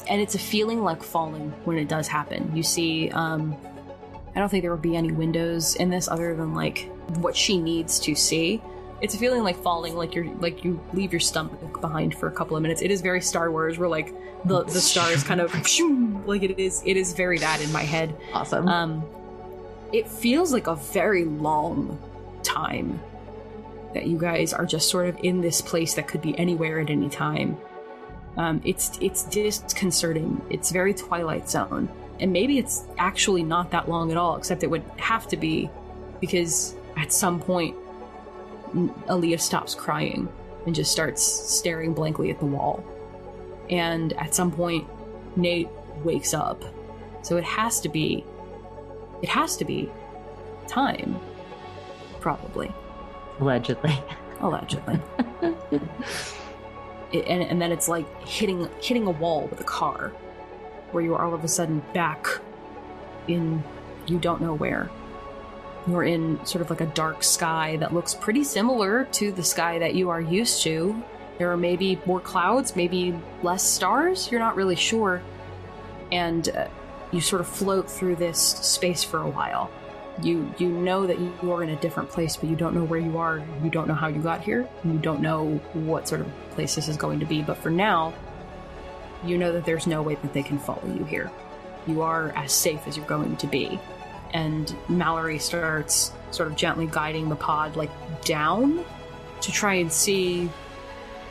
[0.08, 2.54] And it's a feeling like falling when it does happen.
[2.56, 3.56] You see, um,
[4.34, 7.58] I don't think there will be any windows in this other than like what she
[7.58, 8.60] needs to see.
[9.00, 12.32] It's a feeling like falling, like you're like you leave your stomach behind for a
[12.32, 12.82] couple of minutes.
[12.82, 15.52] It is very Star Wars, where like the the stars kind of
[16.26, 16.82] like it is.
[16.84, 18.16] It is very that in my head.
[18.32, 18.68] awesome.
[18.68, 19.04] Um,
[19.92, 21.98] it feels like a very long
[22.42, 23.00] time
[23.92, 26.90] that you guys are just sort of in this place that could be anywhere at
[26.90, 27.56] any time.
[28.36, 30.40] Um, it's it's disconcerting.
[30.50, 31.88] It's very Twilight Zone,
[32.20, 34.36] and maybe it's actually not that long at all.
[34.36, 35.70] Except it would have to be,
[36.20, 37.76] because at some point,
[39.06, 40.28] Aleah stops crying
[40.66, 42.84] and just starts staring blankly at the wall,
[43.70, 44.86] and at some point,
[45.36, 45.68] Nate
[46.02, 46.62] wakes up.
[47.22, 48.24] So it has to be
[49.22, 49.90] it has to be
[50.66, 51.18] time.
[52.20, 52.70] Probably.
[53.40, 53.98] Allegedly.
[54.40, 55.00] Allegedly.
[57.12, 60.12] it, and, and then it's like hitting hitting a wall with a car,
[60.94, 62.26] where you are all of a sudden back
[63.28, 63.62] in
[64.06, 64.90] you don't know where.
[65.86, 69.78] You're in sort of like a dark sky that looks pretty similar to the sky
[69.78, 71.02] that you are used to.
[71.38, 74.30] There are maybe more clouds, maybe less stars.
[74.30, 75.20] You're not really sure,
[76.12, 76.68] and uh,
[77.10, 79.70] you sort of float through this space for a while
[80.22, 83.00] you you know that you are in a different place but you don't know where
[83.00, 86.26] you are you don't know how you got here you don't know what sort of
[86.50, 88.14] place this is going to be but for now
[89.26, 91.30] you know that there's no way that they can follow you here
[91.86, 93.78] you are as safe as you're going to be
[94.32, 97.90] and mallory starts sort of gently guiding the pod like
[98.24, 98.84] down
[99.40, 100.46] to try and see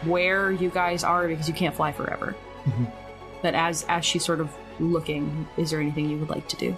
[0.04, 2.92] where you guys are because you can't fly forever Mhm.
[3.42, 4.50] but as as she's sort of
[4.80, 6.76] looking is there anything you would like to do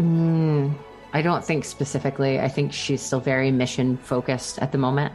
[0.00, 0.74] Mm,
[1.12, 2.38] I don't think specifically.
[2.38, 5.12] I think she's still very mission focused at the moment.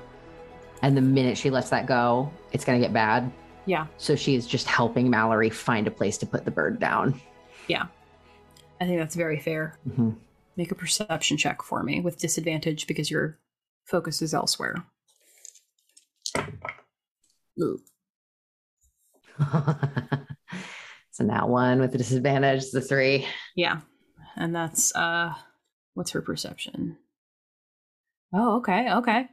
[0.82, 3.32] And the minute she lets that go, it's going to get bad.
[3.66, 7.20] Yeah So she's just helping Mallory find a place to put the bird down.
[7.68, 7.86] yeah
[8.82, 10.16] i think that's very fair Mhm.
[10.56, 13.40] Make a perception check for me with disadvantage because your
[13.86, 14.76] focus is elsewhere.
[17.60, 17.80] Ooh.
[21.12, 23.26] so now one with the disadvantage, the three.
[23.56, 23.82] Yeah.
[24.36, 25.34] And that's uh
[25.96, 26.98] what's her perception?
[28.32, 29.28] Oh, okay, okay.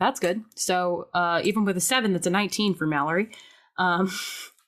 [0.00, 0.42] That's good.
[0.56, 3.30] So uh even with a seven, that's a 19 for Mallory.
[3.78, 4.10] Um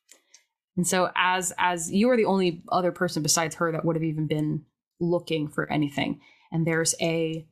[0.76, 4.02] and so as as you are the only other person besides her that would have
[4.02, 4.64] even been
[5.00, 6.20] looking for anything,
[6.52, 7.46] and there's a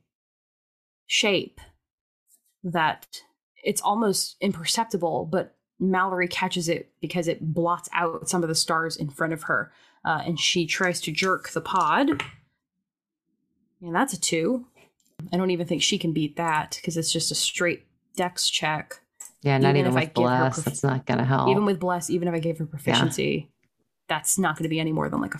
[1.05, 1.59] shape
[2.63, 3.19] that
[3.63, 8.95] it's almost imperceptible, but Mallory catches it because it blots out some of the stars
[8.95, 9.71] in front of her
[10.05, 12.23] uh, and she tries to jerk the pod.
[13.81, 14.65] And that's a two.
[15.31, 17.85] I don't even think she can beat that because it's just a straight
[18.15, 19.01] dex check.
[19.43, 20.63] Yeah, not Even even, if I with give her bless.
[20.63, 21.49] That's not going to help.
[21.49, 23.51] Even with bless, even if I gave her proficiency,
[24.07, 25.39] that's not going to be any more than like a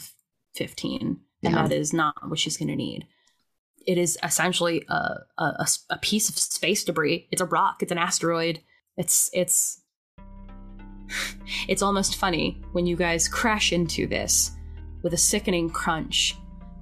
[0.55, 1.01] 15.
[1.01, 1.67] And Yeah.
[1.67, 3.07] that is not what she's going to need.
[3.85, 7.27] It is essentially a a piece of space debris.
[7.31, 7.81] It's a rock.
[7.81, 8.61] It's an asteroid.
[8.97, 9.81] It's it's
[11.67, 14.51] it's almost funny when you guys crash into this
[15.01, 16.37] with a sickening crunch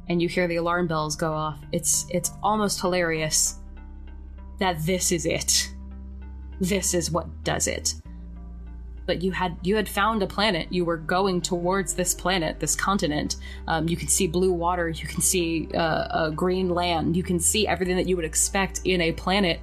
[0.10, 1.60] and you hear the alarm bells go off.
[1.72, 3.56] It's it's almost hilarious
[4.60, 5.72] that this is it.
[6.62, 7.96] This is what does it.
[9.08, 10.72] But you had you had found a planet.
[10.72, 13.38] You were going towards this planet, this continent.
[13.68, 14.88] Um, you can see blue water.
[14.88, 17.18] You can see uh, a green land.
[17.18, 19.60] You can see everything that you would expect in a planet.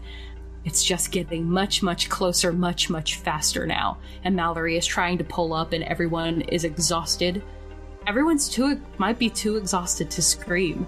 [0.64, 3.98] It's just getting much, much closer, much, much faster now.
[4.24, 7.42] And Mallory is trying to pull up, and everyone is exhausted.
[8.08, 10.84] Everyone's too might be too exhausted to scream.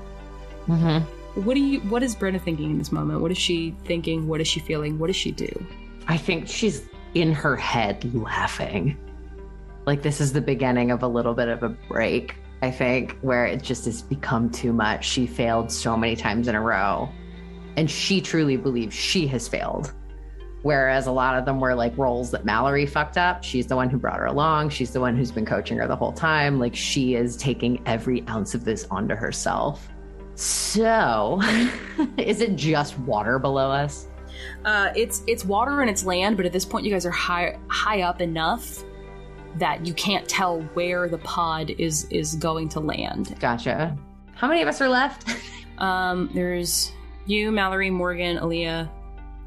[0.67, 1.03] Mhm.
[1.45, 1.79] What do you?
[1.83, 3.21] What is Brenna thinking in this moment?
[3.21, 4.27] What is she thinking?
[4.27, 4.99] What is she feeling?
[4.99, 5.67] What does she do?
[6.09, 8.97] I think she's in her head laughing.
[9.87, 13.47] Like this is the beginning of a little bit of a break, I think, where
[13.47, 15.05] it just has become too much.
[15.05, 17.09] She failed so many times in a row.
[17.77, 19.93] And she truly believes she has failed.
[20.63, 23.43] Whereas a lot of them were like roles that Mallory fucked up.
[23.43, 24.69] She's the one who brought her along.
[24.69, 26.59] She's the one who's been coaching her the whole time.
[26.59, 29.89] Like she is taking every ounce of this onto herself.
[30.35, 31.41] So,
[32.19, 34.07] is it just water below us?
[34.65, 37.59] Uh, it's it's water and it's land, but at this point, you guys are high
[37.69, 38.85] high up enough
[39.57, 43.37] that you can't tell where the pod is is going to land.
[43.41, 43.97] Gotcha.
[44.35, 45.29] How many of us are left?
[45.81, 46.93] Um, there's
[47.25, 48.91] you, Mallory, Morgan, Aleah,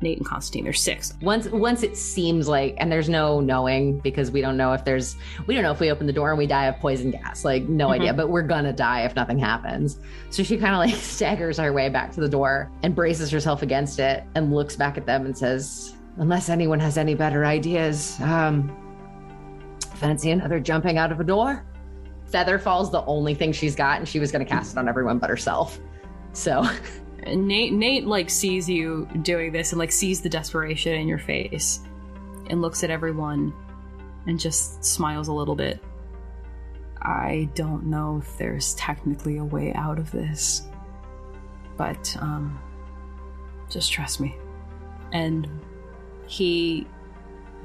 [0.03, 0.65] Nate, and Constantine.
[0.65, 1.13] There's six.
[1.21, 5.15] once once it seems like and there's no knowing because we don't know if there's
[5.47, 7.63] we don't know if we open the door and we die of poison gas like
[7.63, 7.91] no Mhm.
[7.95, 9.99] idea but we're gonna die if nothing happens
[10.29, 13.61] so she kind of like staggers her way back to the door and braces herself
[13.63, 18.19] against it and looks back at them and says unless anyone has any better ideas
[18.21, 18.69] um
[19.95, 21.63] fancy another jumping out of a door
[22.25, 25.17] feather falls the only thing she's got and she was gonna cast it on everyone
[25.19, 25.79] but herself
[26.33, 26.63] so
[27.25, 31.79] Nate Nate like sees you doing this and like sees the desperation in your face,
[32.47, 33.53] and looks at everyone,
[34.27, 35.83] and just smiles a little bit.
[37.01, 40.63] I don't know if there's technically a way out of this,
[41.77, 42.59] but um,
[43.69, 44.37] just trust me.
[45.11, 45.49] And
[46.27, 46.87] he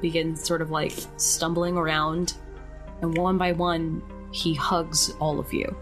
[0.00, 2.34] begins sort of like stumbling around,
[3.00, 4.02] and one by one,
[4.32, 5.76] he hugs all of you.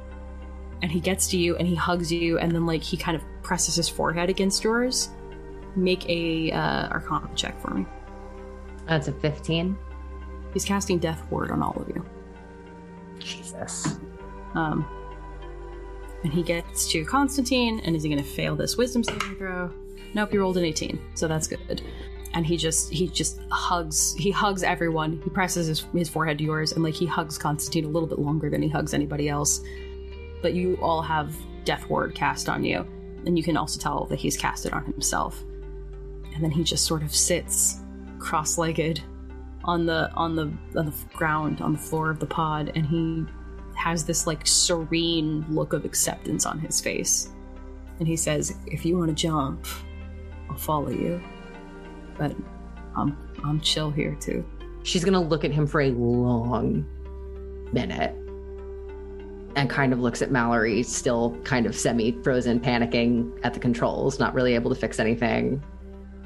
[0.82, 3.22] And he gets to you and he hugs you, and then like he kind of
[3.42, 5.10] presses his forehead against yours.
[5.74, 7.86] Make a uh, Arcana check for me.
[8.86, 9.76] that's a 15
[10.52, 12.04] He's casting Death Ward on all of you.
[13.18, 13.98] jesus
[14.54, 14.86] Um,
[16.24, 19.70] and he gets to Constantine, and is he going to fail this Wisdom saving throw?
[20.14, 21.82] Nope, he rolled an 18, so that's good.
[22.32, 26.44] and he just he just hugs he hugs everyone he presses his, his forehead to
[26.44, 29.62] yours and like he hugs constantine a little bit longer than he hugs anybody else
[30.42, 31.34] but you all have
[31.64, 32.86] death ward cast on you
[33.26, 35.42] and you can also tell that he's cast it on himself.
[36.34, 37.80] And then he just sort of sits
[38.18, 39.02] cross-legged
[39.64, 43.24] on the on the on the ground on the floor of the pod and he
[43.74, 47.30] has this like serene look of acceptance on his face.
[47.98, 49.66] And he says if you want to jump
[50.48, 51.20] i'll follow you.
[52.16, 52.34] But
[52.96, 54.44] I'm I'm chill here too.
[54.84, 56.86] She's gonna look at him for a long
[57.72, 58.14] minute
[59.56, 64.18] and kind of looks at Mallory, still kind of semi frozen, panicking at the controls,
[64.20, 65.64] not really able to fix anything,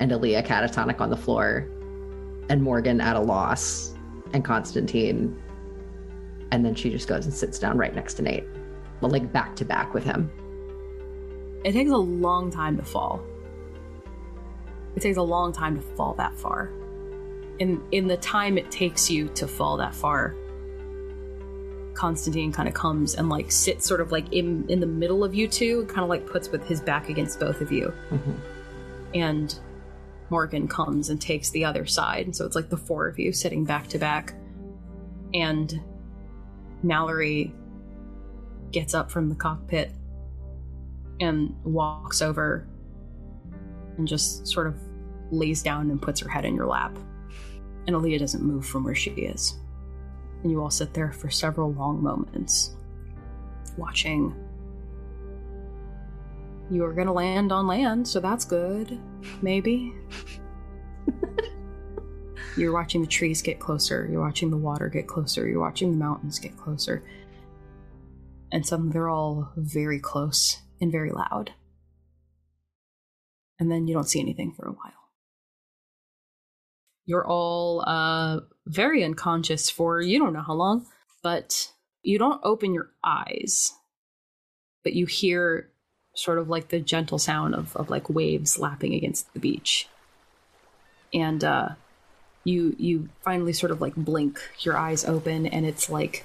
[0.01, 1.69] and Aleah catatonic on the floor,
[2.49, 3.95] and Morgan at a loss,
[4.33, 5.41] and Constantine.
[6.51, 8.45] And then she just goes and sits down right next to Nate,
[9.01, 10.29] like back to back with him.
[11.65, 13.23] It takes a long time to fall.
[14.97, 16.73] It takes a long time to fall that far.
[17.61, 20.35] In in the time it takes you to fall that far,
[21.95, 25.35] Constantine kind of comes and like sits sort of like in in the middle of
[25.35, 27.93] you two, kind of like puts with his back against both of you.
[28.11, 28.33] Mm-hmm.
[29.15, 29.59] And
[30.31, 33.33] Morgan comes and takes the other side, and so it's like the four of you
[33.33, 34.35] sitting back to back.
[35.35, 35.81] And
[36.83, 37.53] Mallory
[38.73, 39.91] gets up from the cockpit
[41.21, 42.67] and walks over
[43.99, 44.81] and just sort of
[45.31, 46.97] lays down and puts her head in your lap.
[47.87, 49.60] And Aleah doesn't move from where she is.
[50.43, 52.77] And you all sit there for several long moments,
[53.77, 54.35] watching.
[56.71, 58.99] You are going to land on land, so that's good.
[59.43, 59.95] Maybe.
[62.57, 64.09] You're watching the trees get closer.
[64.11, 65.49] You're watching the water get closer.
[65.49, 67.03] You're watching the mountains get closer.
[68.53, 71.53] And suddenly they're all very close and very loud
[73.61, 75.00] and then you don't see anything for a while.
[77.11, 80.87] You're all uh, very unconscious for you don't know how long,
[81.25, 81.73] but
[82.05, 83.73] you don't open your eyes,
[84.85, 85.73] but you hear
[86.15, 89.89] sort of like the gentle sound of, of like waves lapping against the beach.
[91.13, 91.71] And uh,
[92.45, 96.25] you you finally sort of like blink your eyes open and it's like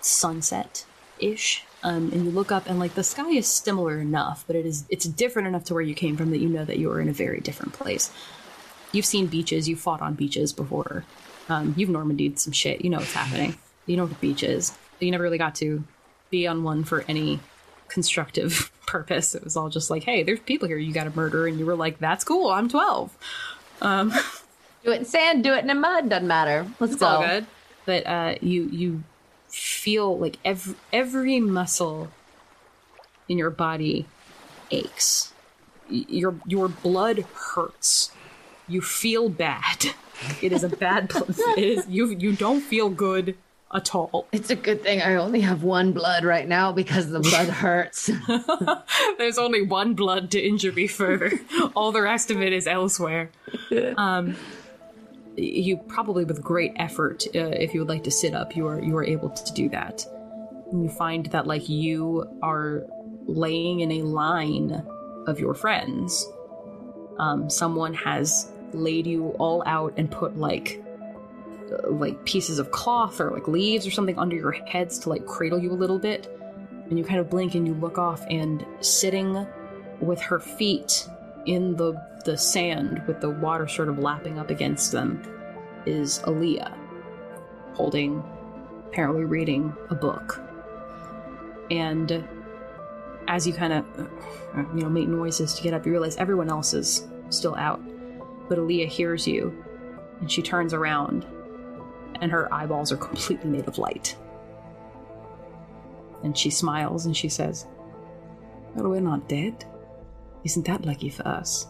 [0.00, 0.86] sunset
[1.18, 4.64] ish um, and you look up and like the sky is similar enough but it
[4.64, 7.00] is it's different enough to where you came from that you know that you are
[7.00, 8.10] in a very different place
[8.92, 9.68] you've seen beaches.
[9.68, 11.04] You've fought on beaches before.
[11.48, 12.82] Um, you've normandied some shit.
[12.82, 13.56] You know what's happening.
[13.86, 15.84] You know what the beach is you never really got to
[16.30, 17.40] be on one for any
[17.88, 19.34] constructive purpose.
[19.34, 21.46] It was all just like hey there's people here you gotta murder.
[21.46, 22.50] And you were like that's cool.
[22.50, 23.16] I'm 12
[23.80, 24.10] um,
[24.84, 25.44] do it in sand.
[25.44, 26.08] Do it in the mud.
[26.08, 26.66] Doesn't matter.
[26.80, 27.06] Let's it's go.
[27.06, 27.46] all good.
[27.86, 29.04] But uh, you you
[29.48, 32.08] feel like every every muscle
[33.28, 34.06] in your body
[34.70, 35.32] aches.
[35.88, 38.12] Your your blood hurts.
[38.68, 39.86] You feel bad.
[40.42, 41.10] It is a bad.
[41.56, 42.08] it is you.
[42.08, 43.36] You don't feel good
[43.72, 44.26] at all.
[44.32, 48.10] It's a good thing I only have one blood right now because the blood hurts.
[49.18, 51.32] There's only one blood to injure me further.
[51.74, 53.30] all the rest of it is elsewhere.
[53.96, 54.36] Um,
[55.36, 58.82] you probably with great effort, uh, if you would like to sit up, you are
[58.82, 60.04] you are able to do that.
[60.72, 62.84] And you find that like you are
[63.26, 64.84] laying in a line
[65.26, 66.26] of your friends.
[67.18, 70.82] Um, someone has laid you all out and put like
[71.72, 75.26] uh, like pieces of cloth or like leaves or something under your heads to like
[75.26, 76.34] cradle you a little bit.
[76.88, 79.46] And you kind of blink and you look off, and sitting
[80.00, 81.06] with her feet
[81.44, 85.22] in the the sand with the water sort of lapping up against them
[85.86, 86.72] is Aleah,
[87.74, 88.22] holding,
[88.86, 90.40] apparently reading a book.
[91.70, 92.26] And
[93.28, 96.48] as you kind of, uh, you know, make noises to get up, you realize everyone
[96.48, 97.80] else is still out.
[98.48, 99.64] But Aleah hears you,
[100.20, 101.26] and she turns around,
[102.20, 104.16] and her eyeballs are completely made of light.
[106.22, 107.66] And she smiles and she says,
[108.74, 109.64] Well, we're not dead.
[110.44, 111.68] Isn't that lucky for us?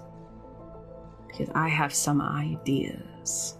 [1.38, 3.57] because I have some ideas.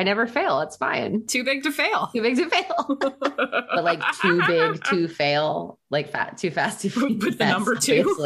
[0.00, 0.60] I never fail.
[0.60, 1.26] It's fine.
[1.26, 2.08] Too big to fail.
[2.14, 2.96] Too big to fail.
[3.20, 5.78] but like too big to fail.
[5.90, 8.16] Like fat, too fast, too Put put the number two.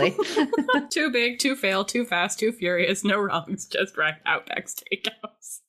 [0.90, 3.02] too big, too fail, too fast, too furious.
[3.02, 3.66] No wrongs.
[3.66, 5.62] Just right Outback Steakhouse.